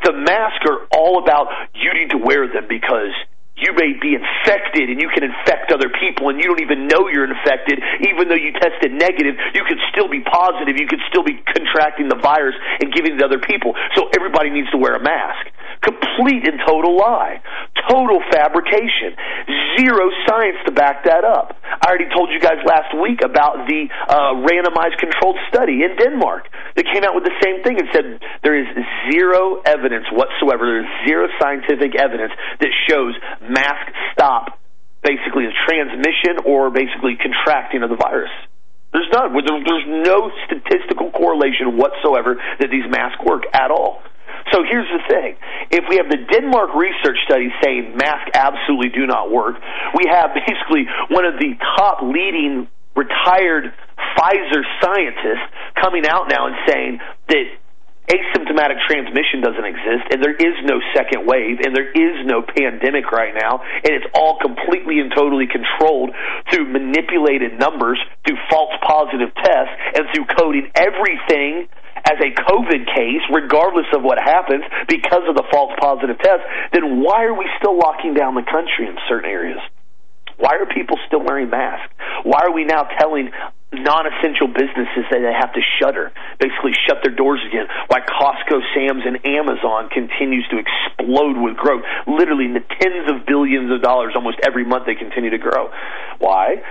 The 0.04 0.12
masks 0.12 0.64
are 0.68 0.86
all 0.92 1.22
about 1.22 1.48
you 1.74 1.92
need 1.94 2.10
to 2.10 2.18
wear 2.18 2.46
them 2.46 2.66
because 2.68 3.16
you 3.58 3.74
may 3.74 3.94
be 3.98 4.14
infected 4.14 4.90
and 4.90 5.00
you 5.00 5.10
can 5.10 5.26
infect 5.26 5.72
other 5.72 5.90
people 6.00 6.30
and 6.30 6.38
you 6.38 6.46
don't 6.46 6.62
even 6.62 6.86
know 6.86 7.10
you're 7.10 7.26
infected 7.28 7.82
even 8.06 8.28
though 8.28 8.38
you 8.38 8.52
tested 8.56 8.94
negative 8.94 9.34
you 9.54 9.64
could 9.64 9.78
still 9.90 10.08
be 10.08 10.20
positive. 10.20 10.76
You 10.78 10.86
could 10.86 11.02
still 11.08 11.24
be 11.24 11.38
contracting 11.46 12.08
the 12.08 12.18
virus 12.20 12.54
and 12.80 12.92
giving 12.92 13.14
it 13.14 13.18
to 13.18 13.26
other 13.26 13.40
people. 13.40 13.74
So 13.94 14.08
everybody 14.14 14.50
needs 14.50 14.70
to 14.70 14.78
wear 14.78 14.94
a 14.94 15.02
mask. 15.02 15.50
Complete 15.82 16.46
and 16.48 16.58
total 16.66 16.96
lie. 16.96 17.40
Total 17.88 18.18
fabrication. 18.32 19.14
Zero 19.78 20.10
science 20.26 20.58
to 20.66 20.72
back 20.72 21.04
that 21.04 21.24
up. 21.24 21.54
I 21.62 21.86
already 21.86 22.10
told 22.10 22.30
you 22.30 22.40
guys 22.40 22.58
last 22.66 22.90
week 22.98 23.22
about 23.22 23.68
the 23.68 23.86
uh, 24.08 24.42
randomized 24.42 24.98
controlled 24.98 25.38
study 25.48 25.84
in 25.86 25.94
denmark 25.96 26.48
that 26.74 26.84
came 26.90 27.04
out 27.04 27.14
with 27.14 27.24
the 27.24 27.36
same 27.42 27.62
thing 27.62 27.78
and 27.78 27.88
said 27.94 28.04
there 28.42 28.58
is 28.58 28.66
zero 29.12 29.62
evidence 29.62 30.06
whatsoever. 30.10 30.66
There's 30.66 30.92
zero 31.06 31.28
scientific 31.40 31.94
evidence 31.94 32.32
that 32.60 32.72
shows 32.90 33.14
masks 33.48 33.92
stop 34.12 34.58
basically 35.02 35.46
the 35.46 35.56
transmission 35.66 36.44
or 36.44 36.70
basically 36.70 37.16
contracting 37.16 37.82
of 37.82 37.90
the 37.90 37.96
virus. 37.96 38.30
There's 38.92 39.08
none. 39.12 39.32
There's 39.34 39.86
no 39.86 40.30
statistical 40.48 41.10
correlation 41.12 41.76
whatsoever 41.76 42.40
that 42.60 42.68
these 42.70 42.88
masks 42.88 43.20
work 43.24 43.44
at 43.52 43.70
all. 43.70 44.00
So 44.52 44.64
here's 44.64 44.88
the 44.88 45.04
thing. 45.12 45.36
If 45.70 45.84
we 45.88 46.00
have 46.00 46.08
the 46.08 46.24
Denmark 46.24 46.72
research 46.74 47.20
study 47.28 47.52
saying 47.62 47.96
masks 47.96 48.32
absolutely 48.32 48.88
do 48.88 49.04
not 49.04 49.30
work, 49.30 49.56
we 49.92 50.08
have 50.08 50.32
basically 50.32 50.88
one 51.10 51.26
of 51.26 51.36
the 51.36 51.52
top 51.76 52.00
leading 52.00 52.68
retired 52.96 53.74
Pfizer 54.16 54.62
scientists 54.80 55.46
coming 55.80 56.06
out 56.06 56.28
now 56.28 56.46
and 56.46 56.56
saying 56.66 56.98
that 57.28 57.44
asymptomatic 58.08 58.80
transmission 58.88 59.44
doesn't 59.44 59.68
exist, 59.68 60.04
and 60.12 60.24
there 60.24 60.36
is 60.36 60.56
no 60.64 60.80
second 60.96 61.28
wave, 61.28 61.60
and 61.60 61.76
there 61.76 61.92
is 61.92 62.24
no 62.24 62.42
pandemic 62.42 63.12
right 63.12 63.36
now, 63.36 63.60
and 63.60 63.92
it's 63.92 64.08
all 64.14 64.38
completely 64.40 65.00
and 65.00 65.12
totally 65.14 65.46
controlled 65.46 66.10
through 66.50 66.72
manipulated 66.72 67.58
numbers, 67.60 68.00
through 68.26 68.40
false 68.50 68.72
positive 68.80 69.28
tests, 69.36 69.74
and 69.94 70.04
through 70.12 70.26
coding 70.36 70.68
everything 70.74 71.68
as 72.08 72.16
a 72.24 72.30
COVID 72.32 72.86
case, 72.94 73.22
regardless 73.32 73.86
of 73.92 74.02
what 74.02 74.18
happens, 74.18 74.64
because 74.88 75.28
of 75.28 75.36
the 75.36 75.44
false 75.50 75.72
positive 75.80 76.16
test, 76.18 76.40
then 76.72 77.02
why 77.02 77.24
are 77.24 77.36
we 77.36 77.44
still 77.58 77.76
locking 77.76 78.14
down 78.14 78.34
the 78.34 78.46
country 78.46 78.88
in 78.88 78.96
certain 79.08 79.28
areas? 79.28 79.60
Why 80.38 80.56
are 80.56 80.66
people 80.66 80.96
still 81.06 81.20
wearing 81.20 81.50
masks? 81.50 81.92
Why 82.22 82.46
are 82.46 82.54
we 82.54 82.64
now 82.64 82.86
telling 82.98 83.30
non-essential 83.72 84.48
businesses 84.48 85.04
that 85.12 85.20
they 85.20 85.34
have 85.34 85.52
to 85.52 85.60
shutter, 85.78 86.12
basically 86.40 86.72
shut 86.88 87.04
their 87.04 87.14
doors 87.14 87.40
again, 87.46 87.66
why 87.88 88.00
Costco, 88.00 88.64
Sam's, 88.72 89.04
and 89.04 89.20
Amazon 89.26 89.88
continues 89.92 90.48
to 90.48 90.56
explode 90.56 91.36
with 91.36 91.56
growth, 91.56 91.84
literally 92.06 92.46
in 92.46 92.54
the 92.54 92.64
tens 92.64 93.10
of 93.12 93.26
billions 93.26 93.70
of 93.72 93.82
dollars 93.82 94.12
almost 94.16 94.38
every 94.46 94.64
month 94.64 94.86
they 94.86 94.94
continue 94.94 95.30
to 95.30 95.38
grow. 95.38 95.68
Why? 96.18 96.62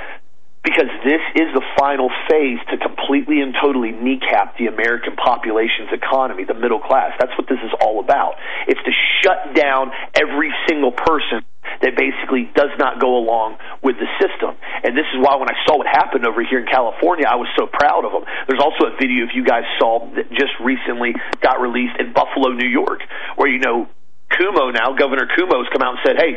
Because 0.67 0.91
this 1.07 1.23
is 1.39 1.47
the 1.55 1.63
final 1.79 2.11
phase 2.27 2.59
to 2.67 2.75
completely 2.75 3.39
and 3.39 3.55
totally 3.55 3.95
kneecap 3.95 4.59
the 4.59 4.67
American 4.67 5.15
population's 5.15 5.95
economy, 5.95 6.43
the 6.43 6.59
middle 6.59 6.83
class. 6.83 7.15
That's 7.23 7.31
what 7.39 7.47
this 7.47 7.63
is 7.63 7.71
all 7.79 8.03
about. 8.03 8.35
It's 8.67 8.83
to 8.83 8.91
shut 9.23 9.55
down 9.55 9.95
every 10.19 10.51
single 10.67 10.91
person 10.91 11.47
that 11.79 11.95
basically 11.95 12.51
does 12.51 12.75
not 12.75 12.99
go 12.99 13.15
along 13.15 13.55
with 13.79 13.95
the 13.95 14.11
system. 14.19 14.59
And 14.83 14.91
this 14.91 15.07
is 15.15 15.23
why 15.23 15.39
when 15.39 15.47
I 15.47 15.55
saw 15.63 15.79
what 15.79 15.87
happened 15.87 16.27
over 16.27 16.43
here 16.43 16.59
in 16.59 16.67
California, 16.67 17.23
I 17.23 17.39
was 17.39 17.47
so 17.55 17.63
proud 17.71 18.03
of 18.03 18.11
them. 18.11 18.27
There's 18.51 18.59
also 18.59 18.91
a 18.91 18.93
video, 18.99 19.23
if 19.23 19.31
you 19.31 19.47
guys 19.47 19.63
saw, 19.79 20.03
that 20.19 20.27
just 20.35 20.51
recently 20.59 21.15
got 21.39 21.63
released 21.63 21.95
in 21.95 22.11
Buffalo, 22.11 22.51
New 22.51 22.67
York, 22.67 23.07
where, 23.39 23.47
you 23.47 23.63
know, 23.63 23.87
Cuomo 24.35 24.75
now, 24.75 24.91
Governor 24.99 25.31
Cuomo 25.31 25.63
has 25.63 25.71
come 25.71 25.79
out 25.79 25.95
and 25.95 26.03
said, 26.03 26.15
hey, 26.19 26.35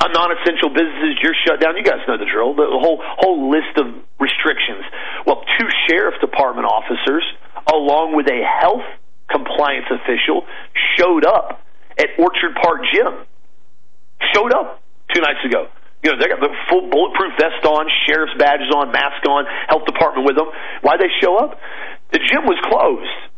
on 0.00 0.12
non-essential 0.16 0.72
businesses, 0.72 1.20
you're 1.20 1.36
shut 1.44 1.60
down. 1.60 1.76
You 1.76 1.84
guys 1.84 2.00
know 2.08 2.16
the 2.16 2.28
drill. 2.28 2.56
The 2.56 2.66
whole 2.80 2.98
whole 3.00 3.52
list 3.52 3.76
of 3.76 3.92
restrictions. 4.16 4.84
Well, 5.28 5.44
two 5.60 5.68
sheriff 5.88 6.16
department 6.20 6.64
officers, 6.64 7.24
along 7.68 8.16
with 8.16 8.26
a 8.28 8.40
health 8.40 8.84
compliance 9.28 9.86
official, 9.92 10.48
showed 10.96 11.28
up 11.28 11.60
at 12.00 12.16
Orchard 12.16 12.56
Park 12.56 12.80
Gym. 12.92 13.28
Showed 14.32 14.52
up 14.52 14.80
two 15.12 15.20
nights 15.20 15.44
ago. 15.44 15.68
You 16.02 16.12
know, 16.12 16.16
they 16.16 16.32
got 16.32 16.40
the 16.40 16.52
full 16.72 16.88
bulletproof 16.88 17.36
vest 17.36 17.60
on, 17.68 17.84
sheriff's 18.08 18.32
badges 18.40 18.72
on, 18.72 18.88
mask 18.88 19.20
on, 19.28 19.44
health 19.68 19.84
department 19.84 20.24
with 20.24 20.36
them. 20.36 20.48
Why'd 20.80 21.00
they 21.00 21.12
show 21.20 21.36
up? 21.36 21.60
The 22.12 22.20
gym 22.24 22.48
was 22.48 22.56
closed 22.64 23.29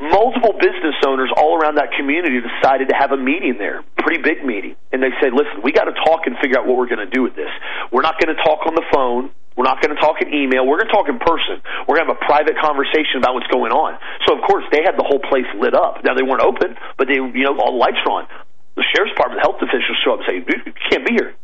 multiple 0.00 0.54
business 0.54 0.94
owners 1.06 1.30
all 1.36 1.58
around 1.58 1.76
that 1.76 1.90
community 1.98 2.38
decided 2.38 2.88
to 2.88 2.96
have 2.96 3.10
a 3.10 3.16
meeting 3.18 3.58
there, 3.58 3.82
pretty 3.98 4.22
big 4.22 4.46
meeting. 4.46 4.78
And 4.94 5.02
they 5.02 5.10
said, 5.20 5.34
listen, 5.34 5.62
we 5.62 5.72
got 5.72 5.90
to 5.90 5.96
talk 6.06 6.26
and 6.26 6.38
figure 6.38 6.58
out 6.58 6.66
what 6.66 6.78
we're 6.78 6.90
going 6.90 7.02
to 7.02 7.10
do 7.10 7.22
with 7.22 7.34
this. 7.34 7.50
We're 7.90 8.06
not 8.06 8.18
going 8.22 8.34
to 8.34 8.40
talk 8.42 8.66
on 8.66 8.74
the 8.74 8.86
phone. 8.94 9.30
We're 9.58 9.66
not 9.66 9.82
going 9.82 9.90
to 9.90 9.98
talk 10.00 10.22
in 10.22 10.30
email. 10.30 10.62
We're 10.62 10.78
going 10.78 10.86
to 10.86 10.94
talk 10.94 11.10
in 11.10 11.18
person. 11.18 11.58
We're 11.90 11.98
going 11.98 12.06
to 12.06 12.14
have 12.14 12.22
a 12.22 12.26
private 12.30 12.54
conversation 12.62 13.18
about 13.18 13.34
what's 13.34 13.50
going 13.50 13.74
on. 13.74 13.98
So, 14.22 14.38
of 14.38 14.46
course, 14.46 14.62
they 14.70 14.86
had 14.86 14.94
the 14.94 15.02
whole 15.02 15.18
place 15.18 15.50
lit 15.58 15.74
up. 15.74 16.06
Now, 16.06 16.14
they 16.14 16.22
weren't 16.22 16.46
open, 16.46 16.78
but 16.94 17.10
they, 17.10 17.18
you 17.18 17.42
know, 17.42 17.58
all 17.58 17.74
the 17.74 17.82
lights 17.82 17.98
were 18.06 18.22
on. 18.22 18.30
The 18.78 18.86
sheriff's 18.94 19.18
department, 19.18 19.42
health 19.42 19.58
officials 19.58 19.98
show 20.06 20.14
up 20.14 20.22
and 20.22 20.26
say, 20.30 20.34
you 20.46 20.72
can't 20.94 21.02
be 21.02 21.18
here. 21.18 21.34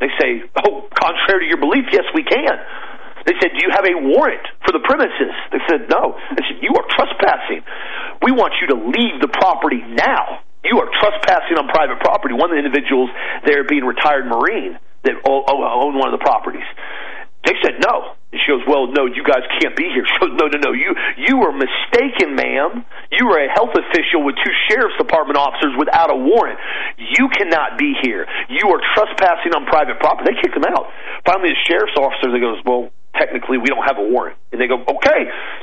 They 0.00 0.08
say, 0.16 0.48
oh, 0.64 0.88
contrary 0.88 1.44
to 1.44 1.48
your 1.52 1.60
belief, 1.60 1.84
yes, 1.92 2.08
we 2.16 2.24
can. 2.24 2.56
They 3.26 3.34
said, 3.38 3.54
Do 3.54 3.60
you 3.62 3.70
have 3.70 3.86
a 3.86 3.96
warrant 4.02 4.42
for 4.66 4.72
the 4.72 4.82
premises? 4.82 5.34
They 5.50 5.62
said, 5.70 5.86
No. 5.88 6.18
They 6.34 6.44
said, 6.46 6.58
You 6.62 6.74
are 6.74 6.86
trespassing. 6.90 7.62
We 8.22 8.32
want 8.32 8.54
you 8.60 8.74
to 8.74 8.78
leave 8.78 9.20
the 9.20 9.30
property 9.30 9.82
now. 9.82 10.42
You 10.62 10.78
are 10.78 10.90
trespassing 11.00 11.58
on 11.58 11.66
private 11.68 11.98
property. 11.98 12.34
One 12.34 12.50
of 12.50 12.56
the 12.58 12.62
individuals 12.62 13.10
there 13.44 13.66
being 13.66 13.84
retired 13.84 14.26
Marine 14.26 14.78
that 15.02 15.18
owned 15.26 15.98
one 15.98 16.06
of 16.06 16.14
the 16.14 16.22
properties. 16.22 16.66
They 17.42 17.58
said 17.58 17.82
no. 17.82 18.14
And 18.30 18.38
she 18.38 18.54
goes, 18.54 18.62
Well, 18.70 18.86
no, 18.94 19.10
you 19.10 19.26
guys 19.26 19.42
can't 19.58 19.74
be 19.74 19.90
here. 19.90 20.06
She 20.10 20.16
goes, 20.22 20.38
No, 20.38 20.46
no, 20.46 20.58
no. 20.62 20.70
You 20.70 20.94
you 21.18 21.34
were 21.42 21.50
mistaken, 21.50 22.38
ma'am. 22.38 22.86
You 23.10 23.26
were 23.26 23.42
a 23.42 23.50
health 23.50 23.74
official 23.74 24.22
with 24.22 24.38
two 24.38 24.54
sheriff's 24.70 24.96
department 24.96 25.36
officers 25.36 25.74
without 25.74 26.14
a 26.14 26.16
warrant. 26.16 26.58
You 26.96 27.28
cannot 27.34 27.76
be 27.76 27.98
here. 28.02 28.26
You 28.48 28.70
are 28.70 28.80
trespassing 28.94 29.58
on 29.58 29.66
private 29.66 29.98
property. 29.98 30.30
They 30.30 30.38
kicked 30.38 30.54
him 30.54 30.64
out. 30.70 30.86
Finally 31.26 31.58
the 31.58 31.62
sheriff's 31.66 31.98
officer 31.98 32.30
that 32.30 32.38
goes, 32.38 32.62
Well, 32.62 32.94
technically 33.14 33.58
we 33.58 33.66
don't 33.66 33.84
have 33.84 33.98
a 33.98 34.06
warrant. 34.08 34.36
And 34.52 34.60
they 34.60 34.68
go, 34.68 34.80
okay, 34.80 35.20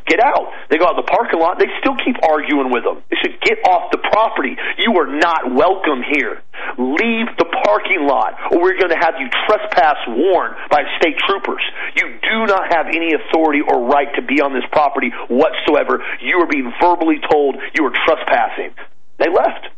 get 0.07 0.19
out. 0.19 0.49
They 0.69 0.77
go 0.77 0.85
out 0.85 0.97
the 0.97 1.05
parking 1.05 1.39
lot. 1.39 1.59
They 1.59 1.69
still 1.79 1.95
keep 2.03 2.17
arguing 2.25 2.71
with 2.71 2.83
them. 2.83 3.01
They 3.09 3.17
said, 3.21 3.37
get 3.41 3.59
off 3.65 3.91
the 3.91 4.01
property. 4.09 4.57
You 4.77 4.97
are 4.97 5.09
not 5.09 5.53
welcome 5.53 6.01
here. 6.01 6.41
Leave 6.77 7.29
the 7.37 7.49
parking 7.65 8.05
lot 8.05 8.33
or 8.51 8.61
we're 8.61 8.77
going 8.77 8.93
to 8.93 9.01
have 9.01 9.15
you 9.19 9.29
trespass 9.45 9.97
warned 10.07 10.55
by 10.69 10.83
state 10.97 11.17
troopers. 11.25 11.61
You 11.95 12.17
do 12.21 12.45
not 12.45 12.73
have 12.73 12.87
any 12.87 13.13
authority 13.13 13.61
or 13.61 13.87
right 13.87 14.09
to 14.15 14.21
be 14.21 14.41
on 14.41 14.53
this 14.53 14.65
property 14.71 15.11
whatsoever. 15.29 16.01
You 16.21 16.41
are 16.41 16.47
being 16.47 16.71
verbally 16.81 17.21
told 17.29 17.57
you 17.73 17.85
are 17.85 17.93
trespassing. 18.05 18.73
They 19.17 19.29
left. 19.29 19.69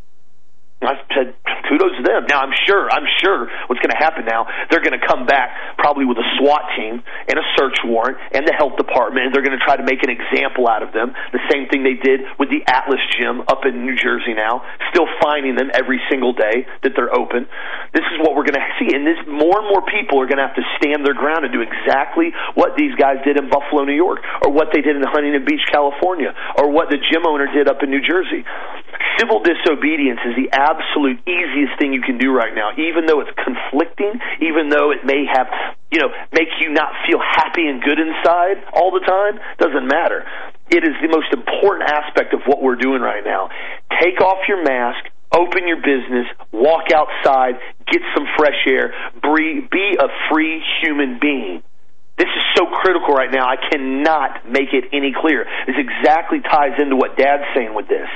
I 0.82 0.98
said, 1.14 1.38
kudos 1.70 1.94
to 1.98 2.04
them. 2.04 2.26
Now 2.26 2.42
I'm 2.42 2.56
sure, 2.66 2.90
I'm 2.90 3.06
sure 3.22 3.46
what's 3.70 3.80
going 3.80 3.94
to 3.94 4.02
happen 4.02 4.26
now, 4.26 4.50
they're 4.74 4.82
going 4.82 4.98
to 4.98 5.06
come 5.06 5.30
back 5.30 5.78
probably 5.78 6.10
with 6.10 6.18
a 6.18 6.28
SWAT 6.42 6.74
team 6.74 7.06
and 7.30 7.36
a 7.38 7.46
search 7.54 7.78
warrant 7.86 8.18
and 8.34 8.50
the 8.50 8.56
health 8.58 8.76
department, 8.82 9.30
and 9.30 9.32
they're 9.32 9.46
going 9.46 9.58
to 9.58 9.62
try 9.62 9.78
to 9.78 9.86
make 9.86 10.02
an 10.02 10.10
example 10.10 10.66
out 10.66 10.82
of 10.82 10.90
them. 10.92 11.14
The 11.32 11.44
same 11.54 11.70
thing 11.70 11.86
they 11.86 12.02
did 12.02 12.26
with 12.42 12.50
the 12.50 12.66
Atilis 12.66 13.02
Gym 13.14 13.46
up 13.46 13.62
in 13.70 13.86
New 13.86 13.94
Jersey 13.96 14.34
now, 14.34 14.66
still 14.90 15.06
finding 15.22 15.54
them 15.54 15.70
every 15.78 16.02
single 16.10 16.34
day 16.34 16.66
that 16.82 16.98
they're 16.98 17.14
open. 17.14 17.46
This 17.94 18.06
is 18.10 18.18
what 18.26 18.34
we're 18.34 18.48
going 18.50 18.58
to 18.58 18.68
see, 18.82 18.90
and 18.98 19.06
this 19.06 19.22
more 19.30 19.62
and 19.62 19.70
more 19.70 19.86
people 19.86 20.18
are 20.18 20.26
going 20.26 20.42
to 20.42 20.48
have 20.50 20.58
to 20.58 20.66
stand 20.82 21.06
their 21.06 21.16
ground 21.16 21.46
and 21.46 21.54
do 21.54 21.62
exactly 21.62 22.34
what 22.58 22.74
these 22.74 22.98
guys 22.98 23.22
did 23.22 23.38
in 23.38 23.54
Buffalo, 23.54 23.86
New 23.86 23.98
York, 23.98 24.26
or 24.42 24.50
what 24.50 24.74
they 24.74 24.82
did 24.82 24.98
in 24.98 25.04
Huntington 25.06 25.46
Beach, 25.46 25.62
California, 25.70 26.34
or 26.58 26.74
what 26.74 26.90
the 26.90 26.98
gym 26.98 27.24
owner 27.30 27.46
did 27.54 27.70
up 27.70 27.86
in 27.86 27.94
New 27.94 28.02
Jersey. 28.02 28.44
Civil 29.20 29.44
disobedience 29.44 30.20
is 30.26 30.34
the 30.36 30.50
absolute 30.72 31.20
easiest 31.28 31.78
thing 31.80 31.94
you 31.94 32.02
can 32.02 32.18
do 32.18 32.32
right 32.32 32.56
now, 32.56 32.72
even 32.80 33.06
though 33.06 33.20
it's 33.20 33.32
conflicting, 33.44 34.20
even 34.40 34.70
though 34.70 34.92
it 34.92 35.04
may 35.04 35.26
have, 35.28 35.48
you 35.92 36.00
know, 36.00 36.10
make 36.32 36.48
you 36.60 36.72
not 36.72 36.92
feel 37.08 37.20
happy 37.20 37.68
and 37.68 37.84
good 37.84 38.00
inside 38.00 38.64
all 38.74 38.92
the 38.92 39.04
time, 39.04 39.40
doesn't 39.60 39.88
matter. 39.88 40.24
It 40.70 40.84
is 40.84 40.96
the 41.02 41.10
most 41.12 41.34
important 41.34 41.90
aspect 41.90 42.34
of 42.34 42.42
what 42.46 42.62
we're 42.64 42.80
doing 42.80 43.02
right 43.02 43.24
now. 43.24 43.50
Take 44.00 44.22
off 44.22 44.48
your 44.48 44.64
mask, 44.64 45.04
open 45.36 45.68
your 45.68 45.84
business, 45.84 46.28
walk 46.52 46.92
outside, 46.96 47.60
get 47.92 48.02
some 48.16 48.26
fresh 48.38 48.64
air, 48.68 48.94
breathe, 49.22 49.70
be 49.70 49.98
a 50.00 50.08
free 50.32 50.64
human 50.82 51.20
being. 51.20 51.62
This 52.18 52.28
is 52.28 52.44
so 52.56 52.68
critical 52.68 53.16
right 53.16 53.32
now. 53.32 53.48
I 53.48 53.56
cannot 53.58 54.46
make 54.48 54.74
it 54.74 54.86
any 54.94 55.12
clearer. 55.12 55.46
This 55.66 55.76
exactly 55.80 56.40
ties 56.40 56.78
into 56.80 56.96
what 56.96 57.18
Dad's 57.18 57.44
saying 57.56 57.74
with 57.74 57.88
this. 57.88 58.08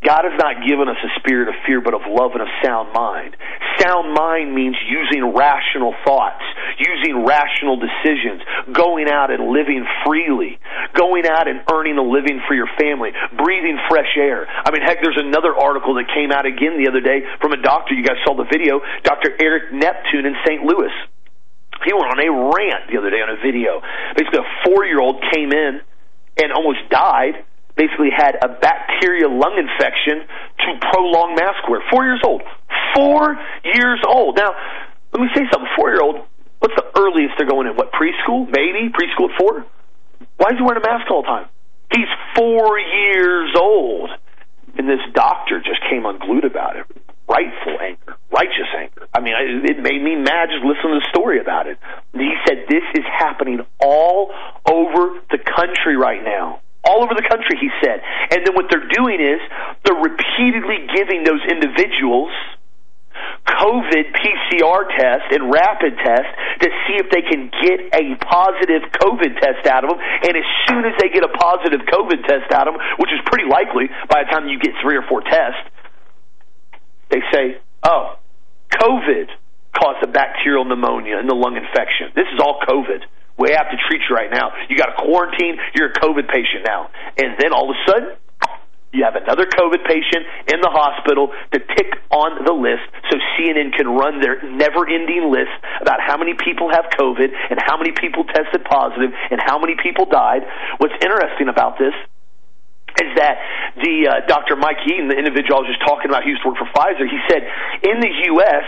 God 0.00 0.24
has 0.24 0.32
not 0.40 0.64
given 0.64 0.88
us 0.88 0.96
a 1.04 1.12
spirit 1.20 1.52
of 1.52 1.54
fear, 1.68 1.84
but 1.84 1.92
of 1.92 2.00
love 2.08 2.32
and 2.32 2.40
of 2.40 2.48
sound 2.64 2.88
mind. 2.96 3.36
Sound 3.76 4.16
mind 4.16 4.54
means 4.56 4.72
using 4.88 5.36
rational 5.36 5.92
thoughts, 6.08 6.40
using 6.80 7.20
rational 7.28 7.76
decisions, 7.76 8.40
going 8.72 9.12
out 9.12 9.28
and 9.28 9.52
living 9.52 9.84
freely, 10.04 10.56
going 10.96 11.28
out 11.28 11.48
and 11.48 11.60
earning 11.68 12.00
a 12.00 12.02
living 12.02 12.40
for 12.48 12.56
your 12.56 12.68
family, 12.80 13.12
breathing 13.36 13.76
fresh 13.92 14.16
air. 14.16 14.48
I 14.48 14.72
mean, 14.72 14.80
heck, 14.80 15.04
there's 15.04 15.20
another 15.20 15.52
article 15.52 15.92
that 16.00 16.08
came 16.08 16.32
out 16.32 16.48
again 16.48 16.80
the 16.80 16.88
other 16.88 17.04
day 17.04 17.20
from 17.44 17.52
a 17.52 17.60
doctor. 17.60 17.92
You 17.92 18.04
guys 18.04 18.24
saw 18.24 18.32
the 18.32 18.48
video, 18.48 18.80
Dr. 19.04 19.36
Eric 19.36 19.68
Nepute 19.76 20.24
in 20.24 20.32
St. 20.48 20.64
Louis. 20.64 20.92
He 21.84 21.92
went 21.92 22.08
on 22.08 22.20
a 22.24 22.28
rant 22.32 22.88
the 22.88 22.96
other 22.96 23.12
day 23.12 23.20
on 23.20 23.36
a 23.36 23.40
video. 23.44 23.84
Basically, 24.16 24.40
a 24.40 24.48
four 24.64 24.84
year 24.88 25.00
old 25.00 25.20
came 25.32 25.52
in 25.52 25.80
and 26.40 26.52
almost 26.52 26.88
died 26.88 27.44
basically 27.80 28.12
had 28.12 28.36
a 28.44 28.48
bacterial 28.60 29.32
lung 29.32 29.56
infection 29.56 30.28
to 30.60 30.68
prolong 30.92 31.32
mask 31.32 31.64
wear. 31.64 31.80
Four 31.88 32.04
years 32.04 32.20
old. 32.20 32.42
Four 32.92 33.40
years 33.64 34.00
old. 34.04 34.36
Now, 34.36 34.52
let 35.12 35.20
me 35.24 35.28
say 35.32 35.48
something. 35.48 35.72
Four 35.80 35.88
year 35.88 36.04
old, 36.04 36.28
what's 36.60 36.76
the 36.76 36.84
earliest 37.00 37.40
they're 37.40 37.48
going 37.48 37.66
in? 37.66 37.80
What, 37.80 37.88
preschool? 37.96 38.44
Maybe? 38.52 38.92
Preschool 38.92 39.32
at 39.32 39.40
four? 39.40 39.64
Why 40.36 40.52
is 40.52 40.60
he 40.60 40.62
wearing 40.62 40.84
a 40.84 40.86
mask 40.86 41.08
all 41.10 41.22
the 41.22 41.32
time? 41.32 41.48
He's 41.88 42.10
four 42.36 42.78
years 42.78 43.56
old. 43.56 44.10
And 44.76 44.86
this 44.86 45.00
doctor 45.14 45.58
just 45.64 45.80
came 45.88 46.04
unglued 46.04 46.44
about 46.44 46.76
it. 46.76 46.84
Rightful 47.28 47.78
anger, 47.80 48.16
righteous 48.30 48.70
anger. 48.76 49.08
I 49.14 49.20
mean, 49.20 49.34
it 49.64 49.78
made 49.78 50.02
me 50.02 50.16
mad 50.16 50.50
just 50.50 50.66
listening 50.66 50.98
to 50.98 51.00
the 51.00 51.08
story 51.10 51.40
about 51.40 51.66
it. 51.66 51.78
He 52.12 52.30
said 52.46 52.66
this 52.68 52.82
is 52.94 53.04
happening 53.06 53.60
all 53.80 54.32
over 54.66 55.20
the 55.30 55.38
country 55.38 55.96
right 55.96 56.22
now 56.22 56.60
all 56.84 57.04
over 57.04 57.12
the 57.14 57.26
country, 57.26 57.60
he 57.60 57.68
said. 57.84 58.00
And 58.32 58.46
then 58.46 58.54
what 58.54 58.66
they're 58.70 58.88
doing 58.88 59.20
is 59.20 59.40
they're 59.84 60.00
repeatedly 60.00 60.88
giving 60.94 61.24
those 61.24 61.44
individuals 61.44 62.32
COVID 63.46 64.04
PCR 64.16 64.80
test 64.96 65.26
and 65.32 65.52
rapid 65.52 65.96
test 65.98 66.30
to 66.64 66.68
see 66.86 66.96
if 66.96 67.10
they 67.10 67.22
can 67.22 67.50
get 67.50 67.78
a 67.92 68.16
positive 68.16 68.88
COVID 69.00 69.32
test 69.40 69.66
out 69.66 69.84
of 69.84 69.90
them. 69.90 70.00
And 70.00 70.36
as 70.36 70.48
soon 70.68 70.84
as 70.84 70.94
they 71.00 71.08
get 71.08 71.24
a 71.24 71.32
positive 71.32 71.80
COVID 71.84 72.24
test 72.24 72.52
out 72.52 72.68
of 72.68 72.74
them, 72.74 72.82
which 72.98 73.10
is 73.12 73.20
pretty 73.26 73.48
likely 73.48 73.88
by 74.08 74.24
the 74.24 74.28
time 74.30 74.48
you 74.48 74.58
get 74.58 74.72
three 74.82 74.96
or 74.96 75.04
four 75.08 75.20
tests, 75.20 75.68
they 77.10 77.20
say, 77.32 77.58
oh, 77.82 78.16
COVID 78.72 79.28
caused 79.74 80.02
a 80.02 80.10
bacterial 80.10 80.64
pneumonia 80.64 81.18
and 81.18 81.28
the 81.28 81.34
lung 81.34 81.56
infection. 81.56 82.12
This 82.14 82.26
is 82.32 82.40
all 82.40 82.60
COVID. 82.66 83.02
We 83.38 83.52
have 83.52 83.70
to 83.70 83.78
treat 83.88 84.02
you 84.08 84.14
right 84.14 84.30
now. 84.30 84.52
You 84.68 84.76
got 84.76 84.90
a 84.90 85.02
quarantine. 85.02 85.56
You're 85.74 85.90
a 85.90 85.96
COVID 85.96 86.28
patient 86.28 86.66
now. 86.66 86.90
And 87.16 87.36
then 87.38 87.52
all 87.52 87.70
of 87.70 87.76
a 87.76 87.90
sudden, 87.90 88.08
you 88.92 89.06
have 89.06 89.14
another 89.14 89.46
COVID 89.46 89.86
patient 89.86 90.26
in 90.50 90.58
the 90.58 90.70
hospital 90.70 91.30
to 91.54 91.58
tick 91.62 91.94
on 92.10 92.42
the 92.42 92.50
list 92.50 92.82
so 93.06 93.22
CNN 93.38 93.70
can 93.70 93.86
run 93.86 94.18
their 94.18 94.42
never 94.42 94.82
ending 94.82 95.30
list 95.30 95.54
about 95.80 96.02
how 96.02 96.18
many 96.18 96.34
people 96.34 96.70
have 96.74 96.90
COVID 96.98 97.30
and 97.30 97.58
how 97.62 97.78
many 97.78 97.94
people 97.94 98.26
tested 98.26 98.66
positive 98.66 99.14
and 99.30 99.38
how 99.38 99.62
many 99.62 99.78
people 99.78 100.10
died. 100.10 100.42
What's 100.78 100.98
interesting 100.98 101.46
about 101.46 101.78
this 101.78 101.94
is 102.98 103.14
that 103.14 103.38
the 103.78 104.10
uh, 104.10 104.26
Dr. 104.26 104.56
Mike 104.58 104.82
Yeadon, 104.82 105.06
the 105.06 105.14
individual 105.14 105.62
I 105.62 105.70
was 105.70 105.70
just 105.70 105.86
talking 105.86 106.10
about, 106.10 106.26
he 106.26 106.34
used 106.34 106.42
to 106.42 106.50
work 106.50 106.58
for 106.58 106.66
Pfizer, 106.74 107.06
he 107.06 107.20
said 107.30 107.46
in 107.86 108.02
the 108.02 108.10
U.S., 108.34 108.66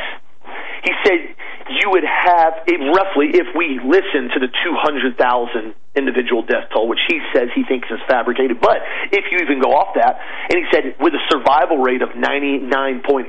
he 0.86 0.92
said 1.02 1.34
you 1.72 1.90
would 1.90 2.04
have 2.04 2.64
it 2.66 2.80
roughly 2.80 3.32
if 3.34 3.48
we 3.56 3.80
listen 3.82 4.30
to 4.34 4.38
the 4.40 4.48
200,000 4.48 5.74
individual 5.94 6.40
death 6.40 6.72
toll, 6.72 6.88
which 6.88 7.04
he 7.08 7.20
says 7.36 7.52
he 7.54 7.64
thinks 7.68 7.88
is 7.92 8.00
fabricated. 8.08 8.60
But 8.60 8.80
if 9.12 9.28
you 9.28 9.44
even 9.44 9.60
go 9.60 9.76
off 9.76 9.92
that, 9.94 10.16
and 10.48 10.56
he 10.56 10.64
said 10.72 10.96
with 11.00 11.12
a 11.12 11.22
survival 11.28 11.84
rate 11.84 12.00
of 12.00 12.16
99.8%, 12.16 13.28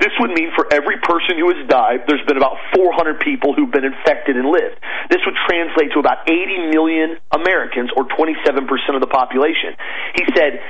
this 0.00 0.12
would 0.20 0.36
mean 0.36 0.52
for 0.52 0.68
every 0.68 1.00
person 1.00 1.40
who 1.40 1.48
has 1.56 1.64
died, 1.68 2.04
there's 2.06 2.24
been 2.28 2.36
about 2.36 2.60
400 2.76 3.20
people 3.20 3.54
who've 3.56 3.72
been 3.72 3.88
infected 3.88 4.36
and 4.36 4.44
lived. 4.44 4.76
This 5.08 5.24
would 5.24 5.36
translate 5.48 5.92
to 5.96 5.98
about 6.00 6.28
80 6.28 6.68
million 6.68 7.16
Americans, 7.32 7.90
or 7.96 8.04
27% 8.04 8.68
of 8.92 9.00
the 9.00 9.08
population. 9.08 9.72
He 10.16 10.24
said 10.36 10.60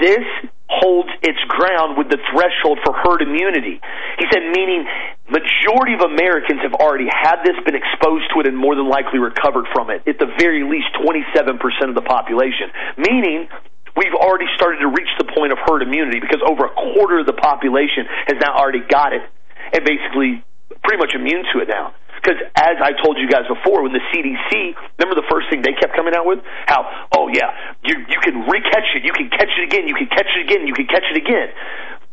this 0.00 0.24
holds 0.68 1.10
its 1.22 1.38
ground 1.48 1.96
with 1.98 2.08
the 2.08 2.18
threshold 2.32 2.80
for 2.84 2.96
herd 2.96 3.20
immunity. 3.20 3.80
He 4.18 4.26
said, 4.32 4.42
meaning 4.48 4.88
majority 5.28 5.92
of 5.92 6.00
Americans 6.00 6.60
have 6.64 6.74
already 6.74 7.08
had 7.08 7.44
this, 7.44 7.56
been 7.64 7.76
exposed 7.76 8.32
to 8.32 8.40
it, 8.40 8.46
and 8.48 8.56
more 8.56 8.74
than 8.74 8.88
likely 8.88 9.20
recovered 9.20 9.68
from 9.72 9.90
it. 9.90 10.02
At 10.08 10.18
the 10.18 10.28
very 10.40 10.64
least, 10.64 10.92
27% 10.96 11.60
of 11.88 11.94
the 11.94 12.04
population. 12.04 12.72
Meaning, 12.96 13.48
we've 13.96 14.16
already 14.16 14.48
started 14.56 14.80
to 14.80 14.88
reach 14.88 15.12
the 15.20 15.28
point 15.36 15.52
of 15.52 15.58
herd 15.64 15.82
immunity 15.82 16.20
because 16.20 16.40
over 16.40 16.66
a 16.66 16.72
quarter 16.72 17.20
of 17.20 17.26
the 17.26 17.36
population 17.36 18.08
has 18.26 18.40
now 18.40 18.56
already 18.56 18.82
got 18.88 19.12
it 19.12 19.22
and 19.72 19.84
basically 19.84 20.42
pretty 20.82 20.98
much 20.98 21.14
immune 21.14 21.44
to 21.52 21.60
it 21.60 21.68
now. 21.68 21.94
Because 22.24 22.40
as 22.56 22.80
I 22.80 22.96
told 23.04 23.20
you 23.20 23.28
guys 23.28 23.44
before, 23.44 23.84
when 23.84 23.92
the 23.92 24.00
CDC, 24.08 24.72
remember 24.96 25.12
the 25.12 25.28
first 25.28 25.52
thing 25.52 25.60
they 25.60 25.76
kept 25.76 25.92
coming 25.92 26.16
out 26.16 26.24
with? 26.24 26.40
How, 26.64 26.88
oh 27.12 27.28
yeah, 27.28 27.52
you, 27.84 28.00
you 28.08 28.16
can 28.24 28.48
recatch 28.48 28.96
it, 28.96 29.04
you 29.04 29.12
can 29.12 29.28
catch 29.28 29.52
it 29.52 29.68
again, 29.68 29.84
you 29.84 29.92
can 29.92 30.08
catch 30.08 30.32
it 30.32 30.40
again, 30.48 30.64
you 30.64 30.72
can 30.72 30.88
catch 30.88 31.04
it 31.04 31.20
again. 31.20 31.52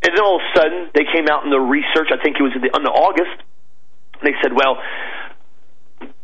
And 0.03 0.11
then 0.11 0.19
all 0.19 0.35
of 0.35 0.43
a 0.43 0.51
sudden, 0.51 0.91
they 0.91 1.07
came 1.07 1.31
out 1.31 1.47
in 1.47 1.49
the 1.49 1.63
research, 1.63 2.11
I 2.11 2.19
think 2.19 2.35
it 2.35 2.43
was 2.43 2.51
in, 2.51 2.61
the, 2.61 2.75
in 2.75 2.83
the 2.83 2.91
August, 2.91 3.39
they 4.19 4.35
said, 4.43 4.51
well, 4.51 4.83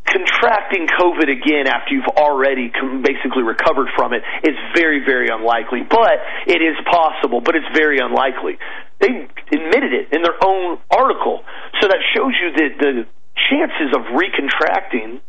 contracting 0.03 0.87
COVID 0.99 1.31
again 1.31 1.67
after 1.67 1.95
you've 1.95 2.11
already 2.11 2.71
basically 3.03 3.43
recovered 3.43 3.87
from 3.95 4.13
it 4.13 4.23
is 4.43 4.55
very, 4.75 5.03
very 5.05 5.27
unlikely. 5.31 5.87
But 5.87 6.19
it 6.47 6.59
is 6.59 6.75
possible, 6.91 7.39
but 7.39 7.55
it's 7.55 7.67
very 7.75 7.99
unlikely. 7.99 8.59
They 8.99 9.27
admitted 9.51 9.93
it 9.93 10.11
in 10.11 10.23
their 10.23 10.35
own 10.43 10.79
article. 10.91 11.43
So 11.81 11.87
that 11.87 11.99
shows 12.15 12.33
you 12.39 12.51
that 12.55 12.71
the 12.79 12.91
chances 13.49 13.93
of 13.95 14.01
recontracting 14.13 15.21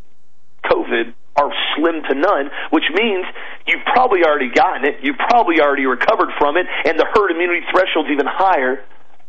COVID 0.64 1.14
are 1.36 1.52
slim 1.76 2.02
to 2.08 2.14
none, 2.14 2.50
which 2.70 2.84
means 2.92 3.24
you've 3.66 3.84
probably 3.86 4.24
already 4.24 4.50
gotten 4.50 4.84
it, 4.84 4.96
you've 5.02 5.18
probably 5.18 5.60
already 5.60 5.86
recovered 5.86 6.30
from 6.38 6.56
it, 6.56 6.66
and 6.84 6.98
the 6.98 7.06
herd 7.14 7.30
immunity 7.30 7.64
threshold's 7.70 8.10
even 8.10 8.26
higher 8.26 8.82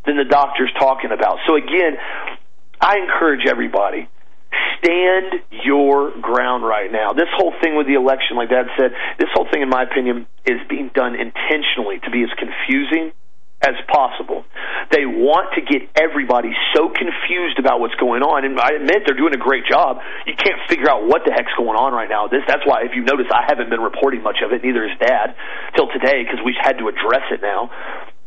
than 0.05 0.17
the 0.17 0.25
doctor's 0.25 0.71
talking 0.79 1.11
about. 1.11 1.37
So 1.45 1.55
again, 1.55 1.97
I 2.81 2.97
encourage 2.97 3.45
everybody 3.45 4.09
stand 4.79 5.43
your 5.51 6.11
ground 6.21 6.63
right 6.63 6.91
now. 6.91 7.13
This 7.13 7.27
whole 7.35 7.53
thing 7.61 7.75
with 7.75 7.85
the 7.85 7.93
election, 7.93 8.37
like 8.37 8.49
Dad 8.49 8.65
said, 8.77 8.91
this 9.19 9.29
whole 9.33 9.45
thing, 9.51 9.61
in 9.61 9.69
my 9.69 9.83
opinion, 9.83 10.25
is 10.45 10.57
being 10.69 10.89
done 10.95 11.15
intentionally 11.15 11.99
to 12.03 12.09
be 12.09 12.23
as 12.23 12.29
confusing 12.39 13.11
as 13.61 13.75
possible. 13.91 14.47
They 14.91 15.03
want 15.03 15.51
to 15.59 15.61
get 15.61 15.91
everybody 15.99 16.55
so 16.71 16.87
confused 16.87 17.59
about 17.59 17.83
what's 17.83 17.95
going 17.99 18.23
on, 18.23 18.47
and 18.47 18.55
I 18.55 18.79
admit 18.79 19.03
they're 19.03 19.19
doing 19.19 19.35
a 19.35 19.41
great 19.41 19.67
job. 19.67 19.99
You 20.25 20.33
can't 20.39 20.63
figure 20.71 20.89
out 20.89 21.03
what 21.03 21.27
the 21.27 21.35
heck's 21.35 21.51
going 21.59 21.75
on 21.75 21.91
right 21.91 22.07
now. 22.07 22.31
This 22.31 22.43
that's 22.47 22.63
why, 22.63 22.87
if 22.87 22.95
you 22.95 23.03
notice, 23.03 23.27
I 23.27 23.43
haven't 23.51 23.69
been 23.69 23.83
reporting 23.83 24.23
much 24.23 24.39
of 24.39 24.55
it. 24.55 24.63
Neither 24.63 24.87
has 24.87 24.95
Dad 24.97 25.35
till 25.75 25.91
today 25.91 26.23
because 26.23 26.39
we've 26.43 26.59
had 26.59 26.79
to 26.79 26.87
address 26.87 27.27
it 27.35 27.43
now. 27.43 27.69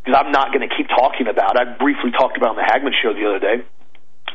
Because 0.05 0.21
I'm 0.21 0.33
not 0.33 0.53
going 0.53 0.69
to 0.69 0.73
keep 0.75 0.89
talking 0.89 1.31
about. 1.31 1.57
it. 1.57 1.63
I 1.63 1.65
briefly 1.79 2.11
talked 2.11 2.37
about 2.37 2.59
it 2.59 2.59
on 2.59 2.61
the 2.61 2.69
Hagmann 2.69 2.93
show 3.01 3.15
the 3.15 3.25
other 3.25 3.39
day. 3.39 3.65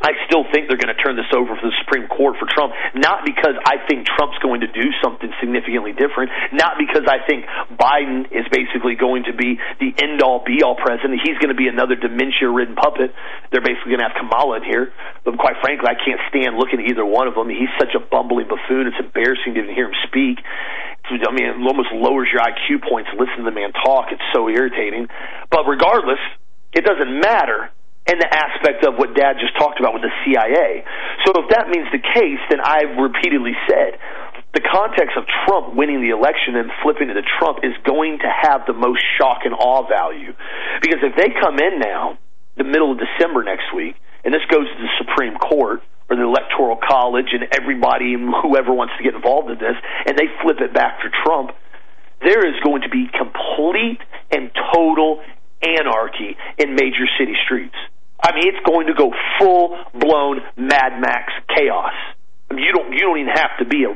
I 0.01 0.13
still 0.29 0.45
think 0.53 0.69
they're 0.69 0.79
going 0.79 0.93
to 0.93 1.01
turn 1.01 1.17
this 1.17 1.29
over 1.33 1.57
for 1.57 1.65
the 1.65 1.75
Supreme 1.81 2.07
Court 2.07 2.37
for 2.37 2.45
Trump, 2.45 2.73
not 2.93 3.25
because 3.25 3.57
I 3.65 3.81
think 3.89 4.05
Trump's 4.05 4.37
going 4.39 4.61
to 4.61 4.69
do 4.69 4.85
something 5.01 5.29
significantly 5.41 5.93
different, 5.93 6.29
not 6.53 6.77
because 6.77 7.05
I 7.09 7.25
think 7.25 7.49
Biden 7.73 8.29
is 8.29 8.45
basically 8.53 8.93
going 8.93 9.25
to 9.25 9.33
be 9.33 9.57
the 9.81 9.91
end 9.97 10.21
all 10.21 10.43
be 10.45 10.61
all 10.61 10.77
president. 10.77 11.21
He's 11.25 11.37
going 11.41 11.49
to 11.49 11.57
be 11.57 11.67
another 11.67 11.95
dementia 11.97 12.49
ridden 12.49 12.77
puppet. 12.77 13.13
They're 13.49 13.65
basically 13.65 13.97
going 13.97 14.05
to 14.05 14.09
have 14.13 14.17
Kamala 14.17 14.61
in 14.61 14.65
here. 14.65 14.93
But 15.25 15.37
quite 15.41 15.57
frankly, 15.61 15.89
I 15.89 15.97
can't 15.97 16.21
stand 16.29 16.57
looking 16.57 16.79
at 16.79 16.85
either 16.89 17.05
one 17.05 17.27
of 17.27 17.33
them. 17.33 17.49
He's 17.49 17.71
such 17.81 17.97
a 17.97 18.01
bumbling 18.01 18.47
buffoon. 18.47 18.87
It's 18.87 19.01
embarrassing 19.01 19.57
to 19.57 19.65
even 19.65 19.73
hear 19.73 19.89
him 19.89 19.97
speak. 20.05 20.39
I 21.07 21.31
mean, 21.31 21.47
it 21.47 21.55
almost 21.55 21.89
lowers 21.95 22.27
your 22.31 22.43
IQ 22.43 22.83
points. 22.83 23.09
Listen 23.15 23.43
to 23.43 23.47
the 23.47 23.55
man 23.55 23.71
talk. 23.71 24.11
It's 24.11 24.23
so 24.35 24.49
irritating. 24.49 25.07
But 25.49 25.63
regardless, 25.65 26.19
it 26.73 26.83
doesn't 26.83 27.19
matter 27.19 27.71
and 28.07 28.19
the 28.19 28.29
aspect 28.31 28.87
of 28.87 28.95
what 28.95 29.15
Dad 29.15 29.35
just 29.39 29.55
talked 29.59 29.79
about 29.79 29.93
with 29.93 30.03
the 30.03 30.13
CIA. 30.23 30.83
So 31.27 31.35
if 31.43 31.51
that 31.51 31.67
means 31.67 31.87
the 31.91 31.99
case, 31.99 32.39
then 32.49 32.63
I've 32.63 32.95
repeatedly 32.95 33.53
said 33.67 33.99
the 34.53 34.63
context 34.63 35.13
of 35.17 35.27
Trump 35.45 35.75
winning 35.75 36.01
the 36.01 36.09
election 36.15 36.55
and 36.55 36.71
flipping 36.81 37.11
it 37.11 37.19
to 37.19 37.25
Trump 37.37 37.59
is 37.61 37.75
going 37.83 38.19
to 38.19 38.29
have 38.31 38.65
the 38.65 38.73
most 38.73 39.03
shock 39.19 39.43
and 39.43 39.53
awe 39.53 39.85
value. 39.87 40.33
Because 40.81 41.03
if 41.03 41.13
they 41.13 41.29
come 41.29 41.59
in 41.59 41.77
now, 41.77 42.17
the 42.55 42.63
middle 42.63 42.91
of 42.91 42.97
December 42.97 43.43
next 43.43 43.69
week, 43.75 43.95
and 44.23 44.33
this 44.33 44.41
goes 44.49 44.65
to 44.65 44.77
the 44.81 44.89
Supreme 44.97 45.37
Court 45.37 45.83
or 46.09 46.15
the 46.15 46.23
Electoral 46.23 46.79
College 46.81 47.35
and 47.37 47.45
everybody, 47.53 48.15
and 48.15 48.33
whoever 48.41 48.73
wants 48.73 48.95
to 48.97 49.03
get 49.03 49.13
involved 49.13 49.51
in 49.51 49.59
this, 49.59 49.75
and 50.07 50.17
they 50.17 50.25
flip 50.41 50.57
it 50.57 50.73
back 50.73 51.01
for 51.03 51.11
Trump, 51.23 51.51
there 52.23 52.47
is 52.47 52.55
going 52.63 52.81
to 52.81 52.89
be 52.89 53.05
complete 53.13 53.99
and 54.31 54.49
total 54.73 55.21
anarchy 55.61 56.37
in 56.57 56.73
major 56.73 57.05
city 57.19 57.35
streets. 57.45 57.75
I 58.21 58.33
mean, 58.33 58.49
it's 58.49 58.65
going 58.65 58.87
to 58.87 58.93
go 58.93 59.11
full 59.39 59.77
blown 59.93 60.41
Mad 60.57 60.99
Max 60.99 61.33
chaos. 61.53 61.93
I 62.49 62.55
mean, 62.55 62.63
you 62.63 62.71
don't 62.71 62.91
you 62.93 63.03
don't 63.03 63.19
even 63.19 63.35
have 63.35 63.59
to 63.59 63.65
be 63.65 63.83
a 63.83 63.91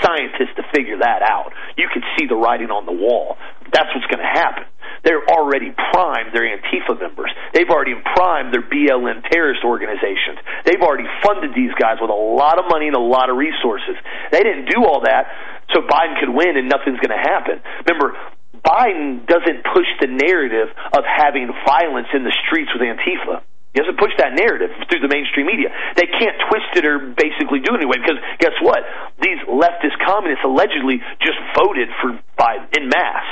scientist 0.00 0.54
to 0.56 0.62
figure 0.70 0.98
that 1.02 1.22
out. 1.26 1.52
You 1.76 1.88
can 1.92 2.02
see 2.16 2.26
the 2.26 2.38
writing 2.38 2.70
on 2.70 2.86
the 2.86 2.94
wall. 2.94 3.36
That's 3.72 3.90
what's 3.90 4.06
going 4.06 4.22
to 4.22 4.30
happen. 4.30 4.64
They're 5.02 5.26
already 5.26 5.74
primed 5.74 6.30
their 6.30 6.46
Antifa 6.46 6.98
members. 6.98 7.30
They've 7.52 7.68
already 7.68 7.94
primed 8.14 8.54
their 8.54 8.62
BLM 8.62 9.26
terrorist 9.30 9.62
organizations. 9.66 10.38
They've 10.64 10.82
already 10.82 11.06
funded 11.22 11.54
these 11.54 11.74
guys 11.78 11.98
with 12.00 12.10
a 12.10 12.14
lot 12.14 12.58
of 12.58 12.70
money 12.70 12.86
and 12.86 12.96
a 12.96 13.02
lot 13.02 13.30
of 13.30 13.36
resources. 13.36 13.98
They 14.30 14.42
didn't 14.42 14.70
do 14.70 14.86
all 14.86 15.02
that 15.02 15.26
so 15.74 15.82
Biden 15.82 16.18
could 16.18 16.30
win 16.30 16.56
and 16.56 16.70
nothing's 16.70 16.98
going 17.02 17.14
to 17.14 17.22
happen. 17.22 17.58
Remember, 17.86 18.14
Biden 18.62 19.26
doesn't 19.26 19.66
push 19.74 19.86
the 20.00 20.10
narrative 20.10 20.74
of 20.94 21.02
having 21.06 21.50
violence 21.66 22.08
in 22.14 22.22
the 22.22 22.34
streets 22.46 22.70
with 22.74 22.82
Antifa. 22.82 23.42
He 23.76 23.84
doesn't 23.84 24.00
push 24.00 24.16
that 24.16 24.32
narrative 24.32 24.72
through 24.88 25.04
the 25.04 25.12
mainstream 25.12 25.44
media. 25.44 25.68
They 26.00 26.08
can't 26.08 26.40
twist 26.48 26.80
it 26.80 26.88
or 26.88 27.12
basically 27.12 27.60
do 27.60 27.76
it 27.76 27.84
anyway 27.84 28.00
because 28.00 28.16
guess 28.40 28.56
what? 28.64 28.80
These 29.20 29.36
leftist 29.44 30.00
communists 30.00 30.40
allegedly 30.48 31.04
just 31.20 31.36
voted 31.52 31.92
for 32.00 32.16
Biden 32.40 32.72
in 32.72 32.88
mass. 32.88 33.28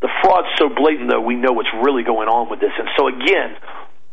The 0.00 0.08
fraud's 0.24 0.48
so 0.56 0.72
blatant, 0.72 1.12
though, 1.12 1.20
we 1.20 1.36
know 1.36 1.52
what's 1.52 1.68
really 1.76 2.08
going 2.08 2.32
on 2.32 2.48
with 2.48 2.64
this. 2.64 2.72
And 2.72 2.88
so, 2.96 3.12
again, 3.12 3.52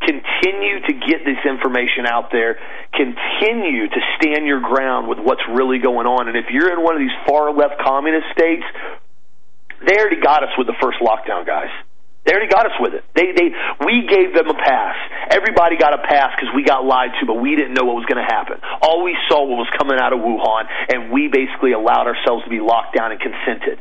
continue 0.04 0.84
to 0.84 0.93
get 1.08 1.24
this 1.24 1.39
information 1.48 2.04
out 2.12 2.28
there. 2.36 2.60
Continue 2.91 3.88
to 3.88 4.00
stand 4.20 4.43
your 4.52 4.60
ground 4.60 5.08
with 5.08 5.24
what's 5.24 5.48
really 5.48 5.80
going 5.80 6.12
on. 6.12 6.28
And 6.28 6.36
if 6.36 6.52
you're 6.52 6.76
in 6.76 6.84
one 6.84 7.00
of 7.00 7.00
these 7.00 7.16
far 7.24 7.56
left 7.56 7.80
communist 7.80 8.28
states, 8.36 8.68
they 9.80 9.95
already 9.95 10.20
got 10.20 10.43
us 10.43 10.52
with 10.60 10.68
the 10.68 10.76
first 10.84 11.00
lockdown, 11.00 11.48
guys. 11.48 11.72
They 12.28 12.36
already 12.36 12.51
got 12.51 12.67
us 12.67 12.75
with 12.84 12.91
it. 12.91 13.07
They, 13.15 13.32
they, 13.32 13.55
we 13.88 14.03
gave 14.03 14.36
them 14.36 14.51
a 14.51 14.57
pass. 14.59 14.99
Everybody 15.32 15.80
got 15.80 15.95
a 15.95 16.03
pass 16.03 16.36
because 16.36 16.51
we 16.51 16.67
got 16.67 16.84
lied 16.84 17.15
to, 17.19 17.25
but 17.25 17.39
we 17.39 17.55
didn't 17.55 17.71
know 17.71 17.88
what 17.88 17.95
was 17.95 18.05
going 18.11 18.19
to 18.19 18.28
happen. 18.28 18.59
All 18.84 18.99
we 18.99 19.15
saw 19.32 19.47
was 19.47 19.71
coming 19.80 19.95
out 19.95 20.11
of 20.11 20.19
Wuhan, 20.19 20.67
and 20.91 21.07
we 21.15 21.32
basically 21.32 21.71
allowed 21.71 22.11
ourselves 22.11 22.43
to 22.43 22.51
be 22.51 22.59
locked 22.59 22.99
down 22.99 23.15
and 23.15 23.19
consented. 23.23 23.80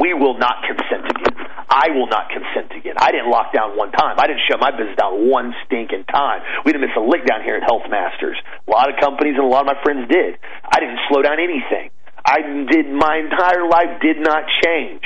We 0.00 0.16
will 0.16 0.40
not 0.40 0.64
consent 0.64 1.04
again. 1.12 1.36
I 1.68 1.92
will 1.92 2.08
not 2.08 2.32
consent 2.32 2.72
again. 2.72 2.96
I 2.96 3.12
didn't 3.12 3.28
lock 3.28 3.52
down 3.52 3.76
one 3.76 3.92
time. 3.92 4.16
I 4.16 4.32
didn't 4.32 4.48
shut 4.48 4.60
my 4.60 4.72
business 4.72 4.96
down 4.96 5.28
one 5.28 5.52
stinking 5.68 6.08
time. 6.08 6.40
We 6.64 6.72
didn't 6.72 6.88
miss 6.88 6.96
a 6.96 7.04
lick 7.04 7.28
down 7.28 7.44
here 7.44 7.60
at 7.60 7.68
Health 7.68 7.84
Masters. 7.92 8.40
A 8.64 8.70
lot 8.70 8.88
of 8.88 8.96
companies 8.96 9.36
and 9.36 9.44
a 9.44 9.50
lot 9.52 9.68
of 9.68 9.76
my 9.76 9.76
friends 9.84 10.08
did. 10.08 10.40
I 10.64 10.80
didn't 10.80 11.04
slow 11.12 11.20
down 11.20 11.36
anything. 11.36 11.92
I 12.24 12.40
did 12.64 12.88
my 12.88 13.20
entire 13.20 13.68
life 13.68 14.00
did 14.00 14.16
not 14.24 14.48
change. 14.64 15.04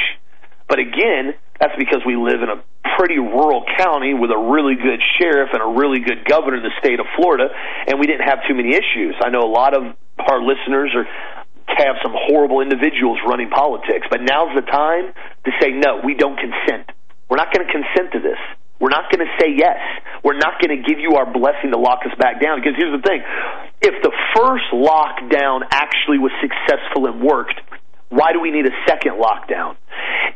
But 0.68 0.78
again, 0.78 1.34
that's 1.60 1.74
because 1.78 2.02
we 2.06 2.16
live 2.16 2.42
in 2.42 2.48
a 2.48 2.62
pretty 2.96 3.18
rural 3.18 3.64
county 3.78 4.14
with 4.14 4.30
a 4.30 4.38
really 4.38 4.74
good 4.74 5.00
sheriff 5.18 5.50
and 5.52 5.62
a 5.62 5.78
really 5.78 6.00
good 6.00 6.24
governor 6.24 6.56
in 6.58 6.62
the 6.62 6.74
state 6.78 6.98
of 6.98 7.06
Florida, 7.16 7.48
and 7.86 7.98
we 7.98 8.06
didn't 8.06 8.26
have 8.26 8.38
too 8.48 8.54
many 8.54 8.74
issues. 8.74 9.14
I 9.22 9.30
know 9.30 9.42
a 9.42 9.50
lot 9.50 9.74
of 9.74 9.94
our 10.18 10.42
listeners 10.42 10.94
are 10.94 11.06
have 11.78 11.96
some 12.02 12.14
horrible 12.14 12.60
individuals 12.60 13.18
running 13.28 13.50
politics, 13.50 14.06
but 14.10 14.20
now's 14.22 14.50
the 14.56 14.66
time 14.66 15.12
to 15.44 15.50
say 15.60 15.70
no, 15.70 16.00
we 16.02 16.14
don't 16.14 16.38
consent. 16.38 16.90
We're 17.28 17.36
not 17.36 17.52
going 17.52 17.66
to 17.66 17.70
consent 17.70 18.12
to 18.12 18.20
this. 18.20 18.40
We're 18.80 18.94
not 18.94 19.10
going 19.10 19.26
to 19.26 19.32
say 19.38 19.52
yes. 19.54 19.78
We're 20.22 20.38
not 20.38 20.62
going 20.62 20.74
to 20.74 20.82
give 20.82 20.98
you 20.98 21.18
our 21.18 21.26
blessing 21.26 21.70
to 21.70 21.78
lock 21.78 22.06
us 22.06 22.14
back 22.18 22.40
down. 22.40 22.58
Because 22.58 22.74
here's 22.78 22.94
the 22.94 23.02
thing 23.02 23.22
if 23.82 23.94
the 24.02 24.14
first 24.34 24.70
lockdown 24.72 25.62
actually 25.70 26.18
was 26.18 26.32
successful 26.40 27.06
and 27.06 27.20
worked, 27.22 27.60
why 28.08 28.32
do 28.32 28.40
we 28.40 28.50
need 28.50 28.66
a 28.66 28.76
second 28.86 29.20
lockdown? 29.20 29.76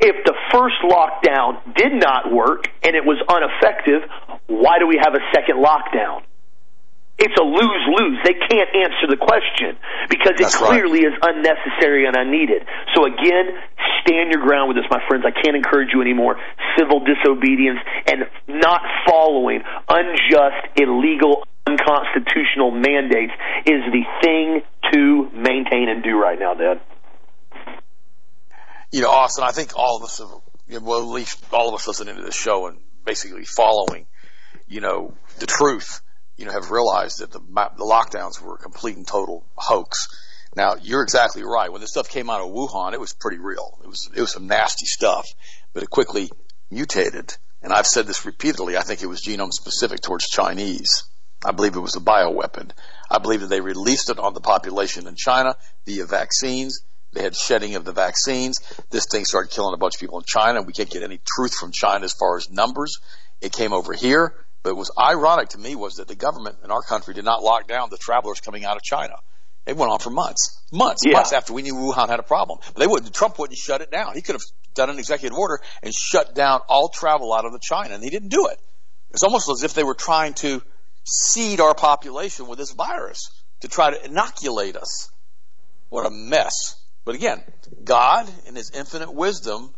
If 0.00 0.24
the 0.24 0.34
first 0.50 0.76
lockdown 0.84 1.74
did 1.74 1.92
not 1.92 2.32
work 2.32 2.64
and 2.82 2.96
it 2.96 3.04
was 3.04 3.18
ineffective, 3.28 4.02
why 4.46 4.78
do 4.78 4.86
we 4.86 4.98
have 5.02 5.14
a 5.14 5.24
second 5.32 5.62
lockdown? 5.62 6.22
it's 7.22 7.38
a 7.38 7.44
lose 7.44 7.84
lose. 7.94 8.18
They 8.24 8.34
can't 8.34 8.70
answer 8.74 9.06
the 9.06 9.16
question 9.16 9.78
because 10.10 10.34
it 10.42 10.50
That's 10.50 10.56
clearly 10.56 11.06
right. 11.06 11.12
is 11.12 11.18
unnecessary 11.22 12.06
and 12.06 12.16
unneeded. 12.16 12.66
So 12.94 13.06
again, 13.06 13.54
stand 14.02 14.32
your 14.32 14.42
ground 14.42 14.68
with 14.68 14.76
this, 14.76 14.90
my 14.90 14.98
friends. 15.06 15.24
I 15.24 15.30
can't 15.30 15.54
encourage 15.54 15.94
you 15.94 16.02
anymore. 16.02 16.36
Civil 16.76 17.04
disobedience 17.06 17.78
and 18.10 18.26
not 18.48 18.82
following 19.06 19.62
unjust, 19.88 20.66
illegal, 20.74 21.46
unconstitutional 21.66 22.72
mandates 22.72 23.32
is 23.66 23.86
the 23.94 24.02
thing 24.18 24.62
to 24.90 25.30
maintain 25.30 25.88
and 25.88 26.02
do 26.02 26.18
right 26.18 26.38
now, 26.38 26.54
Dad. 26.54 26.80
You 28.92 29.00
know, 29.00 29.10
Austin, 29.10 29.42
I 29.44 29.52
think 29.52 29.72
all 29.74 29.96
of 29.96 30.02
us 30.02 30.18
have, 30.18 30.82
well, 30.82 31.00
at 31.00 31.08
least 31.08 31.42
all 31.50 31.68
of 31.68 31.74
us 31.74 31.88
listening 31.88 32.16
to 32.16 32.22
this 32.22 32.34
show 32.34 32.66
and 32.66 32.78
basically 33.04 33.46
following, 33.46 34.06
you 34.68 34.82
know, 34.82 35.14
the 35.38 35.46
truth, 35.46 36.02
you 36.36 36.44
know, 36.44 36.52
have 36.52 36.70
realized 36.70 37.20
that 37.20 37.32
the, 37.32 37.40
the 37.40 37.84
lockdowns 37.84 38.40
were 38.40 38.54
a 38.54 38.58
complete 38.58 38.96
and 38.98 39.06
total 39.06 39.46
hoax. 39.54 40.08
Now, 40.54 40.74
you're 40.82 41.02
exactly 41.02 41.42
right. 41.42 41.72
When 41.72 41.80
this 41.80 41.90
stuff 41.90 42.10
came 42.10 42.28
out 42.28 42.42
of 42.42 42.52
Wuhan, 42.52 42.92
it 42.92 43.00
was 43.00 43.14
pretty 43.14 43.38
real. 43.38 43.78
It 43.82 43.88
was, 43.88 44.10
it 44.14 44.20
was 44.20 44.32
some 44.32 44.46
nasty 44.46 44.84
stuff, 44.84 45.26
but 45.72 45.82
it 45.82 45.88
quickly 45.88 46.30
mutated. 46.70 47.34
And 47.62 47.72
I've 47.72 47.86
said 47.86 48.06
this 48.06 48.26
repeatedly. 48.26 48.76
I 48.76 48.82
think 48.82 49.02
it 49.02 49.06
was 49.06 49.22
genome 49.22 49.52
specific 49.52 50.00
towards 50.00 50.28
Chinese. 50.28 51.04
I 51.42 51.52
believe 51.52 51.76
it 51.76 51.80
was 51.80 51.96
a 51.96 52.00
bioweapon. 52.00 52.72
I 53.10 53.18
believe 53.18 53.40
that 53.40 53.48
they 53.48 53.60
released 53.60 54.10
it 54.10 54.18
on 54.18 54.34
the 54.34 54.40
population 54.40 55.06
in 55.06 55.14
China 55.16 55.56
via 55.86 56.04
vaccines. 56.04 56.82
They 57.12 57.22
had 57.22 57.36
shedding 57.36 57.74
of 57.74 57.84
the 57.84 57.92
vaccines. 57.92 58.58
This 58.90 59.06
thing 59.06 59.24
started 59.24 59.50
killing 59.52 59.74
a 59.74 59.76
bunch 59.76 59.96
of 59.96 60.00
people 60.00 60.18
in 60.18 60.24
China. 60.26 60.62
We 60.62 60.72
can't 60.72 60.90
get 60.90 61.02
any 61.02 61.20
truth 61.24 61.54
from 61.54 61.72
China 61.72 62.04
as 62.04 62.12
far 62.12 62.36
as 62.36 62.50
numbers. 62.50 62.98
It 63.40 63.52
came 63.52 63.72
over 63.72 63.92
here, 63.92 64.34
but 64.62 64.74
what 64.74 64.78
was 64.78 64.90
ironic 64.98 65.50
to 65.50 65.58
me 65.58 65.74
was 65.76 65.94
that 65.96 66.08
the 66.08 66.14
government 66.14 66.56
in 66.64 66.70
our 66.70 66.82
country 66.82 67.12
did 67.12 67.24
not 67.24 67.42
lock 67.42 67.66
down 67.68 67.90
the 67.90 67.98
travelers 67.98 68.40
coming 68.40 68.64
out 68.64 68.76
of 68.76 68.82
China. 68.82 69.14
It 69.66 69.76
went 69.76 69.92
on 69.92 69.98
for 69.98 70.10
months, 70.10 70.60
months, 70.72 71.02
Yeah. 71.04 71.12
months 71.14 71.32
after 71.32 71.52
we 71.52 71.62
knew 71.62 71.74
Wuhan 71.74 72.08
had 72.08 72.18
a 72.18 72.24
problem. 72.24 72.58
But 72.66 72.76
they 72.76 72.86
wouldn't. 72.86 73.14
Trump 73.14 73.38
wouldn't 73.38 73.58
shut 73.58 73.80
it 73.80 73.90
down. 73.90 74.14
He 74.14 74.22
could 74.22 74.34
have 74.34 74.42
done 74.74 74.90
an 74.90 74.98
executive 74.98 75.36
order 75.36 75.60
and 75.82 75.94
shut 75.94 76.34
down 76.34 76.62
all 76.68 76.88
travel 76.88 77.32
out 77.32 77.44
of 77.44 77.52
the 77.52 77.60
China, 77.62 77.94
and 77.94 78.02
he 78.02 78.10
didn't 78.10 78.30
do 78.30 78.48
it. 78.48 78.58
It's 79.10 79.22
almost 79.22 79.48
as 79.50 79.62
if 79.62 79.74
they 79.74 79.84
were 79.84 79.94
trying 79.94 80.34
to 80.34 80.62
seed 81.04 81.60
our 81.60 81.74
population 81.74 82.48
with 82.48 82.58
this 82.58 82.72
virus 82.72 83.30
to 83.60 83.68
try 83.68 83.90
to 83.90 84.04
inoculate 84.04 84.76
us. 84.76 85.10
What 85.90 86.06
a 86.06 86.10
mess. 86.10 86.76
But 87.04 87.14
again, 87.14 87.42
God, 87.84 88.30
in 88.46 88.54
His 88.54 88.70
infinite 88.70 89.12
wisdom, 89.12 89.74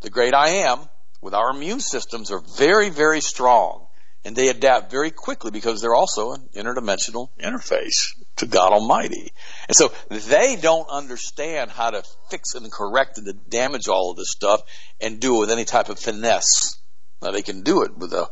the 0.00 0.10
great 0.10 0.34
I 0.34 0.66
am, 0.66 0.80
with 1.20 1.34
our 1.34 1.50
immune 1.50 1.80
systems 1.80 2.30
are 2.30 2.42
very, 2.58 2.90
very 2.90 3.20
strong. 3.20 3.86
And 4.26 4.34
they 4.34 4.48
adapt 4.48 4.90
very 4.90 5.10
quickly 5.10 5.50
because 5.50 5.80
they're 5.80 5.94
also 5.94 6.32
an 6.32 6.48
interdimensional 6.54 7.28
interface 7.38 8.14
to 8.36 8.46
God 8.46 8.72
Almighty. 8.72 9.32
And 9.68 9.76
so 9.76 9.92
they 10.08 10.56
don't 10.56 10.88
understand 10.88 11.70
how 11.70 11.90
to 11.90 12.02
fix 12.30 12.54
and 12.54 12.70
correct 12.72 13.18
and 13.18 13.26
to 13.26 13.32
damage 13.32 13.88
all 13.88 14.10
of 14.10 14.16
this 14.16 14.30
stuff 14.30 14.62
and 15.00 15.20
do 15.20 15.36
it 15.36 15.40
with 15.40 15.50
any 15.50 15.64
type 15.64 15.90
of 15.90 15.98
finesse. 15.98 16.78
Now 17.20 17.32
they 17.32 17.42
can 17.42 17.62
do 17.62 17.82
it 17.82 17.96
with 17.98 18.14
a 18.14 18.30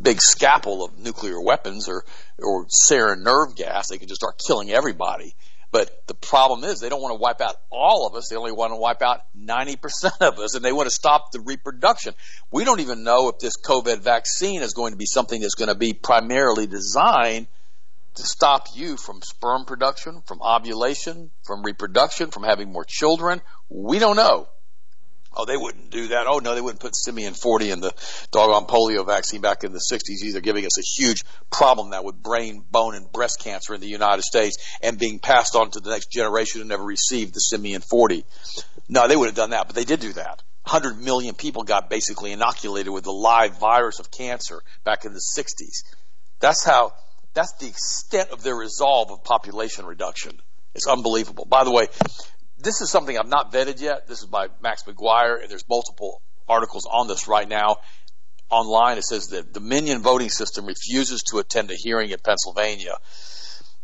big 0.00 0.20
scalpel 0.20 0.84
of 0.84 0.98
nuclear 0.98 1.40
weapons 1.40 1.88
or, 1.88 2.04
or 2.38 2.66
sarin 2.66 3.22
nerve 3.22 3.56
gas. 3.56 3.88
They 3.88 3.98
can 3.98 4.08
just 4.08 4.20
start 4.20 4.40
killing 4.44 4.70
everybody. 4.70 5.34
But 5.74 6.06
the 6.06 6.14
problem 6.14 6.62
is 6.62 6.78
they 6.78 6.88
don't 6.88 7.02
want 7.02 7.16
to 7.16 7.20
wipe 7.20 7.40
out 7.40 7.56
all 7.68 8.06
of 8.06 8.14
us. 8.14 8.28
They 8.28 8.36
only 8.36 8.52
want 8.52 8.72
to 8.72 8.76
wipe 8.76 9.02
out 9.02 9.22
90% 9.36 10.20
of 10.20 10.38
us 10.38 10.54
and 10.54 10.64
they 10.64 10.70
want 10.70 10.86
to 10.86 10.94
stop 10.94 11.32
the 11.32 11.40
reproduction. 11.40 12.14
We 12.52 12.64
don't 12.64 12.78
even 12.78 13.02
know 13.02 13.28
if 13.28 13.40
this 13.40 13.56
COVID 13.60 13.98
vaccine 13.98 14.62
is 14.62 14.72
going 14.72 14.92
to 14.92 14.96
be 14.96 15.04
something 15.04 15.40
that's 15.40 15.56
going 15.56 15.70
to 15.70 15.74
be 15.74 15.92
primarily 15.92 16.68
designed 16.68 17.48
to 18.14 18.22
stop 18.22 18.68
you 18.76 18.96
from 18.96 19.20
sperm 19.20 19.64
production, 19.64 20.22
from 20.26 20.40
ovulation, 20.42 21.32
from 21.42 21.64
reproduction, 21.64 22.30
from 22.30 22.44
having 22.44 22.70
more 22.70 22.84
children. 22.84 23.42
We 23.68 23.98
don't 23.98 24.14
know. 24.14 24.46
Oh, 25.36 25.44
they 25.44 25.56
wouldn't 25.56 25.90
do 25.90 26.08
that. 26.08 26.26
Oh, 26.26 26.38
no, 26.38 26.54
they 26.54 26.60
wouldn't 26.60 26.80
put 26.80 26.94
Simian 26.96 27.34
40 27.34 27.70
in 27.70 27.80
the 27.80 27.92
doggone 28.30 28.66
polio 28.66 29.04
vaccine 29.04 29.40
back 29.40 29.64
in 29.64 29.72
the 29.72 29.80
60s 29.80 30.22
either, 30.24 30.40
giving 30.40 30.64
us 30.64 30.78
a 30.78 30.82
huge 30.82 31.24
problem 31.50 31.90
now 31.90 32.02
with 32.02 32.22
brain, 32.22 32.64
bone, 32.70 32.94
and 32.94 33.10
breast 33.10 33.40
cancer 33.40 33.74
in 33.74 33.80
the 33.80 33.88
United 33.88 34.22
States 34.22 34.56
and 34.82 34.98
being 34.98 35.18
passed 35.18 35.56
on 35.56 35.70
to 35.72 35.80
the 35.80 35.90
next 35.90 36.10
generation 36.10 36.60
who 36.60 36.68
never 36.68 36.84
received 36.84 37.34
the 37.34 37.40
Simian 37.40 37.80
40. 37.80 38.24
No, 38.88 39.08
they 39.08 39.16
would 39.16 39.26
have 39.26 39.34
done 39.34 39.50
that, 39.50 39.66
but 39.66 39.74
they 39.74 39.84
did 39.84 40.00
do 40.00 40.12
that. 40.12 40.42
100 40.66 40.98
million 40.98 41.34
people 41.34 41.62
got 41.62 41.90
basically 41.90 42.32
inoculated 42.32 42.92
with 42.92 43.04
the 43.04 43.12
live 43.12 43.58
virus 43.58 43.98
of 43.98 44.10
cancer 44.10 44.62
back 44.82 45.04
in 45.04 45.12
the 45.12 45.20
60s. 45.36 45.82
That's 46.40 46.64
how, 46.64 46.94
that's 47.34 47.52
the 47.60 47.66
extent 47.66 48.30
of 48.30 48.42
their 48.42 48.56
resolve 48.56 49.10
of 49.10 49.24
population 49.24 49.84
reduction. 49.84 50.40
It's 50.74 50.88
unbelievable. 50.88 51.44
By 51.44 51.64
the 51.64 51.70
way, 51.70 51.86
this 52.58 52.80
is 52.80 52.90
something 52.90 53.16
I've 53.18 53.28
not 53.28 53.52
vetted 53.52 53.80
yet. 53.80 54.06
This 54.06 54.20
is 54.20 54.26
by 54.26 54.48
Max 54.60 54.84
McGuire, 54.84 55.42
and 55.42 55.50
there's 55.50 55.68
multiple 55.68 56.22
articles 56.48 56.86
on 56.86 57.08
this 57.08 57.26
right 57.26 57.48
now 57.48 57.76
online. 58.50 58.98
It 58.98 59.04
says 59.04 59.28
that 59.28 59.52
the 59.52 59.60
Dominion 59.60 60.02
voting 60.02 60.30
system 60.30 60.66
refuses 60.66 61.22
to 61.30 61.38
attend 61.38 61.70
a 61.70 61.74
hearing 61.74 62.10
in 62.10 62.18
Pennsylvania. 62.22 62.96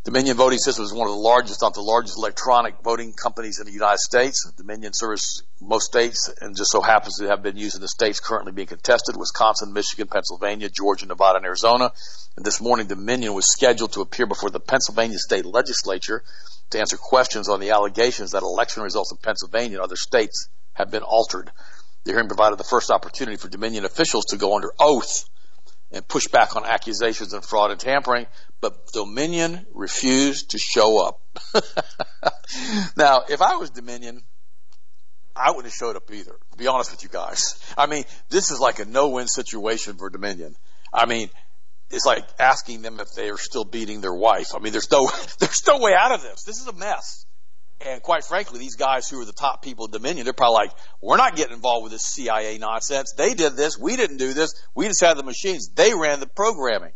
Dominion 0.03 0.35
Voting 0.35 0.57
System 0.57 0.83
is 0.83 0.91
one 0.91 1.07
of 1.07 1.13
the 1.13 1.19
largest, 1.19 1.61
not 1.61 1.75
the 1.75 1.81
largest 1.83 2.17
electronic 2.17 2.73
voting 2.83 3.13
companies 3.13 3.59
in 3.59 3.67
the 3.67 3.71
United 3.71 3.99
States. 3.99 4.51
Dominion 4.57 4.93
serves 4.95 5.43
most 5.61 5.85
states 5.85 6.27
and 6.41 6.57
just 6.57 6.71
so 6.71 6.81
happens 6.81 7.19
to 7.19 7.27
have 7.27 7.43
been 7.43 7.55
used 7.55 7.75
in 7.75 7.81
the 7.81 7.87
states 7.87 8.19
currently 8.19 8.51
being 8.51 8.67
contested 8.67 9.15
Wisconsin, 9.15 9.73
Michigan, 9.73 10.07
Pennsylvania, 10.07 10.69
Georgia, 10.69 11.05
Nevada, 11.05 11.37
and 11.37 11.45
Arizona. 11.45 11.91
And 12.35 12.43
this 12.43 12.59
morning, 12.59 12.87
Dominion 12.87 13.35
was 13.35 13.51
scheduled 13.51 13.93
to 13.93 14.01
appear 14.01 14.25
before 14.25 14.49
the 14.49 14.59
Pennsylvania 14.59 15.19
state 15.19 15.45
legislature 15.45 16.23
to 16.71 16.79
answer 16.79 16.97
questions 16.97 17.47
on 17.47 17.59
the 17.59 17.69
allegations 17.69 18.31
that 18.31 18.41
election 18.41 18.81
results 18.81 19.11
in 19.11 19.19
Pennsylvania 19.19 19.77
and 19.77 19.83
other 19.83 19.95
states 19.95 20.49
have 20.73 20.89
been 20.89 21.03
altered. 21.03 21.51
The 22.05 22.13
hearing 22.13 22.27
provided 22.27 22.57
the 22.57 22.63
first 22.63 22.89
opportunity 22.89 23.37
for 23.37 23.49
Dominion 23.49 23.85
officials 23.85 24.25
to 24.29 24.37
go 24.37 24.55
under 24.55 24.73
oath 24.79 25.29
and 25.91 26.07
push 26.07 26.27
back 26.27 26.55
on 26.55 26.65
accusations 26.65 27.33
of 27.33 27.45
fraud 27.45 27.71
and 27.71 27.79
tampering, 27.79 28.27
but 28.61 28.87
Dominion 28.93 29.65
refused 29.73 30.51
to 30.51 30.57
show 30.57 31.05
up. 31.05 31.21
now, 32.95 33.23
if 33.29 33.41
I 33.41 33.55
was 33.55 33.69
Dominion, 33.71 34.23
I 35.35 35.49
wouldn't 35.49 35.65
have 35.65 35.73
showed 35.73 35.95
up 35.95 36.11
either, 36.11 36.35
to 36.51 36.57
be 36.57 36.67
honest 36.67 36.91
with 36.91 37.03
you 37.03 37.09
guys. 37.09 37.59
I 37.77 37.87
mean, 37.87 38.03
this 38.29 38.51
is 38.51 38.59
like 38.59 38.79
a 38.79 38.85
no-win 38.85 39.27
situation 39.27 39.95
for 39.97 40.09
Dominion. 40.09 40.55
I 40.93 41.05
mean, 41.05 41.29
it's 41.89 42.05
like 42.05 42.27
asking 42.39 42.81
them 42.81 42.99
if 42.99 43.07
they 43.15 43.29
are 43.29 43.37
still 43.37 43.65
beating 43.65 44.01
their 44.01 44.13
wife. 44.13 44.55
I 44.55 44.59
mean, 44.59 44.71
there's 44.71 44.91
no, 44.91 45.09
there's 45.39 45.65
no 45.67 45.79
way 45.79 45.93
out 45.97 46.13
of 46.13 46.21
this. 46.21 46.43
This 46.43 46.59
is 46.59 46.67
a 46.67 46.73
mess. 46.73 47.25
And 47.85 48.01
quite 48.01 48.23
frankly, 48.23 48.59
these 48.59 48.75
guys 48.75 49.09
who 49.09 49.19
are 49.21 49.25
the 49.25 49.33
top 49.33 49.63
people 49.63 49.85
of 49.85 49.91
Dominion, 49.91 50.25
they're 50.25 50.33
probably 50.33 50.65
like, 50.65 50.71
we're 51.01 51.17
not 51.17 51.35
getting 51.35 51.53
involved 51.53 51.83
with 51.83 51.91
this 51.91 52.05
CIA 52.05 52.57
nonsense. 52.57 53.13
They 53.17 53.33
did 53.33 53.55
this. 53.55 53.77
We 53.77 53.95
didn't 53.95 54.17
do 54.17 54.33
this. 54.33 54.53
We 54.75 54.87
just 54.87 55.01
had 55.01 55.17
the 55.17 55.23
machines. 55.23 55.69
They 55.73 55.93
ran 55.93 56.19
the 56.19 56.27
programming. 56.27 56.93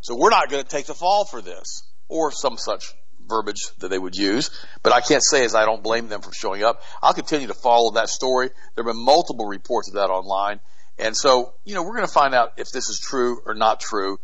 So 0.00 0.16
we're 0.16 0.30
not 0.30 0.50
going 0.50 0.62
to 0.62 0.68
take 0.68 0.86
the 0.86 0.94
fall 0.94 1.24
for 1.24 1.40
this 1.40 1.82
or 2.08 2.32
some 2.32 2.56
such 2.56 2.92
verbiage 3.28 3.62
that 3.78 3.88
they 3.88 3.98
would 3.98 4.16
use. 4.16 4.50
But 4.82 4.92
I 4.92 5.00
can't 5.00 5.22
say 5.22 5.44
as 5.44 5.54
I 5.54 5.64
don't 5.64 5.82
blame 5.82 6.08
them 6.08 6.20
for 6.20 6.32
showing 6.32 6.62
up. 6.62 6.82
I'll 7.02 7.14
continue 7.14 7.46
to 7.48 7.54
follow 7.54 7.92
that 7.92 8.08
story. 8.08 8.50
There 8.74 8.84
have 8.84 8.94
been 8.94 9.04
multiple 9.04 9.46
reports 9.46 9.88
of 9.88 9.94
that 9.94 10.10
online. 10.10 10.60
And 10.98 11.16
so, 11.16 11.54
you 11.64 11.74
know, 11.74 11.82
we're 11.82 11.96
going 11.96 12.06
to 12.06 12.12
find 12.12 12.34
out 12.34 12.52
if 12.58 12.68
this 12.72 12.88
is 12.88 13.00
true 13.00 13.40
or 13.46 13.54
not 13.54 13.80
true 13.80 14.18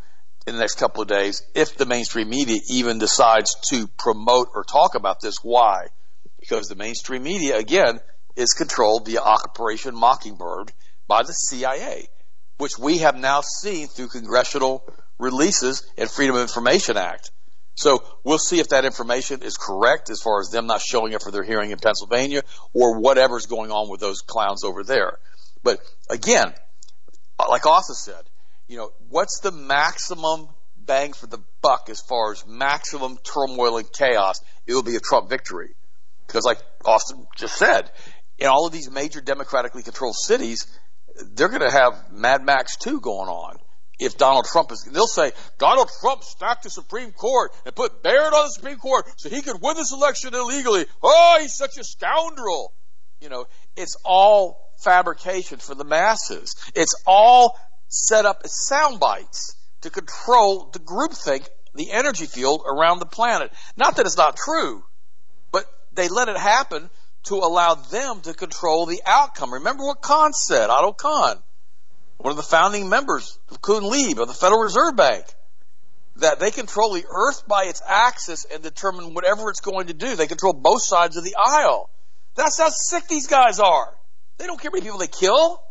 in 0.49 0.55
the 0.55 0.61
next 0.61 0.79
couple 0.79 1.03
of 1.03 1.09
days. 1.09 1.43
If 1.55 1.77
the 1.77 1.87
mainstream 1.87 2.29
media 2.29 2.59
even 2.71 2.99
decides 2.99 3.55
to 3.71 3.87
promote 3.99 4.49
or 4.55 4.65
talk 4.65 4.95
about 4.95 5.21
this, 5.21 5.37
why? 5.43 5.87
Because 6.41 6.69
the 6.69 6.75
mainstream 6.75 7.23
media, 7.23 7.57
again, 7.57 8.01
is 8.37 8.53
controlled 8.53 9.07
via 9.07 9.21
Operation 9.21 9.95
Mockingbird 9.95 10.73
by 11.07 11.23
the 11.23 11.33
CIA, 11.33 12.09
which 12.59 12.79
we 12.79 12.99
have 12.99 13.17
now 13.17 13.41
seen 13.41 13.89
through 13.89 14.09
congressional 14.09 14.85
releases 15.19 15.89
and 15.97 16.11
Freedom 16.11 16.37
of 16.37 16.43
Information 16.43 16.97
Act. 16.97 17.31
So 17.75 18.03
we'll 18.25 18.39
see 18.39 18.59
if 18.59 18.71
that 18.71 18.85
information 18.85 19.43
is 19.43 19.57
correct 19.57 20.11
as 20.11 20.21
far 20.21 20.41
as 20.41 20.49
them 20.49 20.67
not 20.67 20.81
showing 20.81 21.15
up 21.15 21.23
for 21.23 21.31
their 21.31 21.45
hearing 21.45 21.71
in 21.71 21.79
Pennsylvania 21.79 22.43
or 22.73 22.99
whatever's 22.99 23.47
going 23.47 23.71
on 23.71 23.89
with 23.89 24.01
those 24.01 24.21
clowns 24.21 24.65
over 24.65 24.83
there. 24.83 25.19
But 25.63 25.81
again, 26.11 26.55
like 27.49 27.67
Asa 27.67 27.95
said, 27.95 28.23
you 28.69 28.77
know, 28.77 28.93
what's 29.09 29.41
the 29.41 29.51
maximum 29.51 30.49
bang 30.77 31.13
for 31.13 31.27
the 31.27 31.43
buck 31.63 31.89
as 31.91 32.01
far 32.01 32.33
as 32.33 32.47
maximum 32.47 33.19
turmoil 33.25 33.79
and 33.79 33.91
chaos? 33.93 34.41
It 34.67 34.75
will 34.75 34.83
be 34.83 34.97
a 34.97 35.01
Trump 35.01 35.29
victory. 35.29 35.75
Because 36.27 36.45
like 36.45 36.59
Austin 36.85 37.27
just 37.37 37.57
said, 37.57 37.91
in 38.39 38.47
all 38.47 38.67
of 38.67 38.73
these 38.73 38.91
major 38.91 39.21
democratically 39.21 39.83
controlled 39.83 40.17
cities, 40.17 40.67
they're 41.33 41.49
going 41.49 41.63
to 41.63 41.71
have 41.71 42.13
Mad 42.13 42.45
Max 42.45 42.77
2 42.77 43.01
going 43.01 43.29
on. 43.29 43.57
If 43.99 44.17
Donald 44.17 44.45
Trump 44.45 44.71
is, 44.71 44.89
they'll 44.93 45.09
say, 45.09 45.33
Donald 45.59 45.91
Trump 46.01 46.23
stacked 46.23 46.63
the 46.63 46.71
Supreme 46.71 47.11
Court 47.11 47.51
and 47.65 47.75
put 47.75 48.03
Barrett 48.03 48.33
on 48.33 48.45
the 48.45 48.51
Supreme 48.51 48.79
Court 48.79 49.07
so 49.17 49.29
he 49.29 49.43
could 49.43 49.61
win 49.61 49.77
this 49.77 49.93
election 49.93 50.35
illegally. 50.35 50.87
Oh, 51.03 51.39
he's 51.41 51.57
such 51.57 51.79
a 51.79 51.85
scoundrel. 51.85 52.73
You 53.21 53.29
know, 53.29 53.47
it's 53.77 53.97
all 54.05 54.71
fabrication 54.85 55.59
for 55.59 55.75
the 55.75 55.85
masses. 55.85 56.55
It's 56.77 56.95
all 57.07 57.59
set 57.89 58.27
up 58.27 58.47
sound 58.47 59.01
bites 59.01 59.57
to 59.83 59.91
control 59.91 60.71
the 60.73 60.79
groupthink 60.79 61.49
the 61.75 61.93
energy 61.93 62.27
field 62.27 62.63
around 62.67 62.99
the 62.99 63.07
planet. 63.07 63.53
Not 63.77 63.97
that 63.97 64.07
it's 64.07 64.17
not 64.17 64.37
true, 64.37 64.85
but 65.53 65.65
they 65.93 66.09
let 66.09 66.29
it 66.29 66.37
happen 66.37 66.91
to 67.25 67.37
allow 67.37 67.75
them 67.75 68.21
to 68.23 68.35
control 68.35 68.87
the 68.87 69.01
outcome. 69.07 69.55
Remember 69.55 69.85
what 69.85 70.03
Kahn 70.03 70.33
said, 70.33 70.71
Otto 70.71 70.93
Kahn, 70.93 71.39
one 72.19 72.31
of 72.31 72.37
the 72.37 72.43
founding 72.43 72.89
members 72.89 73.39
of 73.51 73.63
Kuhn 73.63 73.85
Loeb 73.85 74.19
of 74.19 74.29
the 74.29 74.35
Federal 74.35 74.63
Reserve 74.63 74.97
Bank, 74.97 75.25
that 76.17 76.41
they 76.41 76.51
control 76.51 76.95
the 76.95 77.05
earth 77.09 77.47
by 77.47 77.65
its 77.65 77.81
axis 77.87 78.45
and 78.53 78.63
determine 78.63 79.15
whatever 79.15 79.51
it's 79.51 79.61
going 79.61 79.87
to 79.87 79.95
do. 79.95 80.17
They 80.17 80.27
control 80.27 80.53
both 80.53 80.83
sides 80.83 81.17
of 81.17 81.23
the 81.23 81.37
aisle. 81.39 81.91
That's 82.35 82.59
how 82.59 82.71
sick 82.71 83.07
these 83.09 83.29
guys 83.29 83.61
are. 83.61 83.95
They 84.39 84.47
don't 84.47 84.61
care 84.61 84.71
how 84.71 84.75
many 84.75 84.85
people 84.85 84.99
they 84.99 85.07
kill. 85.07 85.63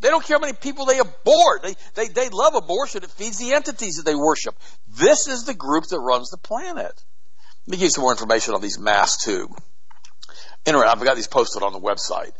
They 0.00 0.10
don't 0.10 0.24
care 0.24 0.36
how 0.36 0.40
many 0.40 0.54
people 0.54 0.86
they 0.86 0.98
abort. 0.98 1.62
They, 1.62 1.74
they, 1.94 2.08
they 2.08 2.28
love 2.28 2.54
abortion. 2.54 3.02
It 3.02 3.10
feeds 3.10 3.38
the 3.38 3.52
entities 3.52 3.96
that 3.96 4.04
they 4.04 4.14
worship. 4.14 4.56
This 4.86 5.26
is 5.26 5.44
the 5.44 5.54
group 5.54 5.84
that 5.90 6.00
runs 6.00 6.30
the 6.30 6.38
planet. 6.38 7.02
Let 7.66 7.72
me 7.72 7.76
give 7.76 7.84
you 7.84 7.90
some 7.90 8.02
more 8.02 8.12
information 8.12 8.54
on 8.54 8.60
these 8.60 8.78
masks 8.78 9.24
too. 9.24 9.48
Anyway, 10.64 10.84
I've 10.86 11.02
got 11.02 11.16
these 11.16 11.26
posted 11.26 11.62
on 11.62 11.72
the 11.72 11.80
website. 11.80 12.32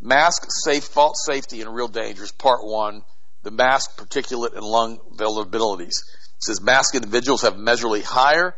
Mask 0.00 0.46
safe, 0.48 0.84
false 0.84 1.24
safety 1.24 1.62
and 1.62 1.74
real 1.74 1.88
dangers, 1.88 2.32
part 2.32 2.60
one. 2.62 3.02
The 3.42 3.50
mask 3.50 3.98
particulate 3.98 4.54
and 4.54 4.64
lung 4.64 4.98
vulnerabilities. 5.14 6.02
It 6.36 6.42
says 6.42 6.60
mask 6.60 6.94
individuals 6.94 7.42
have 7.42 7.56
measurably 7.56 8.02
higher 8.02 8.54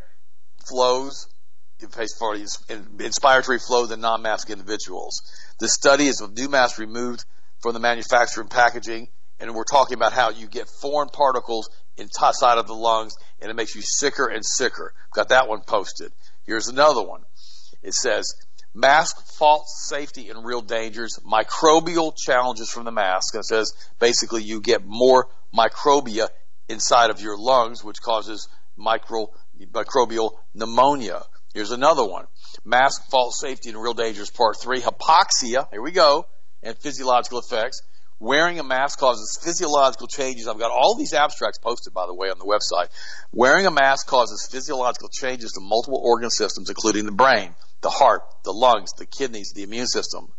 flows 0.67 1.27
inspiratory 1.81 3.65
flow 3.65 3.85
than 3.85 4.01
non-mask 4.01 4.49
individuals. 4.49 5.21
The 5.59 5.69
study 5.69 6.07
is 6.07 6.21
of 6.21 6.35
new 6.35 6.49
masks 6.49 6.77
removed 6.77 7.23
from 7.61 7.73
the 7.73 7.79
manufacturer 7.79 8.41
and 8.41 8.51
packaging, 8.51 9.09
and 9.39 9.53
we're 9.53 9.63
talking 9.63 9.95
about 9.95 10.13
how 10.13 10.29
you 10.29 10.47
get 10.47 10.67
foreign 10.67 11.09
particles 11.09 11.69
inside 11.97 12.57
of 12.57 12.67
the 12.67 12.73
lungs, 12.73 13.15
and 13.41 13.49
it 13.49 13.55
makes 13.55 13.75
you 13.75 13.81
sicker 13.81 14.27
and 14.27 14.45
sicker. 14.45 14.93
Got 15.13 15.29
that 15.29 15.47
one 15.47 15.61
posted. 15.61 16.11
Here's 16.43 16.67
another 16.67 17.03
one. 17.03 17.23
It 17.81 17.93
says 17.93 18.33
mask 18.73 19.17
false 19.37 19.85
safety 19.87 20.29
and 20.29 20.45
real 20.45 20.61
dangers, 20.61 21.19
microbial 21.25 22.13
challenges 22.15 22.69
from 22.69 22.85
the 22.85 22.91
mask. 22.91 23.33
And 23.33 23.41
it 23.41 23.45
says 23.45 23.73
basically 23.99 24.43
you 24.43 24.61
get 24.61 24.85
more 24.85 25.27
microbia 25.55 26.27
inside 26.67 27.09
of 27.09 27.21
your 27.21 27.37
lungs, 27.37 27.83
which 27.83 28.01
causes 28.01 28.47
micro, 28.77 29.31
microbial 29.71 30.31
pneumonia. 30.53 31.23
Here's 31.53 31.71
another 31.71 32.05
one. 32.05 32.25
Mask, 32.63 33.09
false 33.09 33.39
safety, 33.39 33.69
and 33.69 33.81
real 33.81 33.93
dangers, 33.93 34.29
part 34.29 34.57
three. 34.57 34.81
Hypoxia, 34.81 35.67
here 35.71 35.81
we 35.81 35.91
go, 35.91 36.25
and 36.63 36.77
physiological 36.77 37.39
effects. 37.39 37.81
Wearing 38.21 38.59
a 38.59 38.63
mask 38.63 38.99
causes 38.99 39.39
physiological 39.41 40.07
changes. 40.07 40.47
I've 40.47 40.59
got 40.59 40.71
all 40.71 40.95
these 40.97 41.13
abstracts 41.13 41.57
posted, 41.57 41.93
by 41.93 42.05
the 42.05 42.13
way, 42.13 42.29
on 42.29 42.37
the 42.37 42.45
website. 42.45 42.89
Wearing 43.31 43.65
a 43.65 43.71
mask 43.71 44.07
causes 44.07 44.47
physiological 44.51 45.07
changes 45.07 45.53
to 45.53 45.61
multiple 45.61 46.01
organ 46.03 46.29
systems, 46.29 46.69
including 46.69 47.05
the 47.05 47.13
brain, 47.13 47.55
the 47.81 47.89
heart, 47.89 48.23
the 48.43 48.51
lungs, 48.51 48.91
the 48.97 49.05
kidneys, 49.05 49.53
the 49.55 49.63
immune 49.63 49.87
system. 49.87 50.33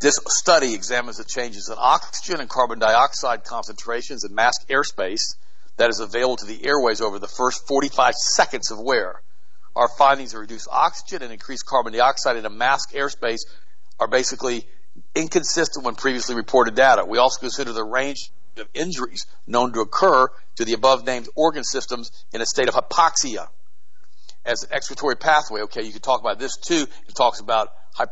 This 0.00 0.14
study 0.28 0.74
examines 0.74 1.16
the 1.16 1.24
changes 1.24 1.70
in 1.70 1.76
oxygen 1.78 2.40
and 2.40 2.50
carbon 2.50 2.78
dioxide 2.78 3.44
concentrations 3.44 4.24
in 4.24 4.34
mask 4.34 4.68
airspace 4.68 5.36
that 5.78 5.88
is 5.88 6.00
available 6.00 6.36
to 6.36 6.46
the 6.46 6.66
airways 6.66 7.00
over 7.00 7.18
the 7.18 7.28
first 7.28 7.66
45 7.66 8.12
seconds 8.14 8.70
of 8.70 8.78
wear. 8.78 9.22
Our 9.74 9.88
findings 9.88 10.34
of 10.34 10.40
reduced 10.40 10.68
oxygen 10.70 11.22
and 11.22 11.32
increased 11.32 11.64
carbon 11.64 11.94
dioxide 11.94 12.36
in 12.36 12.44
a 12.44 12.50
mask 12.50 12.92
airspace 12.92 13.40
are 13.98 14.06
basically 14.06 14.66
inconsistent 15.14 15.84
when 15.84 15.94
previously 15.94 16.34
reported 16.34 16.74
data. 16.74 17.04
We 17.04 17.18
also 17.18 17.40
consider 17.40 17.72
the 17.72 17.84
range 17.84 18.30
of 18.56 18.68
injuries 18.74 19.26
known 19.46 19.72
to 19.72 19.80
occur 19.80 20.28
to 20.56 20.64
the 20.64 20.74
above 20.74 21.04
named 21.04 21.28
organ 21.34 21.64
systems 21.64 22.10
in 22.32 22.40
a 22.40 22.46
state 22.46 22.68
of 22.68 22.74
hypoxia 22.74 23.48
as 24.44 24.62
an 24.62 24.70
excretory 24.72 25.16
pathway. 25.16 25.62
Okay, 25.62 25.82
you 25.82 25.92
can 25.92 26.00
talk 26.00 26.20
about 26.20 26.38
this 26.38 26.56
too. 26.56 26.86
It 27.08 27.14
talks 27.14 27.40
about 27.40 27.68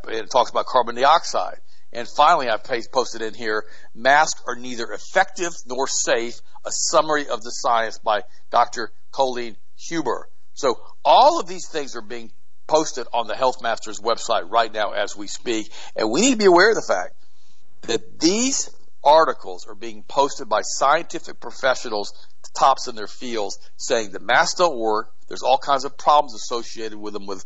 it 0.07 0.29
talks 0.31 0.49
about 0.49 0.65
carbon 0.65 0.95
dioxide. 0.95 1.59
And 1.91 2.07
finally, 2.07 2.49
I've 2.49 2.63
posted 2.91 3.21
in 3.21 3.35
here, 3.35 3.65
masks 3.93 4.41
are 4.47 4.55
neither 4.55 4.91
effective 4.91 5.51
nor 5.67 5.87
safe, 5.87 6.41
a 6.65 6.71
summary 6.71 7.27
of 7.27 7.43
the 7.43 7.51
science 7.51 7.99
by 7.99 8.21
Dr. 8.49 8.91
Colleen 9.11 9.57
Huber. 9.77 10.27
So 10.55 10.79
all 11.05 11.39
of 11.39 11.47
these 11.47 11.67
things 11.69 11.95
are 11.95 12.01
being 12.01 12.31
posted 12.67 13.07
on 13.13 13.27
the 13.27 13.35
Health 13.35 13.61
Masters 13.61 13.99
website 13.99 14.49
right 14.49 14.71
now 14.71 14.91
as 14.91 15.15
we 15.15 15.27
speak. 15.27 15.71
And 15.95 16.11
we 16.11 16.21
need 16.21 16.31
to 16.31 16.37
be 16.37 16.45
aware 16.45 16.69
of 16.69 16.75
the 16.75 16.81
fact 16.87 17.15
that 17.83 18.19
these 18.19 18.69
articles 19.03 19.67
are 19.67 19.75
being 19.75 20.03
posted 20.03 20.47
by 20.47 20.61
scientific 20.61 21.39
professionals, 21.39 22.13
tops 22.57 22.87
in 22.87 22.95
their 22.95 23.07
fields, 23.07 23.59
saying 23.77 24.11
the 24.11 24.19
masks 24.19 24.59
don't 24.59 24.77
work. 24.77 25.11
There's 25.27 25.43
all 25.43 25.57
kinds 25.57 25.85
of 25.85 25.97
problems 25.97 26.33
associated 26.35 26.97
with 26.97 27.13
them 27.13 27.25
with 27.25 27.45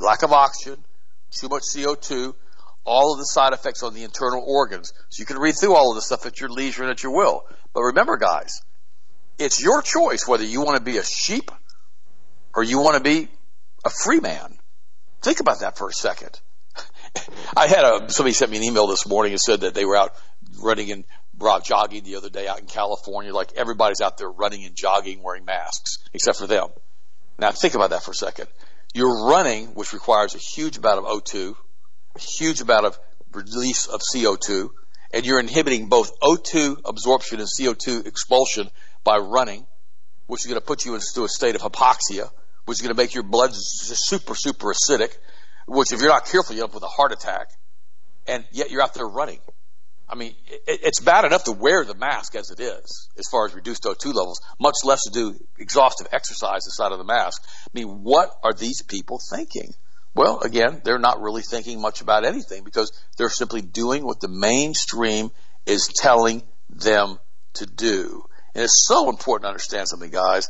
lack 0.00 0.22
of 0.22 0.32
oxygen, 0.32 0.84
too 1.30 1.48
much 1.48 1.62
CO2, 1.74 2.34
all 2.84 3.12
of 3.12 3.18
the 3.18 3.24
side 3.24 3.52
effects 3.52 3.82
on 3.82 3.94
the 3.94 4.04
internal 4.04 4.44
organs. 4.46 4.92
So 5.08 5.20
you 5.20 5.26
can 5.26 5.38
read 5.38 5.54
through 5.58 5.74
all 5.74 5.90
of 5.90 5.96
this 5.96 6.06
stuff 6.06 6.26
at 6.26 6.40
your 6.40 6.50
leisure 6.50 6.82
and 6.82 6.90
at 6.90 7.02
your 7.02 7.14
will. 7.14 7.44
But 7.72 7.82
remember, 7.82 8.16
guys, 8.16 8.60
it's 9.38 9.62
your 9.62 9.82
choice 9.82 10.26
whether 10.26 10.44
you 10.44 10.60
want 10.60 10.76
to 10.76 10.82
be 10.82 10.98
a 10.98 11.04
sheep 11.04 11.50
or 12.54 12.62
you 12.62 12.80
want 12.80 12.96
to 12.96 13.02
be 13.02 13.28
a 13.84 13.90
free 13.90 14.20
man. 14.20 14.58
Think 15.22 15.40
about 15.40 15.60
that 15.60 15.78
for 15.78 15.88
a 15.88 15.92
second. 15.92 16.40
I 17.56 17.66
had 17.66 17.84
a, 17.84 18.10
somebody 18.10 18.32
sent 18.32 18.50
me 18.50 18.56
an 18.56 18.62
email 18.64 18.86
this 18.86 19.06
morning 19.06 19.32
and 19.32 19.40
said 19.40 19.60
that 19.60 19.74
they 19.74 19.84
were 19.84 19.96
out 19.96 20.14
running 20.60 20.90
and 20.90 21.04
jogging 21.64 22.04
the 22.04 22.16
other 22.16 22.30
day 22.30 22.46
out 22.46 22.60
in 22.60 22.66
California. 22.66 23.32
Like 23.32 23.52
everybody's 23.56 24.00
out 24.00 24.18
there 24.18 24.30
running 24.30 24.64
and 24.64 24.76
jogging 24.76 25.22
wearing 25.22 25.44
masks, 25.44 25.98
except 26.12 26.38
for 26.38 26.46
them. 26.46 26.68
Now 27.38 27.50
think 27.50 27.74
about 27.74 27.90
that 27.90 28.02
for 28.02 28.12
a 28.12 28.14
second. 28.14 28.48
You're 28.94 29.26
running, 29.26 29.68
which 29.68 29.92
requires 29.92 30.34
a 30.34 30.38
huge 30.38 30.78
amount 30.78 30.98
of 30.98 31.04
O2, 31.04 31.54
a 32.14 32.18
huge 32.18 32.60
amount 32.60 32.86
of 32.86 32.98
release 33.32 33.86
of 33.86 34.00
CO2, 34.00 34.68
and 35.14 35.26
you're 35.26 35.40
inhibiting 35.40 35.88
both 35.88 36.18
O2 36.20 36.82
absorption 36.84 37.40
and 37.40 37.48
CO2 37.48 38.06
expulsion 38.06 38.70
by 39.02 39.18
running, 39.18 39.66
which 40.26 40.42
is 40.42 40.46
going 40.46 40.60
to 40.60 40.66
put 40.66 40.84
you 40.84 40.94
into 40.94 41.24
a 41.24 41.28
state 41.28 41.54
of 41.54 41.62
hypoxia, 41.62 42.30
which 42.64 42.76
is 42.78 42.82
going 42.82 42.94
to 42.94 43.00
make 43.00 43.14
your 43.14 43.24
blood 43.24 43.50
super, 43.52 44.34
super 44.34 44.72
acidic, 44.72 45.16
which 45.66 45.92
if 45.92 46.00
you're 46.00 46.10
not 46.10 46.26
careful, 46.26 46.54
you 46.54 46.62
end 46.62 46.70
up 46.70 46.74
with 46.74 46.82
a 46.82 46.88
heart 46.88 47.12
attack. 47.12 47.48
And 48.26 48.44
yet 48.52 48.70
you're 48.70 48.82
out 48.82 48.94
there 48.94 49.06
running. 49.06 49.40
I 50.08 50.14
mean, 50.14 50.34
it, 50.46 50.80
it's 50.82 51.00
bad 51.00 51.24
enough 51.24 51.44
to 51.44 51.52
wear 51.52 51.84
the 51.84 51.94
mask 51.94 52.34
as 52.36 52.50
it 52.50 52.60
is, 52.60 53.08
as 53.18 53.24
far 53.30 53.46
as 53.46 53.54
reduced 53.54 53.84
O2 53.84 54.06
levels, 54.06 54.40
much 54.60 54.76
less 54.84 55.04
to 55.04 55.10
do 55.10 55.34
exhaustive 55.58 56.06
exercise 56.12 56.66
inside 56.66 56.92
of 56.92 56.98
the 56.98 57.04
mask. 57.04 57.42
I 57.64 57.70
mean, 57.72 58.02
what 58.02 58.30
are 58.44 58.52
these 58.52 58.82
people 58.82 59.18
thinking? 59.34 59.72
Well, 60.14 60.40
again, 60.40 60.82
they're 60.84 60.98
not 60.98 61.22
really 61.22 61.42
thinking 61.42 61.80
much 61.80 62.02
about 62.02 62.26
anything 62.26 62.64
because 62.64 62.92
they're 63.16 63.30
simply 63.30 63.62
doing 63.62 64.04
what 64.04 64.20
the 64.20 64.28
mainstream 64.28 65.30
is 65.64 65.88
telling 65.88 66.42
them 66.68 67.18
to 67.54 67.66
do. 67.66 68.24
And 68.54 68.64
it's 68.64 68.84
so 68.86 69.08
important 69.08 69.44
to 69.44 69.48
understand 69.48 69.88
something, 69.88 70.10
guys. 70.10 70.48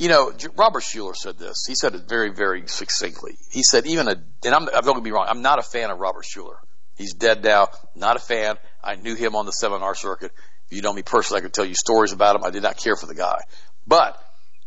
You 0.00 0.08
know, 0.08 0.32
Robert 0.56 0.82
Schuller 0.82 1.14
said 1.14 1.36
this. 1.36 1.66
He 1.68 1.74
said 1.74 1.94
it 1.94 2.08
very, 2.08 2.30
very 2.30 2.66
succinctly. 2.66 3.36
He 3.50 3.62
said, 3.62 3.86
even 3.86 4.08
a, 4.08 4.14
and 4.46 4.54
I'm, 4.54 4.66
I'm 4.74 4.82
going 4.82 4.96
to 4.96 5.02
be 5.02 5.12
wrong, 5.12 5.26
I'm 5.28 5.42
not 5.42 5.58
a 5.58 5.62
fan 5.62 5.90
of 5.90 5.98
Robert 5.98 6.24
Schuller. 6.24 6.56
He's 6.96 7.12
dead 7.12 7.44
now. 7.44 7.68
Not 7.94 8.16
a 8.16 8.18
fan. 8.18 8.56
I 8.82 8.94
knew 8.94 9.14
him 9.14 9.36
on 9.36 9.44
the 9.44 9.52
seminar 9.52 9.94
circuit. 9.94 10.32
If 10.70 10.76
you 10.76 10.80
know 10.80 10.94
me 10.94 11.02
personally, 11.02 11.40
I 11.40 11.42
could 11.42 11.52
tell 11.52 11.66
you 11.66 11.74
stories 11.74 12.12
about 12.12 12.34
him. 12.34 12.44
I 12.44 12.50
did 12.50 12.62
not 12.62 12.78
care 12.78 12.96
for 12.96 13.04
the 13.04 13.14
guy. 13.14 13.40
But 13.86 14.18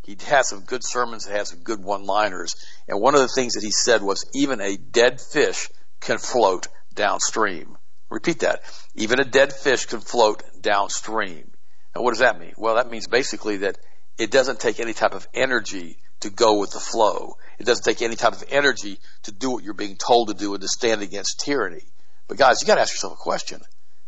he 0.04 0.16
has 0.28 0.50
some 0.50 0.66
good 0.66 0.84
sermons, 0.84 1.26
he 1.26 1.34
has 1.34 1.50
some 1.50 1.64
good 1.64 1.84
one-liners. 1.84 2.56
And 2.88 3.02
one 3.02 3.16
of 3.16 3.22
the 3.22 3.28
things 3.28 3.54
that 3.54 3.64
he 3.64 3.72
said 3.72 4.04
was, 4.04 4.30
even 4.36 4.62
a 4.62 4.78
dead 4.78 5.20
fish 5.20 5.68
can 6.00 6.20
float 6.20 6.68
downstream. 6.94 7.76
Repeat 8.12 8.42
that. 8.42 8.62
Even 8.94 9.20
a 9.20 9.26
dead 9.26 9.52
fish 9.52 9.88
can 9.88 10.00
float 10.00 10.44
downstream. 10.62 11.50
And 11.96 12.04
what 12.04 12.12
does 12.12 12.20
that 12.20 12.40
mean? 12.40 12.54
Well, 12.56 12.76
that 12.76 12.92
means 12.92 13.08
basically 13.08 13.58
that 13.58 13.80
it 14.18 14.32
doesn't 14.32 14.60
take 14.60 14.80
any 14.80 14.94
type 14.94 15.14
of 15.14 15.28
energy 15.34 15.98
to 16.22 16.30
go 16.30 16.60
with 16.60 16.72
the 16.72 16.80
flow. 16.80 17.36
It 17.60 17.66
doesn't 17.66 17.84
take 17.84 18.02
any 18.02 18.16
type 18.16 18.34
of 18.34 18.44
energy 18.50 19.00
to 19.24 19.32
do 19.32 19.52
what 19.52 19.64
you're 19.64 19.74
being 19.74 19.98
told 19.98 20.30
to 20.30 20.34
do 20.34 20.54
and 20.54 20.62
to 20.62 20.68
stand 20.68 21.02
against 21.02 21.40
tyranny. 21.40 21.84
But 22.28 22.38
guys, 22.38 22.62
you 22.62 22.68
got 22.68 22.76
to 22.76 22.82
ask 22.82 22.94
yourself 22.94 23.14
a 23.14 23.18
question. 23.18 23.60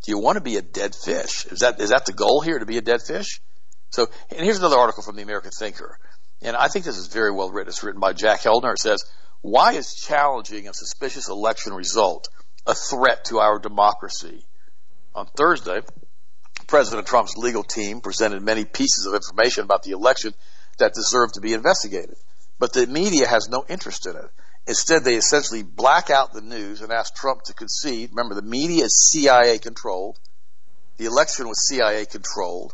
Do 0.03 0.11
you 0.11 0.19
want 0.19 0.37
to 0.37 0.41
be 0.41 0.57
a 0.57 0.61
dead 0.61 0.95
fish? 0.95 1.45
Is 1.47 1.59
that 1.59 1.81
is 1.81 1.89
that 1.89 2.05
the 2.05 2.13
goal 2.13 2.41
here 2.41 2.59
to 2.59 2.65
be 2.65 2.77
a 2.77 2.81
dead 2.81 3.01
fish? 3.01 3.41
So, 3.89 4.07
and 4.29 4.41
here's 4.41 4.59
another 4.59 4.77
article 4.77 5.03
from 5.03 5.15
the 5.15 5.23
American 5.23 5.51
Thinker, 5.51 5.97
and 6.41 6.55
I 6.55 6.67
think 6.67 6.85
this 6.85 6.97
is 6.97 7.07
very 7.07 7.31
well 7.31 7.49
written. 7.49 7.69
It's 7.69 7.83
written 7.83 8.01
by 8.01 8.13
Jack 8.13 8.41
Hellner. 8.41 8.73
It 8.73 8.79
says, 8.79 9.03
"Why 9.41 9.73
is 9.73 9.95
challenging 9.95 10.67
a 10.67 10.73
suspicious 10.73 11.27
election 11.27 11.73
result 11.73 12.27
a 12.67 12.75
threat 12.75 13.25
to 13.25 13.39
our 13.39 13.57
democracy?" 13.57 14.45
On 15.15 15.25
Thursday, 15.35 15.81
President 16.67 17.07
Trump's 17.07 17.37
legal 17.37 17.63
team 17.63 18.01
presented 18.01 18.41
many 18.41 18.65
pieces 18.65 19.05
of 19.05 19.13
information 19.13 19.63
about 19.63 19.83
the 19.83 19.91
election 19.91 20.33
that 20.77 20.93
deserve 20.93 21.31
to 21.33 21.41
be 21.41 21.53
investigated. 21.53 22.15
But 22.59 22.73
the 22.73 22.87
media 22.87 23.27
has 23.27 23.49
no 23.49 23.65
interest 23.67 24.05
in 24.05 24.15
it. 24.15 24.29
Instead, 24.67 25.03
they 25.03 25.15
essentially 25.15 25.63
black 25.63 26.09
out 26.09 26.33
the 26.33 26.41
news 26.41 26.81
and 26.81 26.91
ask 26.91 27.15
Trump 27.15 27.43
to 27.43 27.53
concede. 27.53 28.09
Remember, 28.11 28.33
the 28.33 28.41
media 28.41 28.85
is 28.85 29.09
CIA 29.11 29.59
controlled. 29.59 30.17
The 30.97 31.05
election 31.05 31.47
was 31.47 31.67
CIA 31.67 32.05
controlled. 32.05 32.73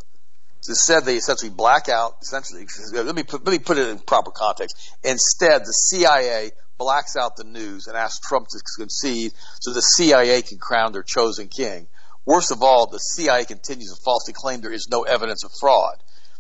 Instead, 0.68 1.04
they 1.06 1.16
essentially 1.16 1.50
black 1.50 1.90
out. 1.90 2.18
Essentially, 2.22 2.66
let 2.94 3.16
me 3.16 3.24
put, 3.24 3.44
let 3.44 3.52
me 3.52 3.60
put 3.60 3.78
it 3.78 3.90
in 3.90 4.00
proper 4.00 4.32
context. 4.32 4.78
Instead, 5.04 5.62
the 5.62 5.74
CIA 5.74 6.52
blacks 6.78 7.16
out 7.16 7.36
the 7.36 7.44
news 7.44 7.88
and 7.88 7.98
asks 7.98 8.26
Trump 8.26 8.48
to 8.48 8.60
concede 8.78 9.32
so 9.60 9.74
the 9.74 9.82
CIA 9.82 10.42
can 10.44 10.60
crown 10.60 10.94
their 10.94 11.04
chosen 11.04 11.48
king. 11.48 11.88
Worst 12.26 12.52
of 12.52 12.62
all, 12.62 12.88
the 12.88 13.00
CIA 13.00 13.46
continues 13.46 13.94
to 13.94 14.02
falsely 14.04 14.34
claim 14.34 14.62
there 14.62 14.72
is 14.72 14.88
no 14.90 15.04
evidence 15.04 15.44
of 15.44 15.52
fraud. 15.60 15.98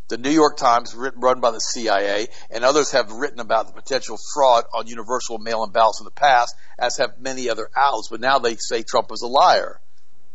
The 0.09 0.17
New 0.17 0.29
York 0.29 0.57
Times, 0.57 0.93
written, 0.93 1.21
run 1.21 1.39
by 1.39 1.51
the 1.51 1.59
CIA, 1.59 2.27
and 2.49 2.63
others 2.63 2.91
have 2.91 3.11
written 3.11 3.39
about 3.39 3.67
the 3.67 3.73
potential 3.73 4.17
fraud 4.33 4.65
on 4.73 4.87
universal 4.87 5.39
mail-in 5.39 5.71
ballots 5.71 6.01
in 6.01 6.05
the 6.05 6.11
past, 6.11 6.53
as 6.77 6.97
have 6.97 7.19
many 7.19 7.49
other 7.49 7.69
outlets. 7.75 8.09
But 8.09 8.19
now 8.19 8.37
they 8.37 8.57
say 8.57 8.83
Trump 8.83 9.11
is 9.11 9.21
a 9.21 9.27
liar. 9.27 9.79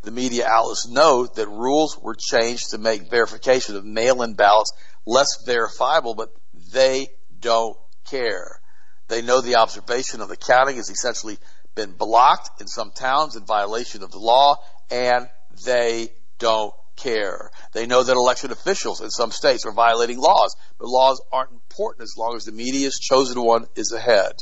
The 0.03 0.11
media 0.11 0.47
outlets 0.49 0.89
know 0.89 1.27
that 1.27 1.49
rules 1.49 1.99
were 1.99 2.17
changed 2.19 2.71
to 2.71 2.79
make 2.79 3.11
verification 3.11 3.77
of 3.77 3.85
mail-in 3.85 4.35
ballots 4.35 4.73
less 5.05 5.29
verifiable, 5.45 6.15
but 6.15 6.35
they 6.73 7.09
don't 7.39 7.77
care. 8.09 8.61
They 9.09 9.23
know 9.23 9.41
the 9.41 9.57
observation 9.57 10.21
of 10.21 10.29
the 10.29 10.37
counting 10.37 10.77
has 10.77 10.91
essentially 10.91 11.39
been 11.75 11.93
blocked 11.93 12.61
in 12.61 12.67
some 12.67 12.91
towns 12.91 13.37
in 13.37 13.45
violation 13.45 14.03
of 14.03 14.11
the 14.11 14.19
law, 14.19 14.57
and 14.91 15.29
they 15.65 16.09
don't 16.39 16.75
care. 16.97 17.51
They 17.73 17.87
know 17.87 18.03
that 18.03 18.17
election 18.17 18.51
officials 18.51 19.01
in 19.01 19.11
some 19.11 19.31
states 19.31 19.67
are 19.67 19.73
violating 19.73 20.19
laws, 20.19 20.57
but 20.79 20.89
laws 20.89 21.23
aren't 21.33 21.53
important 21.53 22.05
as 22.05 22.15
long 22.17 22.37
as 22.37 22.45
the 22.45 22.53
media's 22.53 22.99
chosen 22.99 23.43
one 23.43 23.67
is 23.77 23.93
ahead. 23.93 24.33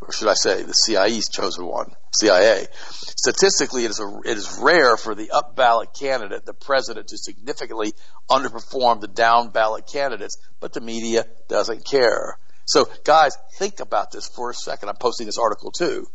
Or 0.00 0.12
should 0.12 0.28
I 0.28 0.34
say, 0.34 0.62
the 0.62 0.72
CIA's 0.72 1.28
chosen 1.28 1.66
one, 1.66 1.92
CIA. 2.14 2.66
Statistically, 2.82 3.84
it 3.84 3.90
is, 3.90 4.00
a, 4.00 4.30
it 4.30 4.36
is 4.36 4.58
rare 4.60 4.96
for 4.96 5.14
the 5.14 5.30
up 5.30 5.56
ballot 5.56 5.90
candidate, 5.98 6.44
the 6.44 6.52
president, 6.52 7.08
to 7.08 7.16
significantly 7.16 7.94
underperform 8.30 9.00
the 9.00 9.08
down 9.08 9.50
ballot 9.50 9.86
candidates, 9.90 10.36
but 10.60 10.74
the 10.74 10.80
media 10.82 11.24
doesn't 11.48 11.86
care. 11.86 12.38
So, 12.66 12.88
guys, 13.04 13.36
think 13.58 13.80
about 13.80 14.10
this 14.10 14.28
for 14.28 14.50
a 14.50 14.54
second. 14.54 14.88
I'm 14.90 14.96
posting 14.96 15.26
this 15.26 15.38
article 15.38 15.70
too. 15.70 16.06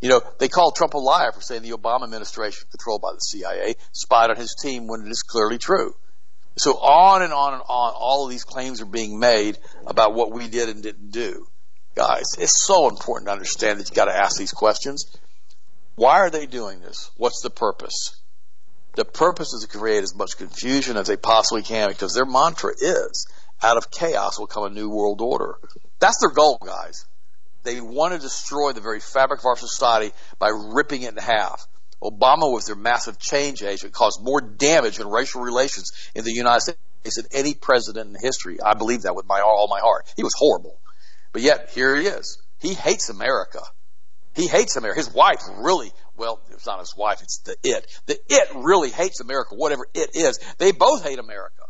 You 0.00 0.10
know, 0.10 0.22
they 0.38 0.48
called 0.48 0.76
Trump 0.76 0.94
a 0.94 0.98
liar 0.98 1.32
for 1.32 1.40
saying 1.40 1.62
the 1.62 1.70
Obama 1.70 2.04
administration, 2.04 2.68
controlled 2.70 3.02
by 3.02 3.12
the 3.12 3.20
CIA, 3.20 3.74
spied 3.92 4.30
on 4.30 4.36
his 4.36 4.54
team 4.60 4.86
when 4.86 5.02
it 5.04 5.10
is 5.10 5.22
clearly 5.22 5.58
true. 5.58 5.94
So 6.56 6.72
on 6.72 7.22
and 7.22 7.32
on 7.32 7.54
and 7.54 7.62
on, 7.62 7.92
all 7.96 8.24
of 8.24 8.30
these 8.30 8.44
claims 8.44 8.80
are 8.80 8.86
being 8.86 9.18
made 9.18 9.58
about 9.86 10.14
what 10.14 10.32
we 10.32 10.48
did 10.48 10.68
and 10.68 10.82
didn't 10.82 11.10
do. 11.10 11.46
Guys, 11.94 12.26
it's 12.38 12.64
so 12.64 12.88
important 12.88 13.26
to 13.26 13.32
understand 13.32 13.78
that 13.78 13.88
you've 13.88 13.96
gotta 13.96 14.16
ask 14.16 14.36
these 14.36 14.52
questions. 14.52 15.04
Why 15.96 16.18
are 16.18 16.30
they 16.30 16.46
doing 16.46 16.80
this? 16.80 17.10
What's 17.16 17.42
the 17.42 17.50
purpose? 17.50 18.20
The 18.94 19.04
purpose 19.04 19.52
is 19.52 19.66
to 19.68 19.78
create 19.78 20.02
as 20.02 20.14
much 20.14 20.36
confusion 20.36 20.96
as 20.96 21.08
they 21.08 21.16
possibly 21.16 21.62
can 21.62 21.88
because 21.88 22.14
their 22.14 22.24
mantra 22.24 22.72
is 22.80 23.26
out 23.62 23.76
of 23.76 23.90
chaos 23.90 24.38
will 24.38 24.46
come 24.46 24.64
a 24.64 24.70
new 24.70 24.88
world 24.88 25.20
order. 25.20 25.56
That's 25.98 26.18
their 26.20 26.30
goal, 26.30 26.58
guys. 26.64 27.04
They 27.68 27.82
want 27.82 28.14
to 28.14 28.18
destroy 28.18 28.72
the 28.72 28.80
very 28.80 28.98
fabric 28.98 29.40
of 29.40 29.44
our 29.44 29.56
society 29.58 30.14
by 30.38 30.48
ripping 30.48 31.02
it 31.02 31.12
in 31.12 31.18
half. 31.18 31.68
Obama 32.02 32.50
was 32.50 32.64
their 32.64 32.74
massive 32.74 33.18
change 33.18 33.62
agent, 33.62 33.92
caused 33.92 34.22
more 34.22 34.40
damage 34.40 35.00
in 35.00 35.06
racial 35.06 35.42
relations 35.42 35.92
in 36.14 36.24
the 36.24 36.32
United 36.32 36.62
States 36.62 37.16
than 37.16 37.26
any 37.30 37.52
president 37.52 38.08
in 38.08 38.22
history. 38.22 38.56
I 38.64 38.72
believe 38.72 39.02
that 39.02 39.14
with 39.14 39.26
my 39.26 39.40
all 39.40 39.68
my 39.68 39.80
heart. 39.80 40.06
He 40.16 40.22
was 40.22 40.32
horrible. 40.34 40.80
But 41.32 41.42
yet, 41.42 41.68
here 41.74 41.94
he 41.94 42.06
is. 42.06 42.40
He 42.58 42.72
hates 42.72 43.10
America. 43.10 43.60
He 44.34 44.46
hates 44.46 44.76
America. 44.76 45.00
His 45.00 45.12
wife 45.12 45.42
really, 45.58 45.92
well, 46.16 46.40
it's 46.50 46.64
not 46.64 46.78
his 46.78 46.94
wife, 46.96 47.20
it's 47.20 47.40
the 47.40 47.56
it. 47.62 47.86
The 48.06 48.18
it 48.30 48.48
really 48.54 48.90
hates 48.90 49.20
America, 49.20 49.54
whatever 49.54 49.86
it 49.92 50.10
is. 50.14 50.40
They 50.56 50.72
both 50.72 51.02
hate 51.02 51.18
America. 51.18 51.64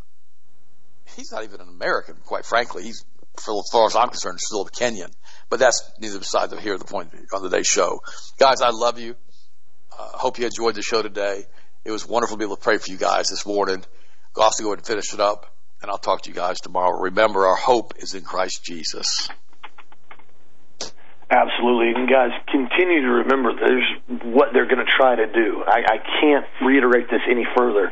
He's 1.17 1.33
not 1.33 1.43
even 1.43 1.61
an 1.61 1.69
American, 1.69 2.15
quite 2.25 2.45
frankly. 2.45 2.85
He's, 2.85 3.05
as 3.37 3.69
far 3.73 3.87
as 3.87 3.97
I'm 3.97 4.11
concerned, 4.11 4.39
still 4.39 4.63
a 4.63 4.71
Kenyan. 4.71 5.11
But 5.51 5.61
that's 5.61 5.91
neither 5.99 6.19
beside 6.19 6.51
the 6.51 6.61
here 6.61 6.77
the 6.77 6.85
point 6.85 7.11
on 7.33 7.43
today's 7.43 7.67
show. 7.67 8.01
Guys, 8.39 8.61
I 8.61 8.71
love 8.71 8.99
you. 8.99 9.17
Uh, 9.99 10.09
hope 10.19 10.39
you 10.39 10.45
enjoyed 10.45 10.75
the 10.75 10.83
show 10.83 11.03
today. 11.03 11.45
It 11.85 11.91
was 11.91 12.07
wonderful 12.07 12.37
to 12.37 12.39
be 12.39 12.45
able 12.45 12.57
to 12.57 12.63
pray 12.63 12.79
for 12.79 12.91
you 12.91 12.99
guys 12.99 13.29
this 13.29 13.47
morning. 13.47 13.83
I'll 14.37 14.45
also 14.45 14.63
go 14.63 14.71
ahead 14.71 14.79
and 14.79 14.87
finish 14.87 15.15
it 15.15 15.21
up, 15.21 15.55
and 15.83 15.91
I'll 15.91 15.99
talk 15.99 16.23
to 16.23 16.31
you 16.31 16.37
guys 16.37 16.61
tomorrow. 16.61 17.01
Remember, 17.01 17.47
our 17.47 17.57
hope 17.57 17.95
is 17.99 18.15
in 18.15 18.23
Christ 18.23 18.63
Jesus. 18.63 19.29
Absolutely. 21.31 21.93
And 21.95 22.09
guys, 22.09 22.31
continue 22.51 23.03
to 23.03 23.13
remember 23.25 23.53
there's 23.53 23.85
what 24.25 24.49
they're 24.53 24.69
going 24.69 24.85
to 24.85 24.93
try 24.97 25.17
to 25.17 25.27
do. 25.27 25.63
I, 25.67 25.81
I 25.85 26.21
can't 26.21 26.47
reiterate 26.65 27.11
this 27.11 27.21
any 27.31 27.47
further 27.57 27.91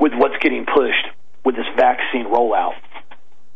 with 0.00 0.12
what's 0.16 0.34
getting 0.42 0.66
pushed 0.66 1.06
with 1.44 1.54
this 1.54 1.66
vaccine 1.76 2.26
rollout. 2.26 2.74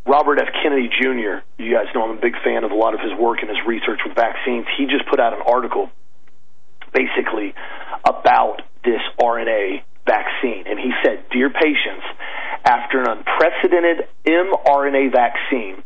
Robert 0.09 0.41
F. 0.41 0.49
Kennedy 0.63 0.89
Jr., 0.89 1.45
you 1.61 1.69
guys 1.69 1.93
know 1.95 2.03
I'm 2.03 2.17
a 2.17 2.21
big 2.21 2.33
fan 2.43 2.65
of 2.65 2.73
a 2.73 2.75
lot 2.75 2.95
of 2.95 3.01
his 3.01 3.13
work 3.21 3.45
and 3.45 3.51
his 3.51 3.61
research 3.67 4.01
with 4.07 4.17
vaccines. 4.17 4.65
He 4.79 4.87
just 4.87 5.05
put 5.05 5.21
out 5.21 5.35
an 5.35 5.45
article 5.45 5.91
basically 6.97 7.53
about 8.09 8.63
this 8.85 9.05
RNA 9.21 9.85
vaccine. 10.09 10.65
And 10.65 10.81
he 10.81 10.97
said, 11.05 11.29
Dear 11.31 11.51
patients, 11.51 12.09
after 12.65 13.05
an 13.05 13.21
unprecedented 13.21 14.09
mRNA 14.25 15.13
vaccine, 15.13 15.85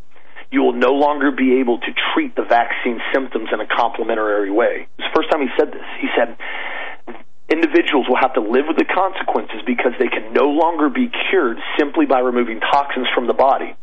you 0.52 0.62
will 0.62 0.78
no 0.78 0.94
longer 0.94 1.32
be 1.32 1.58
able 1.58 1.80
to 1.80 1.90
treat 2.14 2.36
the 2.36 2.46
vaccine 2.46 3.02
symptoms 3.12 3.48
in 3.52 3.58
a 3.58 3.66
complementary 3.66 4.52
way. 4.52 4.86
It's 4.98 5.08
the 5.10 5.18
first 5.18 5.32
time 5.32 5.42
he 5.42 5.50
said 5.58 5.74
this. 5.74 5.88
He 5.98 6.06
said, 6.14 6.38
individuals 7.50 8.06
will 8.08 8.20
have 8.22 8.34
to 8.34 8.40
live 8.40 8.70
with 8.70 8.78
the 8.78 8.86
consequences 8.86 9.66
because 9.66 9.98
they 9.98 10.06
can 10.06 10.32
no 10.32 10.46
longer 10.54 10.88
be 10.88 11.10
cured 11.28 11.58
simply 11.76 12.06
by 12.06 12.20
removing 12.20 12.60
toxins 12.60 13.08
from 13.14 13.26
the 13.26 13.34
body. 13.34 13.74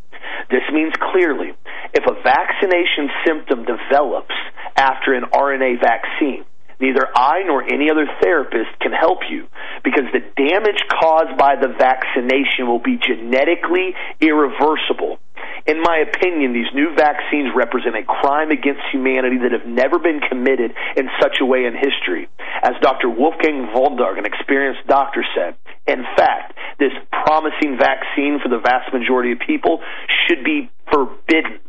This 0.50 0.64
means 0.74 0.94
clearly 1.12 1.54
if 1.94 2.06
a 2.06 2.22
vaccination 2.24 3.10
symptom 3.26 3.66
develops 3.66 4.34
after 4.76 5.14
an 5.14 5.24
RNA 5.34 5.80
vaccine, 5.82 6.46
neither 6.80 7.06
I 7.16 7.44
nor 7.46 7.64
any 7.64 7.90
other 7.90 8.08
therapist 8.22 8.80
can 8.82 8.92
help 8.92 9.20
you 9.30 9.48
because 9.84 10.06
the 10.12 10.26
damage 10.36 10.82
caused 10.90 11.38
by 11.38 11.56
the 11.56 11.70
vaccination 11.78 12.68
will 12.68 12.82
be 12.82 12.98
genetically 12.98 13.94
irreversible. 14.22 15.20
In 15.66 15.82
my 15.82 16.04
opinion, 16.08 16.54
these 16.54 16.72
new 16.74 16.96
vaccines 16.96 17.52
represent 17.56 17.96
a 17.96 18.04
crime 18.04 18.52
against 18.52 18.82
humanity 18.92 19.38
that 19.44 19.52
have 19.52 19.68
never 19.68 20.00
been 20.00 20.20
committed 20.22 20.74
in 20.96 21.10
such 21.22 21.38
a 21.42 21.46
way 21.46 21.66
in 21.66 21.74
history. 21.74 22.28
As 22.64 22.74
Dr. 22.82 23.10
Wolfgang 23.10 23.72
Wodarg, 23.76 24.18
an 24.18 24.26
experienced 24.26 24.88
doctor, 24.88 25.24
said, 25.36 25.56
in 25.88 26.04
fact, 26.16 26.54
this 26.80 26.94
promising 27.12 27.78
vaccine 27.78 28.40
for 28.42 28.50
the 28.50 28.60
vast 28.60 28.94
majority 28.94 29.34
of 29.34 29.40
people 29.46 29.82
should 30.28 30.44
be 30.44 30.70
forbidden 30.92 31.60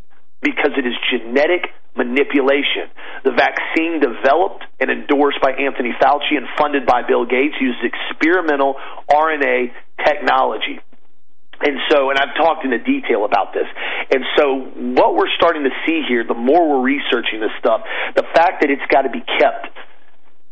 because 0.42 0.72
it 0.76 0.86
is 0.86 0.94
genetic 1.10 1.70
manipulation. 1.96 2.88
The 3.24 3.32
vaccine 3.32 4.00
developed 4.00 4.64
and 4.78 4.90
endorsed 4.90 5.40
by 5.42 5.52
Anthony 5.52 5.92
Fauci 6.00 6.36
and 6.36 6.46
funded 6.56 6.86
by 6.86 7.02
Bill 7.06 7.26
Gates 7.26 7.54
uses 7.60 7.82
experimental 7.82 8.76
RNA 9.10 9.72
technology. 10.04 10.80
And 11.60 11.76
so, 11.90 12.08
and 12.10 12.18
I've 12.18 12.34
talked 12.36 12.64
in 12.64 12.70
the 12.70 12.80
detail 12.80 13.24
about 13.24 13.52
this. 13.52 13.68
And 14.10 14.24
so, 14.36 14.64
what 14.96 15.14
we're 15.14 15.30
starting 15.36 15.64
to 15.64 15.74
see 15.86 16.02
here, 16.08 16.24
the 16.24 16.34
more 16.34 16.64
we're 16.68 16.84
researching 16.84 17.40
this 17.40 17.52
stuff, 17.58 17.82
the 18.16 18.24
fact 18.34 18.62
that 18.62 18.70
it's 18.70 18.84
got 18.88 19.02
to 19.02 19.12
be 19.12 19.20
kept 19.20 19.68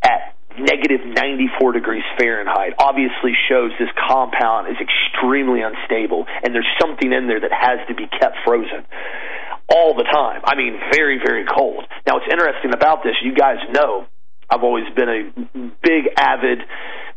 at 0.04 0.36
negative 0.58 1.00
94 1.06 1.72
degrees 1.72 2.02
Fahrenheit 2.18 2.74
obviously 2.78 3.32
shows 3.48 3.70
this 3.78 3.88
compound 3.96 4.68
is 4.68 4.76
extremely 4.76 5.62
unstable, 5.62 6.26
and 6.42 6.54
there's 6.54 6.68
something 6.80 7.12
in 7.12 7.26
there 7.26 7.40
that 7.40 7.52
has 7.52 7.80
to 7.88 7.94
be 7.94 8.06
kept 8.06 8.36
frozen 8.44 8.84
all 9.68 9.94
the 9.94 10.04
time. 10.04 10.40
I 10.44 10.56
mean, 10.56 10.78
very, 10.92 11.18
very 11.18 11.44
cold. 11.44 11.84
Now, 12.06 12.14
what's 12.14 12.30
interesting 12.30 12.72
about 12.74 13.02
this, 13.02 13.14
you 13.22 13.34
guys 13.34 13.58
know, 13.72 14.06
I've 14.50 14.64
always 14.64 14.88
been 14.96 15.08
a 15.08 15.68
big, 15.82 16.08
avid 16.16 16.60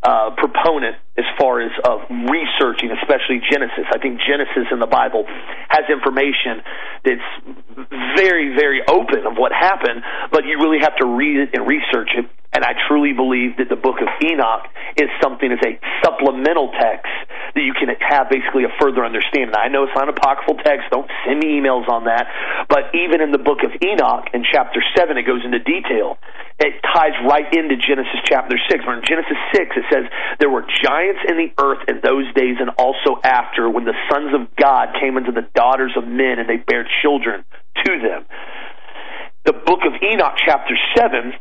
uh, 0.04 0.32
proponent 0.38 0.96
as 1.18 1.26
far 1.38 1.62
as 1.62 1.72
of 1.86 2.02
researching, 2.10 2.90
especially 2.90 3.42
Genesis. 3.52 3.86
I 3.94 4.00
think 4.00 4.20
Genesis 4.26 4.66
in 4.72 4.80
the 4.80 4.90
Bible 4.90 5.26
has 5.70 5.86
information 5.90 6.66
that's 7.06 7.30
very, 8.18 8.56
very 8.56 8.82
open 8.88 9.26
of 9.30 9.38
what 9.38 9.52
happened, 9.52 10.02
but 10.32 10.46
you 10.46 10.58
really 10.58 10.80
have 10.82 10.96
to 10.98 11.06
read 11.06 11.38
it 11.38 11.50
and 11.54 11.68
research 11.68 12.10
it 12.18 12.26
and 12.54 12.66
I 12.68 12.76
truly 12.88 13.14
believe 13.14 13.58
that 13.58 13.72
the 13.72 13.80
book 13.80 14.04
of 14.04 14.12
Enoch 14.20 14.68
is 15.00 15.08
something 15.24 15.48
as 15.52 15.64
a 15.64 15.80
supplemental 16.04 16.72
text 16.76 17.08
that 17.56 17.64
you 17.64 17.72
can 17.72 17.88
have 18.04 18.28
basically 18.28 18.68
a 18.68 18.74
further 18.76 19.08
understanding. 19.08 19.56
I 19.56 19.72
know 19.72 19.88
it's 19.88 19.96
not 19.96 20.12
an 20.12 20.16
apocryphal 20.16 20.60
text. 20.60 20.92
Don't 20.92 21.08
send 21.24 21.40
me 21.40 21.60
emails 21.60 21.88
on 21.88 22.12
that. 22.12 22.28
But 22.68 22.92
even 22.92 23.24
in 23.24 23.32
the 23.32 23.40
book 23.40 23.64
of 23.64 23.72
Enoch 23.80 24.28
in 24.36 24.44
chapter 24.44 24.84
7, 24.96 25.16
it 25.16 25.24
goes 25.24 25.44
into 25.48 25.60
detail. 25.64 26.20
It 26.60 26.76
ties 26.84 27.16
right 27.24 27.48
into 27.56 27.80
Genesis 27.80 28.20
chapter 28.28 28.60
6. 28.60 28.84
Where 28.84 29.00
in 29.00 29.04
Genesis 29.08 29.40
6, 29.56 29.72
it 29.80 29.86
says, 29.88 30.06
There 30.40 30.52
were 30.52 30.68
giants 30.68 31.24
in 31.28 31.40
the 31.40 31.56
earth 31.56 31.88
in 31.88 32.04
those 32.04 32.28
days 32.36 32.60
and 32.60 32.76
also 32.76 33.20
after 33.24 33.72
when 33.72 33.88
the 33.88 33.96
sons 34.12 34.36
of 34.36 34.52
God 34.60 34.92
came 35.00 35.16
into 35.16 35.32
the 35.32 35.48
daughters 35.56 35.96
of 35.96 36.04
men 36.04 36.40
and 36.40 36.48
they 36.48 36.60
bare 36.60 36.88
children 37.02 37.44
to 37.88 37.92
them. 37.96 38.28
The 39.48 39.54
book 39.54 39.88
of 39.88 39.96
Enoch 40.04 40.36
chapter 40.46 40.76
7 41.00 41.34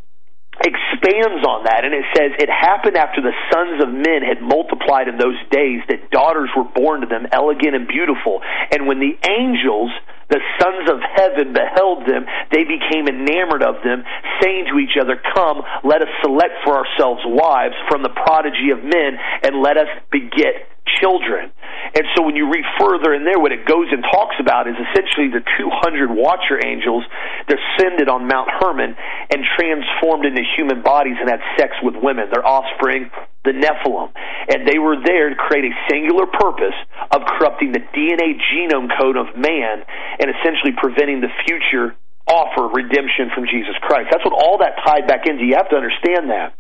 expands 0.61 1.41
on 1.47 1.65
that 1.65 1.85
and 1.85 1.95
it 1.95 2.05
says 2.13 2.33
it 2.37 2.51
happened 2.53 2.97
after 2.97 3.21
the 3.21 3.33
sons 3.49 3.81
of 3.83 3.89
men 3.89 4.21
had 4.21 4.45
multiplied 4.45 5.09
in 5.09 5.17
those 5.17 5.39
days 5.51 5.81
that 5.89 6.11
daughters 6.11 6.51
were 6.57 6.69
born 6.69 7.01
to 7.01 7.07
them 7.07 7.27
elegant 7.33 7.75
and 7.75 7.89
beautiful. 7.89 8.41
And 8.73 8.87
when 8.87 9.01
the 9.01 9.17
angels 9.25 9.91
the 10.29 10.41
sons 10.63 10.87
of 10.89 11.01
heaven 11.03 11.53
beheld 11.53 12.07
them 12.07 12.25
they 12.53 12.63
became 12.63 13.09
enamored 13.09 13.63
of 13.63 13.83
them 13.83 14.05
saying 14.41 14.67
to 14.71 14.79
each 14.79 14.95
other 15.01 15.19
come 15.35 15.63
let 15.83 16.03
us 16.03 16.13
select 16.23 16.55
for 16.63 16.77
ourselves 16.77 17.21
wives 17.27 17.75
from 17.89 18.03
the 18.03 18.15
prodigy 18.15 18.71
of 18.71 18.79
men 18.79 19.19
and 19.43 19.61
let 19.61 19.77
us 19.77 19.91
beget 20.13 20.71
children. 20.99 21.53
And 21.95 22.05
so 22.15 22.23
when 22.23 22.37
you 22.37 22.51
read 22.51 22.65
further 22.79 23.15
in 23.15 23.25
there, 23.25 23.39
what 23.39 23.53
it 23.53 23.67
goes 23.67 23.91
and 23.91 24.03
talks 24.03 24.37
about 24.39 24.69
is 24.69 24.75
essentially 24.79 25.31
the 25.31 25.43
200 25.59 26.11
watcher 26.11 26.59
angels 26.63 27.05
descended 27.47 28.09
on 28.09 28.27
Mount 28.27 28.49
Hermon 28.51 28.95
and 29.31 29.41
transformed 29.59 30.27
into 30.27 30.43
human 30.57 30.83
bodies 30.83 31.17
and 31.19 31.29
had 31.29 31.43
sex 31.59 31.75
with 31.83 31.99
women, 31.99 32.31
their 32.31 32.47
offspring, 32.47 33.11
the 33.45 33.53
Nephilim. 33.53 34.13
And 34.49 34.69
they 34.69 34.79
were 34.79 35.03
there 35.03 35.31
to 35.31 35.37
create 35.37 35.67
a 35.67 35.75
singular 35.91 36.27
purpose 36.27 36.77
of 37.11 37.23
corrupting 37.27 37.73
the 37.73 37.81
DNA 37.81 38.39
genome 38.39 38.91
code 38.95 39.17
of 39.17 39.35
man 39.35 39.83
and 40.21 40.31
essentially 40.31 40.77
preventing 40.77 41.21
the 41.21 41.33
future 41.47 41.97
offer 42.31 42.71
redemption 42.71 43.35
from 43.35 43.45
Jesus 43.51 43.75
Christ. 43.83 44.09
That's 44.13 44.25
what 44.25 44.35
all 44.35 44.59
that 44.59 44.79
tied 44.87 45.09
back 45.09 45.27
into. 45.27 45.45
You 45.45 45.57
have 45.57 45.69
to 45.71 45.77
understand 45.77 46.31
that. 46.31 46.55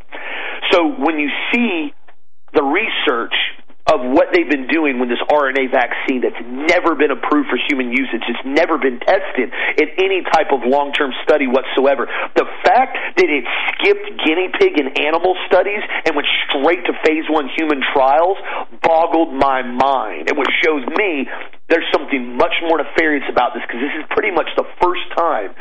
So 0.72 0.88
when 0.88 1.18
you 1.18 1.30
see 1.52 1.94
the 2.52 2.62
research 2.62 3.34
of 3.86 4.04
what 4.12 4.28
they've 4.32 4.48
been 4.48 4.68
doing 4.68 5.00
with 5.00 5.08
this 5.08 5.22
RNA 5.32 5.72
vaccine 5.72 6.20
that's 6.20 6.38
never 6.44 6.94
been 6.94 7.10
approved 7.10 7.48
for 7.48 7.58
human 7.68 7.90
usage. 7.90 8.22
It's 8.28 8.44
never 8.44 8.76
been 8.76 9.00
tested 9.00 9.48
in 9.80 9.88
any 9.98 10.20
type 10.28 10.52
of 10.52 10.62
long 10.68 10.92
term 10.92 11.10
study 11.24 11.46
whatsoever. 11.46 12.06
The 12.36 12.46
fact 12.62 12.96
that 13.16 13.28
it 13.28 13.44
skipped 13.72 14.08
guinea 14.24 14.52
pig 14.52 14.78
and 14.78 14.92
animal 15.00 15.34
studies 15.48 15.80
and 16.04 16.14
went 16.14 16.28
straight 16.48 16.84
to 16.86 16.92
phase 17.04 17.24
one 17.28 17.48
human 17.56 17.80
trials 17.92 18.36
boggled 18.84 19.32
my 19.32 19.62
mind. 19.62 20.28
And 20.28 20.36
what 20.36 20.48
shows 20.62 20.84
me 20.96 21.26
there's 21.70 21.86
something 21.94 22.36
much 22.36 22.52
more 22.66 22.82
nefarious 22.82 23.24
about 23.30 23.54
this 23.54 23.62
because 23.62 23.80
this 23.80 23.94
is 23.94 24.04
pretty 24.10 24.34
much 24.34 24.50
the 24.58 24.66
first 24.82 25.06
time 25.16 25.54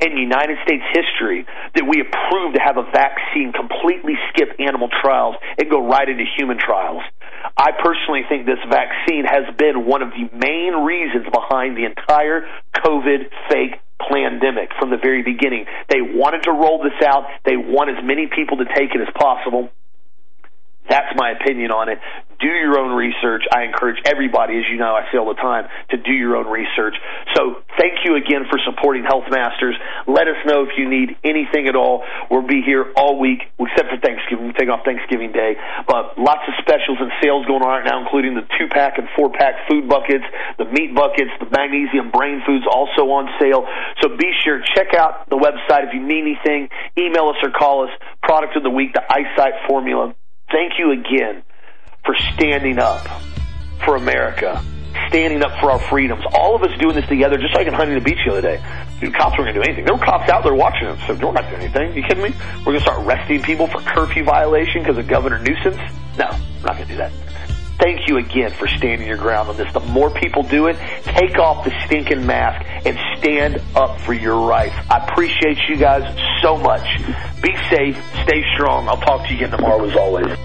in 0.00 0.16
United 0.16 0.56
States 0.62 0.84
history 0.94 1.44
that 1.74 1.82
we 1.82 2.00
approved 2.00 2.54
to 2.54 2.62
have 2.62 2.78
a 2.78 2.86
vaccine 2.94 3.52
completely 3.52 4.14
skip 4.30 4.54
animal 4.62 4.88
trials 5.02 5.34
and 5.58 5.68
go 5.68 5.82
right 5.82 6.08
into 6.08 6.24
human 6.38 6.58
trials. 6.58 7.02
I 7.56 7.72
personally 7.72 8.22
think 8.28 8.46
this 8.46 8.62
vaccine 8.70 9.24
has 9.24 9.54
been 9.56 9.86
one 9.86 10.02
of 10.02 10.10
the 10.10 10.28
main 10.36 10.84
reasons 10.84 11.26
behind 11.32 11.76
the 11.76 11.84
entire 11.84 12.46
COVID 12.74 13.30
fake 13.50 13.80
pandemic 13.98 14.70
from 14.78 14.90
the 14.90 14.98
very 14.98 15.22
beginning. 15.22 15.66
They 15.88 16.00
wanted 16.00 16.42
to 16.44 16.52
roll 16.52 16.82
this 16.82 17.00
out. 17.06 17.26
They 17.44 17.56
want 17.56 17.90
as 17.90 18.04
many 18.04 18.26
people 18.26 18.58
to 18.58 18.64
take 18.64 18.94
it 18.94 19.00
as 19.00 19.08
possible. 19.14 19.70
That's 20.88 21.12
my 21.16 21.32
opinion 21.32 21.70
on 21.70 21.88
it. 21.88 21.98
Do 22.38 22.52
your 22.52 22.76
own 22.76 22.92
research. 22.92 23.48
I 23.48 23.64
encourage 23.64 23.96
everybody, 24.04 24.60
as 24.60 24.68
you 24.68 24.76
know, 24.76 24.92
I 24.92 25.08
say 25.08 25.16
all 25.16 25.32
the 25.32 25.40
time, 25.40 25.64
to 25.88 25.96
do 25.96 26.12
your 26.12 26.36
own 26.36 26.44
research. 26.44 26.92
So 27.32 27.64
thank 27.80 28.04
you 28.04 28.16
again 28.16 28.44
for 28.52 28.60
supporting 28.60 29.04
Health 29.08 29.24
Masters. 29.32 29.74
Let 30.06 30.28
us 30.28 30.36
know 30.44 30.68
if 30.68 30.76
you 30.76 30.84
need 30.84 31.16
anything 31.24 31.66
at 31.66 31.76
all. 31.76 32.04
We'll 32.30 32.46
be 32.46 32.60
here 32.60 32.92
all 32.94 33.18
week, 33.18 33.40
except 33.56 33.88
for 33.88 33.96
Thanksgiving. 34.04 34.48
We 34.48 34.52
take 34.52 34.68
off 34.68 34.84
Thanksgiving 34.84 35.32
Day. 35.32 35.56
But 35.88 36.20
lots 36.20 36.44
of 36.44 36.60
specials 36.60 37.00
and 37.00 37.08
sales 37.24 37.48
going 37.48 37.64
on 37.64 37.72
right 37.72 37.88
now, 37.88 38.04
including 38.04 38.36
the 38.36 38.44
two 38.60 38.68
pack 38.68 39.00
and 39.00 39.08
four 39.16 39.32
pack 39.32 39.64
food 39.64 39.88
buckets, 39.88 40.24
the 40.60 40.68
meat 40.68 40.92
buckets, 40.92 41.32
the 41.40 41.48
magnesium 41.48 42.12
brain 42.12 42.44
foods 42.44 42.68
also 42.68 43.08
on 43.16 43.32
sale. 43.40 43.64
So 44.04 44.12
be 44.12 44.28
sure, 44.44 44.60
check 44.76 44.92
out 44.92 45.24
the 45.32 45.40
website 45.40 45.88
if 45.88 45.96
you 45.96 46.04
need 46.04 46.36
anything. 46.36 46.68
Email 47.00 47.32
us 47.32 47.40
or 47.40 47.48
call 47.48 47.88
us. 47.88 47.90
Product 48.22 48.56
of 48.56 48.62
the 48.62 48.70
week, 48.70 48.92
the 48.92 49.02
eyesight 49.08 49.64
formula. 49.66 50.12
Thank 50.50 50.78
you 50.78 50.92
again 50.92 51.42
for 52.04 52.14
standing 52.34 52.78
up 52.78 53.06
for 53.84 53.96
America, 53.96 54.62
standing 55.08 55.42
up 55.42 55.58
for 55.60 55.70
our 55.72 55.80
freedoms. 55.80 56.24
All 56.34 56.54
of 56.54 56.62
us 56.62 56.70
doing 56.78 56.94
this 56.94 57.06
together, 57.08 57.36
just 57.36 57.54
like 57.54 57.66
in 57.66 57.74
Huntington 57.74 58.04
Beach 58.04 58.18
the 58.24 58.32
other 58.32 58.42
day. 58.42 58.64
Dude, 59.00 59.12
cops 59.12 59.36
weren't 59.36 59.52
going 59.52 59.54
to 59.54 59.60
do 59.60 59.62
anything. 59.62 59.84
There 59.84 59.94
were 59.94 60.04
cops 60.04 60.30
out 60.30 60.44
there 60.44 60.54
watching 60.54 60.88
us, 60.88 61.00
so 61.06 61.14
we're 61.14 61.32
not 61.32 61.50
doing 61.50 61.62
anything. 61.62 61.94
You 61.94 62.02
kidding 62.02 62.22
me? 62.22 62.30
We're 62.58 62.72
going 62.72 62.78
to 62.78 62.84
start 62.84 63.04
arresting 63.04 63.42
people 63.42 63.66
for 63.66 63.80
curfew 63.80 64.24
violation 64.24 64.82
because 64.82 64.96
of 64.96 65.08
Governor 65.08 65.38
Newsom? 65.40 65.74
No, 66.16 66.30
we're 66.30 66.66
not 66.66 66.76
going 66.76 66.86
to 66.88 66.92
do 66.94 66.96
that. 66.96 67.25
Thank 67.78 68.08
you 68.08 68.16
again 68.16 68.52
for 68.52 68.66
standing 68.66 69.06
your 69.06 69.18
ground 69.18 69.50
on 69.50 69.56
this. 69.56 69.70
The 69.72 69.80
more 69.80 70.10
people 70.10 70.42
do 70.42 70.66
it, 70.66 70.76
take 71.04 71.38
off 71.38 71.64
the 71.64 71.72
stinking 71.84 72.26
mask 72.26 72.64
and 72.86 72.98
stand 73.18 73.62
up 73.74 74.00
for 74.00 74.14
your 74.14 74.46
rights. 74.46 74.74
I 74.90 75.06
appreciate 75.06 75.58
you 75.68 75.76
guys 75.76 76.04
so 76.42 76.56
much. 76.56 76.86
Be 77.42 77.54
safe, 77.68 78.02
stay 78.22 78.42
strong. 78.54 78.88
I'll 78.88 78.96
talk 78.96 79.26
to 79.26 79.34
you 79.34 79.36
again 79.36 79.50
tomorrow 79.50 79.84
as 79.84 79.96
always. 79.96 80.38